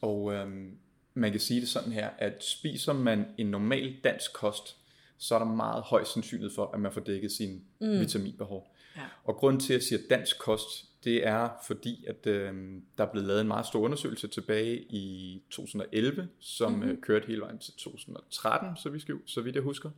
Og 0.00 0.32
øhm, 0.32 0.78
man 1.14 1.30
kan 1.30 1.40
sige 1.40 1.60
det 1.60 1.68
sådan 1.68 1.92
her, 1.92 2.10
at 2.18 2.44
spiser 2.44 2.92
man 2.92 3.26
en 3.38 3.46
normal 3.46 3.96
dansk 4.04 4.32
kost, 4.34 4.76
så 5.18 5.34
er 5.34 5.38
der 5.38 5.46
meget 5.46 5.82
høj 5.82 6.04
sandsynlighed 6.04 6.54
for, 6.54 6.70
at 6.74 6.80
man 6.80 6.92
får 6.92 7.00
dækket 7.00 7.32
sin 7.32 7.64
mm. 7.80 8.00
vitaminbehov. 8.00 8.74
Ja. 8.96 9.02
Og 9.24 9.36
grunden 9.36 9.60
til, 9.60 9.72
at 9.72 9.76
jeg 9.76 9.82
siger 9.82 10.00
dansk 10.10 10.38
kost, 10.38 10.91
det 11.04 11.26
er 11.26 11.48
fordi, 11.66 12.04
at 12.08 12.26
øh, 12.26 12.54
der 12.98 13.04
er 13.04 13.10
blevet 13.12 13.26
lavet 13.26 13.40
en 13.40 13.48
meget 13.48 13.66
stor 13.66 13.80
undersøgelse 13.80 14.28
tilbage 14.28 14.76
i 14.78 15.42
2011, 15.50 16.28
som 16.38 16.72
mm-hmm. 16.72 16.90
øh, 16.90 17.00
kørte 17.00 17.26
hele 17.26 17.40
vejen 17.40 17.58
til 17.58 17.72
2013, 17.72 18.76
så, 18.76 18.88
vi 18.88 18.98
skal, 18.98 19.14
så 19.26 19.40
vidt 19.40 19.54
jeg 19.54 19.62
husker. 19.62 19.90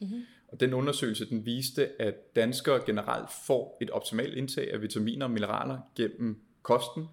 Mm-hmm. 0.00 0.22
Og 0.48 0.60
den 0.60 0.74
undersøgelse, 0.74 1.28
den 1.28 1.46
viste, 1.46 2.02
at 2.02 2.36
danskere 2.36 2.80
generelt 2.86 3.28
får 3.46 3.78
et 3.80 3.90
optimalt 3.90 4.34
indtag 4.34 4.72
af 4.72 4.82
vitaminer 4.82 5.26
og 5.26 5.30
mineraler 5.30 5.78
gennem 5.96 6.40
kosten, 6.62 7.06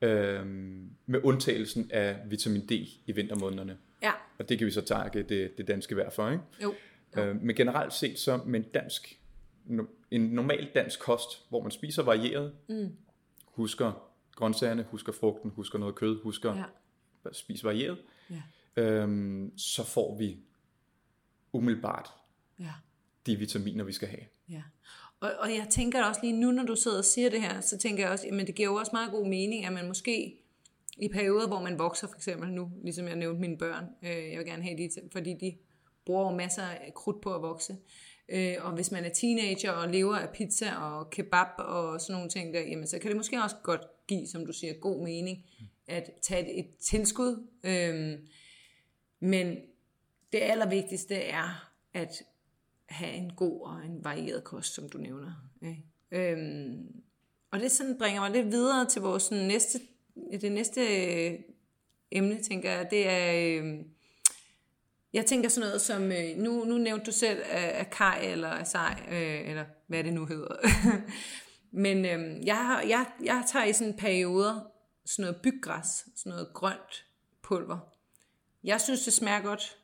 øh, 0.00 0.46
med 1.06 1.20
undtagelsen 1.22 1.90
af 1.90 2.16
vitamin 2.26 2.66
D 2.66 2.70
i 3.06 3.12
vintermånederne. 3.12 3.76
Ja, 4.02 4.12
Og 4.38 4.48
det 4.48 4.58
kan 4.58 4.66
vi 4.66 4.70
så 4.70 4.80
takke 4.80 5.22
det, 5.22 5.58
det 5.58 5.68
danske 5.68 5.96
vejr 5.96 6.10
for, 6.10 6.30
ikke? 6.30 6.42
jo. 6.62 6.74
Øh, 7.16 7.42
men 7.42 7.56
generelt 7.56 7.92
set 7.92 8.18
så 8.18 8.40
med 8.46 8.60
en 8.60 8.66
dansk, 8.74 9.18
en 10.14 10.20
normal 10.20 10.70
dansk 10.74 11.00
kost, 11.00 11.48
hvor 11.48 11.62
man 11.62 11.70
spiser 11.70 12.02
varieret, 12.02 12.54
mm. 12.68 12.96
husker 13.46 14.10
grøntsagerne, 14.34 14.82
husker 14.90 15.12
frugten, 15.12 15.50
husker 15.50 15.78
noget 15.78 15.94
kød, 15.94 16.22
husker 16.22 16.54
Ja. 16.56 17.32
spise 17.32 17.64
varieret, 17.64 17.98
Ja. 18.30 18.42
øhm, 18.82 19.58
så 19.58 19.84
får 19.84 20.16
vi 20.18 20.38
umiddelbart 21.52 22.08
Ja. 22.60 22.72
de 23.26 23.36
vitaminer, 23.36 23.84
vi 23.84 23.92
skal 23.92 24.08
have. 24.08 24.22
Ja. 24.48 24.62
Og, 25.20 25.30
og 25.38 25.50
jeg 25.50 25.66
tænker 25.70 26.04
også 26.04 26.20
lige 26.22 26.40
nu, 26.40 26.50
når 26.50 26.62
du 26.62 26.76
sidder 26.76 26.98
og 26.98 27.04
siger 27.04 27.30
det 27.30 27.40
her, 27.42 27.60
så 27.60 27.78
tænker 27.78 28.02
jeg 28.02 28.12
også, 28.12 28.26
at 28.40 28.46
det 28.46 28.54
giver 28.54 28.68
jo 28.68 28.74
også 28.74 28.90
meget 28.92 29.10
god 29.10 29.26
mening, 29.28 29.64
at 29.66 29.72
man 29.72 29.86
måske 29.88 30.36
i 30.98 31.08
perioder, 31.08 31.46
hvor 31.46 31.60
man 31.62 31.78
vokser, 31.78 32.06
for 32.08 32.14
eksempel 32.14 32.50
nu, 32.52 32.70
ligesom 32.84 33.08
jeg 33.08 33.16
nævnte 33.16 33.40
mine 33.40 33.58
børn, 33.58 33.84
øh, 34.02 34.10
jeg 34.10 34.38
vil 34.38 34.46
gerne 34.46 34.62
have 34.62 34.76
de, 34.76 34.90
fordi 35.12 35.34
de 35.40 35.56
bruger 36.06 36.34
masser 36.34 36.62
af 36.62 36.92
krudt 36.94 37.20
på 37.20 37.34
at 37.34 37.42
vokse. 37.42 37.76
Øh, 38.28 38.56
og 38.60 38.72
hvis 38.72 38.90
man 38.90 39.04
er 39.04 39.08
teenager 39.08 39.70
og 39.70 39.88
lever 39.88 40.16
af 40.16 40.30
pizza 40.30 40.74
og 40.74 41.10
kebab 41.10 41.46
og 41.58 42.00
sådan 42.00 42.14
nogle 42.14 42.30
ting 42.30 42.54
der, 42.54 42.60
jamen 42.60 42.86
så 42.86 42.98
kan 42.98 43.08
det 43.08 43.16
måske 43.16 43.42
også 43.42 43.56
godt 43.62 43.82
give, 44.06 44.26
som 44.26 44.46
du 44.46 44.52
siger, 44.52 44.72
god 44.72 45.04
mening 45.04 45.44
at 45.86 46.10
tage 46.22 46.58
et, 46.58 46.58
et 46.58 46.76
tilskud. 46.76 47.46
Øh, 47.64 48.18
men 49.20 49.56
det 50.32 50.40
allervigtigste 50.42 51.14
er 51.14 51.70
at 51.94 52.22
have 52.86 53.12
en 53.12 53.32
god 53.36 53.60
og 53.60 53.84
en 53.84 54.04
varieret 54.04 54.44
kost, 54.44 54.74
som 54.74 54.88
du 54.88 54.98
nævner. 54.98 55.32
Ikke? 55.62 55.82
øh, 56.10 56.74
og 57.50 57.60
det 57.60 57.70
sådan 57.70 57.98
bringer 57.98 58.20
mig 58.20 58.30
lidt 58.30 58.46
videre 58.46 58.86
til 58.86 59.02
vores 59.02 59.22
sådan 59.22 59.44
næste, 59.44 59.80
det 60.40 60.52
næste 60.52 60.80
øh, 60.80 61.38
emne, 62.10 62.42
tænker 62.42 62.70
jeg. 62.70 62.90
Det 62.90 63.08
er, 63.08 63.62
øh, 63.62 63.84
jeg 65.14 65.26
tænker 65.26 65.48
sådan 65.48 65.68
noget 65.68 65.80
som, 65.80 66.12
øh, 66.12 66.36
nu, 66.36 66.64
nu 66.64 66.78
nævnte 66.78 67.06
du 67.06 67.12
selv 67.12 67.38
øh, 67.38 67.80
Akai 67.80 68.26
eller 68.26 68.50
Asai, 68.50 68.94
øh, 69.10 69.50
eller 69.50 69.64
hvad 69.86 70.04
det 70.04 70.12
nu 70.12 70.26
hedder. 70.26 70.56
Men 71.84 72.04
øh, 72.04 72.46
jeg, 72.46 72.56
har, 72.56 72.82
jeg, 72.82 73.06
jeg 73.24 73.44
tager 73.52 73.64
i 73.64 73.72
sådan 73.72 73.94
perioder 73.96 74.60
sådan 75.06 75.22
noget 75.22 75.36
byggræs, 75.42 76.06
sådan 76.16 76.30
noget 76.30 76.48
grønt 76.54 77.06
pulver. 77.42 77.78
Jeg 78.64 78.80
synes, 78.80 79.04
det 79.04 79.12
smager 79.12 79.40
godt. 79.40 79.76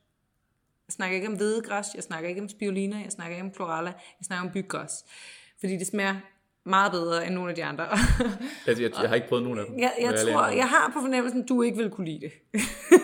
Jeg 0.88 0.92
snakker 0.92 1.16
ikke 1.16 1.28
om 1.28 1.36
hvedegræs, 1.36 1.86
jeg 1.94 2.02
snakker 2.02 2.28
ikke 2.28 2.40
om 2.40 2.48
spirulina, 2.48 2.96
jeg 2.96 3.12
snakker 3.12 3.36
ikke 3.36 3.46
om 3.46 3.54
chlorella, 3.54 3.90
jeg 3.90 4.24
snakker 4.24 4.46
om 4.46 4.52
byggræs. 4.52 5.04
Fordi 5.60 5.76
det 5.76 5.86
smager 5.86 6.16
meget 6.64 6.92
bedre 6.92 7.26
end 7.26 7.34
nogle 7.34 7.50
af 7.50 7.56
de 7.56 7.64
andre. 7.64 7.86
Altså, 8.66 8.82
jeg, 8.82 8.92
jeg 9.00 9.08
har 9.08 9.14
ikke 9.14 9.28
prøvet 9.28 9.44
nogen 9.44 9.58
af 9.58 9.66
dem. 9.66 9.78
jeg, 9.78 9.92
jeg 10.00 10.12
ærlig 10.12 10.34
tror, 10.34 10.46
jeg 10.46 10.68
har 10.68 10.90
på 10.94 11.00
fornemmelsen, 11.00 11.42
at 11.42 11.48
du 11.48 11.62
ikke 11.62 11.76
vil 11.76 11.90
kunne 11.90 12.06
lide 12.06 12.20
det. 12.20 12.32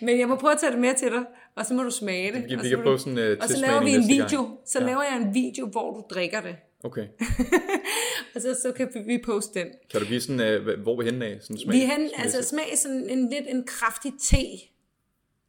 Men 0.00 0.18
jeg 0.20 0.28
må 0.28 0.36
prøve 0.36 0.52
at 0.52 0.58
tage 0.60 0.72
det 0.72 0.80
med 0.80 0.94
til 0.98 1.08
dig, 1.10 1.24
og 1.56 1.66
så 1.66 1.74
må 1.74 1.82
du 1.82 1.90
smage 1.90 2.32
det. 2.32 2.44
Vi- 2.48 2.54
og 2.54 2.62
vi 2.62 2.68
så 2.70 2.76
kan 2.76 2.84
prøve 2.84 2.98
sådan, 2.98 3.18
øh, 3.18 3.38
Og 3.42 3.48
så 3.48 3.60
laver 3.60 3.82
vi 3.84 3.90
en 3.90 4.00
næste 4.00 4.16
gang. 4.16 4.30
video. 4.30 4.58
Så 4.66 4.78
Ja. 4.80 4.86
laver 4.86 5.02
jeg 5.02 5.16
en 5.22 5.34
video, 5.34 5.66
hvor 5.66 5.90
du 5.94 6.14
drikker 6.14 6.40
det. 6.40 6.56
Okay. 6.84 7.06
Og 8.34 8.40
så, 8.40 8.56
så 8.62 8.72
kan 8.72 8.88
vi 9.06 9.18
poste 9.24 9.60
den. 9.60 9.68
Kan 9.90 10.00
du 10.00 10.06
vise 10.06 10.26
sådan, 10.26 10.62
hva- 10.62 10.82
hvor 10.82 10.98
vi 10.98 11.04
henne 11.04 11.26
af? 11.26 11.38
Sådan 11.40 11.58
smag, 11.58 11.74
Vi 11.74 11.80
hen, 11.80 12.10
altså 12.18 12.42
smag 12.48 12.72
sådan 12.76 13.10
en 13.10 13.30
lidt 13.30 13.44
en 13.48 13.64
kraftig 13.66 14.12
te. 14.22 14.36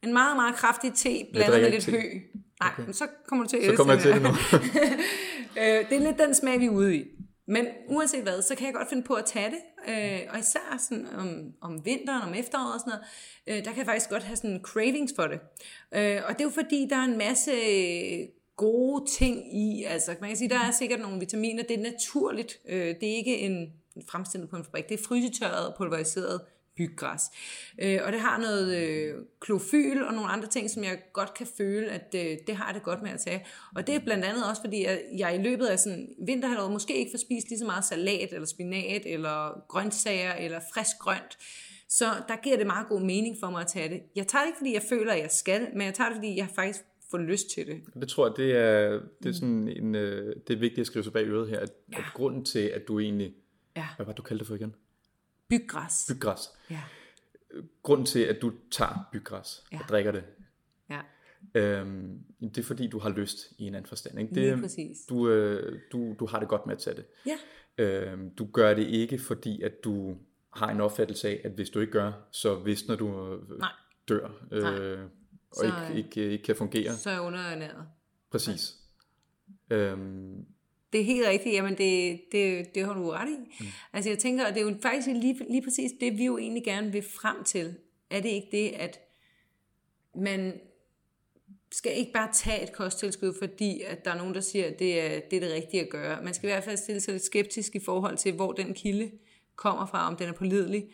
En 0.02 0.12
meget, 0.12 0.36
meget 0.36 0.54
kraftig 0.54 0.92
te, 0.94 1.26
blandet 1.32 1.62
med 1.62 1.70
lidt 1.70 1.84
te. 1.84 1.90
hø. 1.90 1.96
Nej, 1.98 2.70
okay. 2.72 2.82
men 2.84 2.94
så 2.94 3.04
kommer 3.28 3.44
du 3.44 3.50
til 3.50 3.56
at 3.56 3.64
Så 3.64 3.76
kommer 3.76 3.94
jeg 3.94 4.02
til 4.02 4.12
det 4.12 4.22
nu. 4.22 4.28
Øh, 5.60 5.90
det 5.90 5.96
er 5.96 6.00
lidt 6.00 6.18
den 6.26 6.34
smag, 6.34 6.60
vi 6.60 6.66
er 6.66 6.70
ude 6.70 6.96
i. 6.96 7.04
Men 7.50 7.66
uanset 7.88 8.22
hvad, 8.22 8.42
så 8.42 8.54
kan 8.54 8.66
jeg 8.66 8.74
godt 8.74 8.88
finde 8.88 9.02
på 9.02 9.14
at 9.14 9.24
tage 9.24 9.50
det. 9.50 9.60
Øh, 9.88 10.20
og 10.32 10.38
især 10.38 10.78
sådan 10.88 11.06
om, 11.18 11.52
om 11.60 11.84
vinteren, 11.84 12.22
om 12.28 12.34
efteråret 12.34 12.74
og 12.74 12.80
sådan 12.80 12.90
noget, 12.90 13.04
øh, 13.46 13.64
der 13.64 13.70
kan 13.70 13.78
jeg 13.78 13.86
faktisk 13.86 14.10
godt 14.10 14.22
have 14.22 14.36
sådan 14.36 14.60
cravings 14.62 15.12
for 15.16 15.26
det. 15.26 15.40
Øh, 15.94 16.22
og 16.26 16.32
det 16.32 16.40
er 16.40 16.44
jo 16.44 16.50
fordi, 16.50 16.86
der 16.90 16.96
er 16.96 17.04
en 17.04 17.18
masse 17.18 17.52
gode 18.56 19.10
ting 19.10 19.56
i. 19.56 19.84
Altså, 19.84 20.14
man 20.20 20.30
kan 20.30 20.36
sige, 20.36 20.48
der 20.48 20.58
er 20.58 20.70
sikkert 20.70 21.00
nogle 21.00 21.20
vitaminer. 21.20 21.62
Det 21.62 21.78
er 21.78 21.82
naturligt. 21.82 22.60
Øh, 22.68 22.94
det 23.00 23.12
er 23.12 23.16
ikke 23.16 23.38
en 23.38 23.72
fremstillet 24.08 24.50
på 24.50 24.56
en 24.56 24.64
fabrik. 24.64 24.88
Det 24.88 25.00
er 25.00 25.04
frysetørret 25.04 25.68
og 25.68 25.74
pulveriseret 25.76 26.40
byggræs. 26.80 27.22
Øh, 27.82 27.98
og 28.04 28.12
det 28.12 28.20
har 28.20 28.38
noget 28.38 28.76
øh, 28.76 29.14
klofyl 29.40 30.02
og 30.02 30.14
nogle 30.14 30.28
andre 30.30 30.48
ting, 30.48 30.70
som 30.70 30.84
jeg 30.84 30.98
godt 31.12 31.34
kan 31.34 31.46
føle, 31.56 31.86
at 31.90 32.14
øh, 32.14 32.36
det 32.46 32.56
har 32.56 32.66
jeg 32.66 32.74
det 32.74 32.82
godt 32.82 33.02
med 33.02 33.10
at 33.10 33.20
tage. 33.20 33.46
Og 33.76 33.86
det 33.86 33.94
er 33.94 33.98
blandt 33.98 34.24
andet 34.24 34.48
også, 34.48 34.62
fordi 34.62 34.84
jeg, 34.84 35.02
jeg 35.18 35.34
i 35.34 35.42
løbet 35.42 35.66
af 35.66 35.78
sådan 35.78 36.08
vinterhalvåret 36.26 36.72
måske 36.72 36.98
ikke 36.98 37.10
får 37.10 37.18
spist 37.18 37.48
lige 37.48 37.58
så 37.58 37.64
meget 37.64 37.84
salat, 37.84 38.32
eller 38.32 38.46
spinat, 38.46 39.02
eller 39.06 39.64
grøntsager, 39.68 40.34
eller 40.34 40.60
frisk 40.74 40.98
grønt. 40.98 41.38
Så 41.88 42.04
der 42.28 42.36
giver 42.42 42.56
det 42.56 42.66
meget 42.66 42.88
god 42.88 43.00
mening 43.00 43.36
for 43.40 43.50
mig 43.50 43.60
at 43.60 43.66
tage 43.66 43.88
det. 43.88 44.00
Jeg 44.16 44.26
tager 44.26 44.42
det 44.42 44.48
ikke, 44.48 44.58
fordi 44.58 44.74
jeg 44.74 44.82
føler, 44.88 45.12
at 45.12 45.20
jeg 45.20 45.30
skal, 45.30 45.68
men 45.72 45.82
jeg 45.82 45.94
tager 45.94 46.08
det, 46.08 46.16
fordi 46.16 46.36
jeg 46.36 46.48
faktisk 46.54 46.80
får 47.10 47.18
lyst 47.18 47.50
til 47.50 47.66
det. 47.66 47.80
Det 48.00 48.08
tror 48.08 48.26
jeg, 48.26 48.36
det 48.36 48.56
er, 48.56 49.00
det 49.22 49.28
er, 49.28 49.32
sådan 49.32 49.68
en, 49.68 49.94
øh, 49.94 50.36
det 50.48 50.54
er 50.54 50.58
vigtigt 50.58 50.80
at 50.80 50.86
skrive 50.86 51.02
sig 51.02 51.12
bag 51.12 51.26
øret 51.26 51.48
her, 51.48 51.60
at, 51.60 51.70
ja. 51.92 51.98
at 51.98 52.04
grunden 52.14 52.44
til, 52.44 52.64
at 52.74 52.88
du 52.88 53.00
egentlig, 53.00 53.34
Ja, 53.76 53.86
hvad 53.96 54.06
var 54.06 54.12
det, 54.12 54.18
du 54.18 54.22
kaldte 54.22 54.38
det 54.38 54.46
for 54.46 54.54
igen? 54.54 54.74
Byggræs. 55.50 56.04
Byggræs. 56.08 56.40
Ja, 56.70 56.80
Grunden 57.82 58.06
til, 58.06 58.20
at 58.20 58.42
du 58.42 58.52
tager 58.70 59.08
byggræs 59.12 59.64
Ja. 59.72 59.78
og 59.82 59.88
drikker 59.88 60.12
det, 60.12 60.24
ja, 60.90 61.00
øhm, 61.54 62.18
det 62.40 62.58
er 62.58 62.62
fordi, 62.62 62.86
du 62.88 62.98
har 62.98 63.10
lyst 63.10 63.36
i 63.58 63.64
en 63.66 63.74
anden 63.74 63.88
forstand. 63.88 64.20
Ikke? 64.20 64.34
lige 64.34 64.50
Det, 64.50 64.60
præcis. 64.60 64.98
du, 65.08 65.28
øh, 65.28 65.80
du, 65.92 66.16
du 66.20 66.26
har 66.26 66.38
det 66.38 66.48
godt 66.48 66.66
med 66.66 66.74
at 66.76 66.80
tage 66.82 66.96
det. 66.96 67.04
Ja, 67.26 67.36
Øhm, 67.78 68.30
du 68.34 68.46
gør 68.52 68.74
det 68.74 68.86
ikke, 68.86 69.18
fordi 69.18 69.62
at 69.62 69.72
du 69.84 70.16
har 70.52 70.70
en 70.70 70.80
opfattelse 70.80 71.28
af, 71.28 71.40
at 71.44 71.50
hvis 71.52 71.70
du 71.70 71.80
ikke 71.80 71.92
gør, 71.92 72.12
så 72.32 72.54
visner 72.54 72.96
du 72.96 73.32
øh, 73.34 73.58
Nej. 73.58 73.72
dør 74.08 74.28
øh, 74.52 74.62
Nej. 74.62 74.72
og 75.50 75.56
Så, 75.56 75.64
ikke, 75.64 75.76
øh, 75.90 75.96
ikke, 75.96 76.30
ikke 76.32 76.44
kan 76.44 76.56
fungere. 76.56 76.96
så 76.96 77.10
er 77.10 77.20
underernæret. 77.20 77.86
Præcis. 78.30 78.74
Øhm, 79.70 80.46
Det 80.92 81.00
er 81.00 81.04
helt 81.04 81.26
rigtigt, 81.26 81.54
jamen 81.54 81.78
det, 81.78 82.20
det, 82.32 82.74
det 82.74 82.86
har 82.86 82.94
du 82.94 83.10
ret 83.10 83.28
i. 83.28 83.36
Mm. 83.60 83.66
Altså 83.92 84.10
jeg 84.10 84.18
tænker, 84.18 84.46
og 84.46 84.54
det 84.54 84.62
er 84.62 84.70
jo 84.70 84.76
faktisk 84.82 85.06
lige, 85.06 85.44
lige 85.50 85.62
præcis 85.62 85.92
det, 86.00 86.18
vi 86.18 86.24
jo 86.24 86.38
egentlig 86.38 86.64
gerne 86.64 86.92
vil 86.92 87.02
frem 87.02 87.44
til. 87.44 87.74
Er 88.10 88.20
det 88.20 88.28
ikke 88.28 88.48
det, 88.52 88.68
at 88.68 89.00
man 90.14 90.60
skal 91.72 91.98
ikke 91.98 92.12
bare 92.12 92.32
tage 92.32 92.62
et 92.62 92.72
kosttilskud, 92.72 93.34
fordi 93.38 93.82
at 93.82 94.04
der 94.04 94.10
er 94.10 94.16
nogen, 94.16 94.34
der 94.34 94.40
siger, 94.40 94.66
at 94.66 94.78
det 94.78 95.00
er, 95.00 95.20
det 95.20 95.36
er 95.36 95.40
det 95.40 95.52
rigtige 95.52 95.82
at 95.82 95.88
gøre. 95.90 96.22
Man 96.22 96.34
skal 96.34 96.48
i 96.48 96.52
hvert 96.52 96.64
fald 96.64 96.76
stille 96.76 97.00
sig 97.00 97.12
lidt 97.12 97.24
skeptisk 97.24 97.74
i 97.74 97.80
forhold 97.80 98.16
til, 98.16 98.34
hvor 98.34 98.52
den 98.52 98.74
kilde 98.74 99.10
kommer 99.56 99.86
fra, 99.86 100.06
om 100.06 100.16
den 100.16 100.28
er 100.28 100.32
pålidelig, 100.32 100.88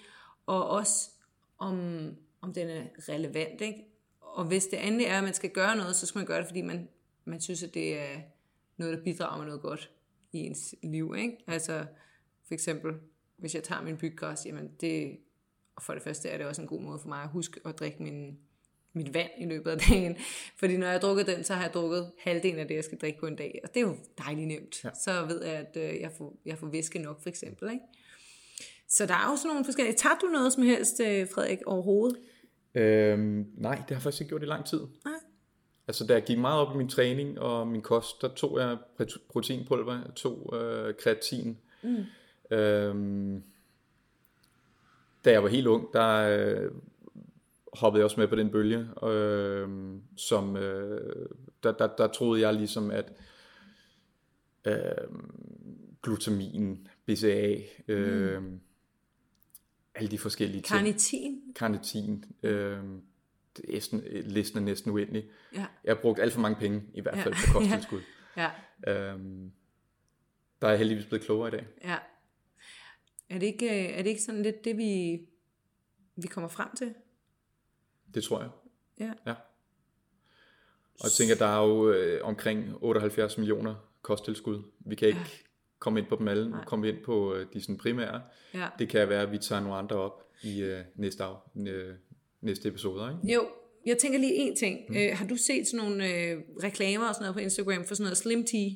og 0.47 0.69
også 0.69 1.11
om, 1.59 2.07
om 2.41 2.53
den 2.53 2.69
er 2.69 2.83
relevant. 3.09 3.61
Ikke? 3.61 3.85
Og 4.21 4.45
hvis 4.45 4.67
det 4.67 4.87
endelig 4.87 5.07
er, 5.07 5.19
at 5.19 5.25
man 5.25 5.35
skal 5.35 5.51
gøre 5.51 5.77
noget, 5.77 5.97
så 5.97 6.07
skal 6.07 6.19
man 6.19 6.27
gøre 6.27 6.39
det, 6.39 6.47
fordi 6.47 6.63
man, 6.63 6.89
man 7.25 7.41
synes, 7.41 7.63
at 7.63 7.75
det 7.75 7.99
er 7.99 8.17
noget, 8.77 8.99
der 8.99 9.05
bidrager 9.05 9.39
med 9.39 9.47
noget 9.47 9.63
godt. 9.63 9.91
i 10.33 10.39
ens 10.39 10.75
liv. 10.83 11.15
Ikke? 11.19 11.37
Altså 11.47 11.87
for 12.47 12.55
eksempel, 12.55 12.93
hvis 13.37 13.55
jeg 13.55 13.63
tager 13.63 13.83
min 13.83 13.97
byggræs, 13.97 14.47
jamen 14.47 14.71
det, 14.81 15.17
og 15.77 15.83
for 15.83 15.93
det 15.95 16.03
første 16.03 16.29
er 16.29 16.39
det 16.39 16.47
også 16.47 16.63
en 16.63 16.69
god 16.69 16.81
måde 16.81 16.99
for 16.99 17.09
mig 17.09 17.23
at 17.23 17.29
huske 17.29 17.61
at 17.65 17.79
drikke 17.79 18.03
min, 18.03 18.39
mit 18.93 19.15
vand 19.15 19.31
i 19.39 19.47
løbet 19.47 19.71
af 19.71 19.79
dagen. 19.79 20.17
Fordi 20.61 20.77
når 20.77 20.87
jeg 20.87 20.95
har 20.95 21.01
drukket 21.01 21.27
den, 21.27 21.45
så 21.45 21.55
har 21.55 21.63
jeg 21.63 21.73
drukket 21.75 22.13
halvdelen 22.19 22.59
af 22.59 22.69
det, 22.69 22.75
jeg 22.75 22.85
skal 22.85 22.99
drikke 22.99 23.21
på 23.21 23.27
en 23.27 23.37
dag. 23.37 23.61
Og 23.65 23.75
det 23.75 23.81
er 23.81 23.87
jo 23.87 23.97
dejligt 24.19 24.49
nemt. 24.49 24.85
Ja. 24.85 24.91
Så 25.05 25.25
ved 25.27 25.45
jeg, 25.45 25.55
at 25.55 25.77
øh, 25.77 26.01
jeg, 26.01 26.13
får, 26.19 26.41
jeg 26.45 26.59
får 26.59 26.67
væske 26.67 26.99
nok, 26.99 27.23
for 27.23 27.29
eksempel. 27.29 27.71
Ikke? 27.71 27.85
Så 28.89 29.07
der 29.07 29.15
er 29.15 29.31
jo 29.31 29.37
sådan 29.37 29.49
nogle 29.49 29.65
forskellige... 29.65 29.97
Tager 29.97 30.15
du 30.23 30.27
noget 30.27 30.53
som 30.53 30.63
helst, 30.63 31.01
øh, 31.01 31.29
Frederik, 31.35 31.59
overhovedet? 31.67 32.19
Øhm, 32.75 33.47
nej, 33.57 33.75
det 33.75 33.85
har 33.85 33.95
jeg 33.95 34.03
faktisk 34.03 34.21
ikke 34.21 34.29
gjort 34.29 34.43
i 34.43 34.47
lang 34.47 34.67
tid. 34.67 34.81
Nej. 35.05 35.16
Altså, 35.89 36.07
da 36.07 36.13
jeg 36.13 36.25
gik 36.25 36.39
meget 36.39 36.61
op 36.61 36.75
i 36.75 36.79
min 36.79 36.89
træning 36.89 37.41
og 37.41 37.69
min 37.69 37.83
kost, 37.83 38.23
der 38.23 38.29
tog 38.29 38.59
jeg 38.59 38.77
proteinpulver, 39.29 39.93
jeg 39.93 40.15
tog 40.17 40.55
øh, 40.57 40.95
kreatin. 40.95 41.59
Mm. 41.83 42.05
Øhm, 42.51 43.43
da 45.25 45.31
jeg 45.31 45.43
var 45.43 45.49
helt 45.49 45.67
ung, 45.67 45.93
der 45.93 46.39
øh, 46.39 46.71
hoppede 47.73 48.01
jeg 48.01 48.05
også 48.05 48.21
med 48.21 48.29
på 48.29 48.37
den 48.37 48.51
bølge, 48.51 48.89
øh, 49.07 49.69
som 50.17 50.57
øh, 50.57 51.29
der, 51.63 51.73
der, 51.73 51.87
der 51.87 52.07
troede 52.07 52.41
jeg 52.41 52.55
ligesom, 52.55 52.91
at 52.91 53.13
øh, 54.65 55.09
glutamin, 56.03 56.89
BCA, 57.07 57.57
øh, 57.89 58.43
mm. 58.43 58.61
alle 59.95 60.11
de 60.11 60.19
forskellige 60.19 60.63
ting. 60.63 60.79
Carnitin. 60.79 61.41
Carnitin. 61.55 62.25
Øh, 62.43 62.79
næsten, 63.69 64.03
listen 64.11 64.59
er 64.59 64.63
næsten 64.63 64.93
uendelig. 64.93 65.25
Ja. 65.55 65.67
Jeg 65.85 65.95
har 65.95 66.01
brugt 66.03 66.21
alt 66.21 66.33
for 66.33 66.41
mange 66.41 66.57
penge, 66.61 66.83
i 66.95 67.01
hvert 67.01 67.19
fald 67.19 67.35
ja. 67.35 67.53
på 67.53 67.59
kosttilskud. 67.59 68.01
ja. 68.37 68.51
øhm, 68.87 69.53
der 70.63 70.69
er 70.69 70.77
heldigvis 70.77 71.07
blevet 71.07 71.25
klogere 71.25 71.49
i 71.49 71.51
dag. 71.51 71.67
Ja. 71.85 71.97
Er 73.29 73.39
det 73.39 73.47
ikke, 73.47 73.89
er 73.89 74.03
det 74.03 74.11
ikke 74.11 74.23
sådan 74.23 74.43
lidt 74.43 74.65
det, 74.65 74.77
vi, 74.77 75.21
vi 76.17 76.27
kommer 76.27 76.49
frem 76.49 76.69
til? 76.77 76.95
Det 78.15 78.25
tror 78.25 78.41
jeg. 78.41 78.51
Ja. 79.01 79.13
ja. 79.27 79.35
Og 81.01 81.05
jeg 81.05 81.13
tænker, 81.13 81.35
der 81.35 81.47
er 81.47 81.67
jo 81.67 81.91
øh, 81.91 82.21
omkring 82.25 82.75
78 82.81 83.39
millioner 83.39 83.75
kosttilskud. 84.03 84.63
Vi 84.79 84.95
kan 84.95 85.09
ikke 85.09 85.21
ja. 85.21 85.27
komme 85.79 86.01
ind 86.01 86.09
på 86.09 86.17
dem 86.17 86.29
alle. 86.29 86.51
Nu 86.51 86.57
kommer 86.67 86.87
vi 86.87 86.93
ind 86.93 87.05
på 87.05 87.35
øh, 87.35 87.47
de 87.53 87.61
sådan 87.61 87.79
primære. 87.79 88.23
Ja. 88.55 88.69
Det 88.79 88.89
kan 88.89 89.09
være, 89.09 89.23
at 89.23 89.33
vi 89.33 89.39
tager 89.39 89.61
nogle 89.61 89.77
andre 89.77 89.97
op 89.97 90.23
i 90.43 90.63
øh, 90.63 90.85
næste, 90.95 91.25
af, 91.25 91.35
øh, 91.57 91.95
næste 92.47 92.69
episode. 92.69 93.19
Ikke? 93.23 93.35
Jo, 93.35 93.47
jeg 93.87 93.99
tænker 93.99 94.19
lige 94.19 94.35
en 94.35 94.57
ting. 94.57 94.79
Mm. 94.89 94.97
Øh, 94.97 95.11
har 95.13 95.27
du 95.27 95.37
set 95.37 95.67
sådan 95.67 95.87
nogle 95.87 96.05
øh, 96.05 96.39
reklamer 96.63 97.09
og 97.09 97.15
sådan 97.15 97.25
noget 97.25 97.35
på 97.35 97.41
Instagram 97.41 97.85
for 97.85 97.95
sådan 97.95 98.05
noget 98.05 98.17
Slim 98.17 98.45
Tea? 98.45 98.69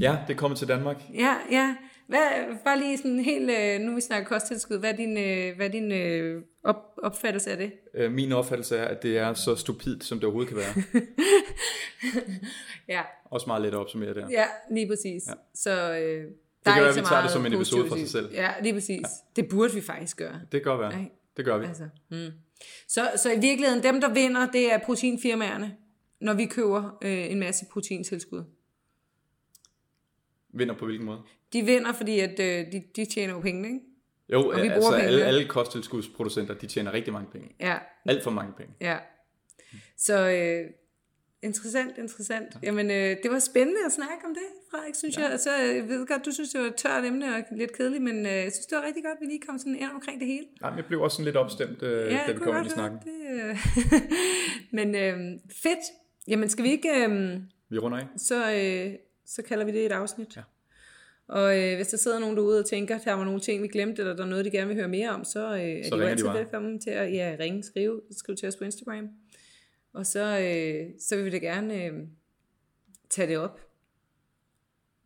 Ja, 0.00 0.18
det 0.28 0.36
kommer 0.36 0.56
til 0.56 0.68
Danmark. 0.68 1.02
Ja, 1.14 1.36
ja. 1.50 1.76
Hvad, 2.06 2.20
bare 2.64 2.78
lige 2.78 2.98
sådan 2.98 3.18
helt, 3.20 3.50
øh, 3.50 3.80
nu 3.80 3.94
vi 3.94 4.00
snakker 4.00 4.28
kosttilskud, 4.28 4.78
hvad 4.78 4.92
er 4.92 4.96
din, 4.96 5.18
øh, 5.18 5.56
hvad 5.56 5.66
er 5.66 5.70
din 5.70 5.92
øh, 5.92 6.42
op, 6.64 6.76
opfattelse 7.02 7.50
af 7.50 7.56
det? 7.56 7.72
Øh, 7.94 8.12
min 8.12 8.32
opfattelse 8.32 8.76
er, 8.76 8.84
at 8.84 9.02
det 9.02 9.18
er 9.18 9.34
så 9.34 9.56
stupidt, 9.56 10.04
som 10.04 10.18
det 10.18 10.24
overhovedet 10.24 10.54
kan 10.54 10.58
være. 10.58 11.02
ja. 12.96 13.02
Også 13.24 13.46
meget 13.46 13.62
let 13.62 13.68
at 13.68 13.74
opsummere 13.74 14.14
der. 14.14 14.28
Ja, 14.30 14.44
lige 14.70 14.88
præcis. 14.88 15.22
Ja. 15.26 15.32
Så 15.54 15.70
øh, 15.70 16.24
det 16.66 16.74
kan 16.74 16.82
være, 16.82 16.88
at 16.88 16.96
vi 16.96 17.00
tager 17.00 17.22
det 17.22 17.30
som 17.30 17.46
en 17.46 17.52
episode 17.52 17.88
for 17.88 17.96
sig 17.96 18.08
selv. 18.08 18.32
Ja, 18.32 18.50
lige 18.62 18.74
præcis. 18.74 19.00
Ja. 19.02 19.42
Det 19.42 19.48
burde 19.48 19.74
vi 19.74 19.80
faktisk 19.80 20.16
gøre. 20.16 20.40
Det 20.52 20.62
kan 20.62 20.62
godt 20.62 20.80
være. 20.80 20.92
Nej. 20.92 21.10
Det 21.36 21.44
gør 21.44 21.58
vi. 21.58 21.66
Altså, 21.66 21.88
mm. 22.10 22.32
så, 22.88 23.10
så 23.16 23.32
i 23.32 23.40
virkeligheden, 23.40 23.82
dem 23.82 24.00
der 24.00 24.14
vinder, 24.14 24.50
det 24.50 24.72
er 24.72 24.78
proteinfirmaerne, 24.78 25.76
når 26.20 26.34
vi 26.34 26.46
køber 26.46 26.98
øh, 27.02 27.30
en 27.30 27.38
masse 27.38 27.66
proteintilskud. 27.72 28.44
Vinder 30.48 30.74
på 30.74 30.84
hvilken 30.84 31.06
måde? 31.06 31.22
De 31.52 31.62
vinder, 31.62 31.92
fordi 31.92 32.20
at, 32.20 32.40
øh, 32.40 32.72
de, 32.72 32.84
de 32.96 33.04
tjener 33.04 33.34
jo 33.34 33.40
penge, 33.40 33.68
ikke? 33.68 33.80
Jo, 34.28 34.48
og 34.48 34.62
vi 34.62 34.68
altså 34.68 34.92
alle, 34.94 35.24
alle 35.24 35.48
kosttilskudsproducenter, 35.48 36.54
de 36.54 36.66
tjener 36.66 36.92
rigtig 36.92 37.12
mange 37.12 37.30
penge. 37.30 37.54
Ja. 37.60 37.78
Alt 38.06 38.24
for 38.24 38.30
mange 38.30 38.52
penge. 38.56 38.74
Ja. 38.80 38.98
Så 39.96 40.30
øh, 40.30 40.70
interessant, 41.46 41.98
interessant. 41.98 42.48
Ja. 42.54 42.58
Jamen, 42.62 42.90
øh, 42.90 43.10
det 43.22 43.30
var 43.30 43.38
spændende 43.38 43.80
at 43.86 43.92
snakke 43.92 44.22
om 44.28 44.34
det, 44.34 44.48
Frederik, 44.70 44.94
synes 44.94 45.16
ja. 45.16 45.22
jeg. 45.22 45.30
Altså, 45.30 45.50
jeg 45.78 45.88
ved 45.88 46.06
godt, 46.06 46.24
du 46.26 46.32
synes, 46.32 46.50
det 46.50 46.60
var 46.60 46.66
et 46.66 46.74
tørt 46.74 47.04
emne 47.04 47.26
og 47.34 47.42
lidt 47.52 47.72
kedeligt, 47.76 48.02
men 48.02 48.16
øh, 48.26 48.32
jeg 48.32 48.52
synes, 48.52 48.66
det 48.66 48.76
var 48.78 48.84
rigtig 48.86 49.04
godt, 49.04 49.12
at 49.12 49.20
vi 49.20 49.26
lige 49.26 49.40
kom 49.48 49.58
sådan 49.58 49.76
ind 49.76 49.90
omkring 49.94 50.20
det 50.20 50.28
hele. 50.28 50.46
Ja, 50.62 50.68
jeg 50.68 50.84
blev 50.84 51.00
også 51.02 51.14
sådan 51.14 51.24
lidt 51.24 51.36
opstemt, 51.36 51.82
øh, 51.82 52.12
ja, 52.12 52.20
da 52.26 52.32
vi 52.32 52.38
kom 52.38 52.56
ind 52.56 52.66
i 52.66 52.70
snakken. 52.70 52.98
Det, 53.04 53.16
øh. 53.32 53.58
men 54.78 54.94
øh, 54.94 55.16
fedt. 55.62 55.84
Jamen, 56.28 56.48
skal 56.48 56.64
vi 56.64 56.70
ikke... 56.70 56.90
Øh, 57.08 57.40
vi 57.68 57.78
runder 57.78 57.98
af. 57.98 58.06
Så, 58.16 58.52
øh, 58.52 58.94
så 59.26 59.42
kalder 59.42 59.64
vi 59.64 59.72
det 59.72 59.86
et 59.86 59.92
afsnit. 59.92 60.36
Ja. 60.36 60.42
Og 61.28 61.58
øh, 61.58 61.76
hvis 61.76 61.88
der 61.88 61.96
sidder 61.96 62.18
nogen 62.18 62.36
derude 62.36 62.58
og 62.58 62.66
tænker, 62.66 62.98
der 62.98 63.12
var 63.12 63.24
nogle 63.24 63.40
ting, 63.40 63.62
vi 63.62 63.68
glemte, 63.68 64.02
eller 64.02 64.16
der 64.16 64.24
er 64.24 64.28
noget, 64.28 64.44
de 64.44 64.50
gerne 64.50 64.68
vil 64.68 64.76
høre 64.76 64.88
mere 64.88 65.10
om, 65.10 65.24
så, 65.24 65.40
øh, 65.40 65.84
så 65.84 65.94
er 65.94 65.98
de 65.98 66.04
jo 66.04 66.08
altid 66.08 66.28
velkommen 66.28 66.80
til 66.80 66.90
at 66.90 67.12
ja, 67.12 67.36
ringe, 67.40 67.62
skrive, 67.62 68.00
skrive 68.10 68.36
til 68.36 68.48
os 68.48 68.56
på 68.56 68.64
Instagram. 68.64 69.08
Og 69.96 70.06
så, 70.06 70.20
øh, 70.20 71.00
så 71.00 71.16
vil 71.16 71.24
vi 71.24 71.30
da 71.30 71.38
gerne 71.38 71.84
øh, 71.84 71.92
tage 73.10 73.28
det 73.28 73.38
op. 73.38 73.60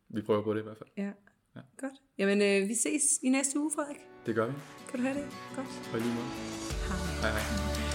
Vi 0.09 0.21
prøver 0.21 0.43
på 0.43 0.53
det 0.53 0.59
i 0.59 0.63
hvert 0.63 0.77
fald. 0.77 0.89
Ja, 0.97 1.11
ja. 1.55 1.61
godt. 1.77 1.93
Jamen, 2.17 2.41
øh, 2.41 2.69
vi 2.69 2.75
ses 2.75 3.19
i 3.23 3.29
næste 3.29 3.59
uge, 3.59 3.71
Frederik. 3.75 3.99
Det 4.25 4.35
gør 4.35 4.47
vi. 4.47 4.53
Kan 4.89 4.99
du 4.99 5.05
have 5.05 5.17
det? 5.17 5.27
Godt. 5.55 5.67
På 5.91 5.97
lige 5.97 6.13
måde. 6.13 6.27
Hej. 6.87 7.31
Hej, 7.31 7.39
hej. 7.39 7.90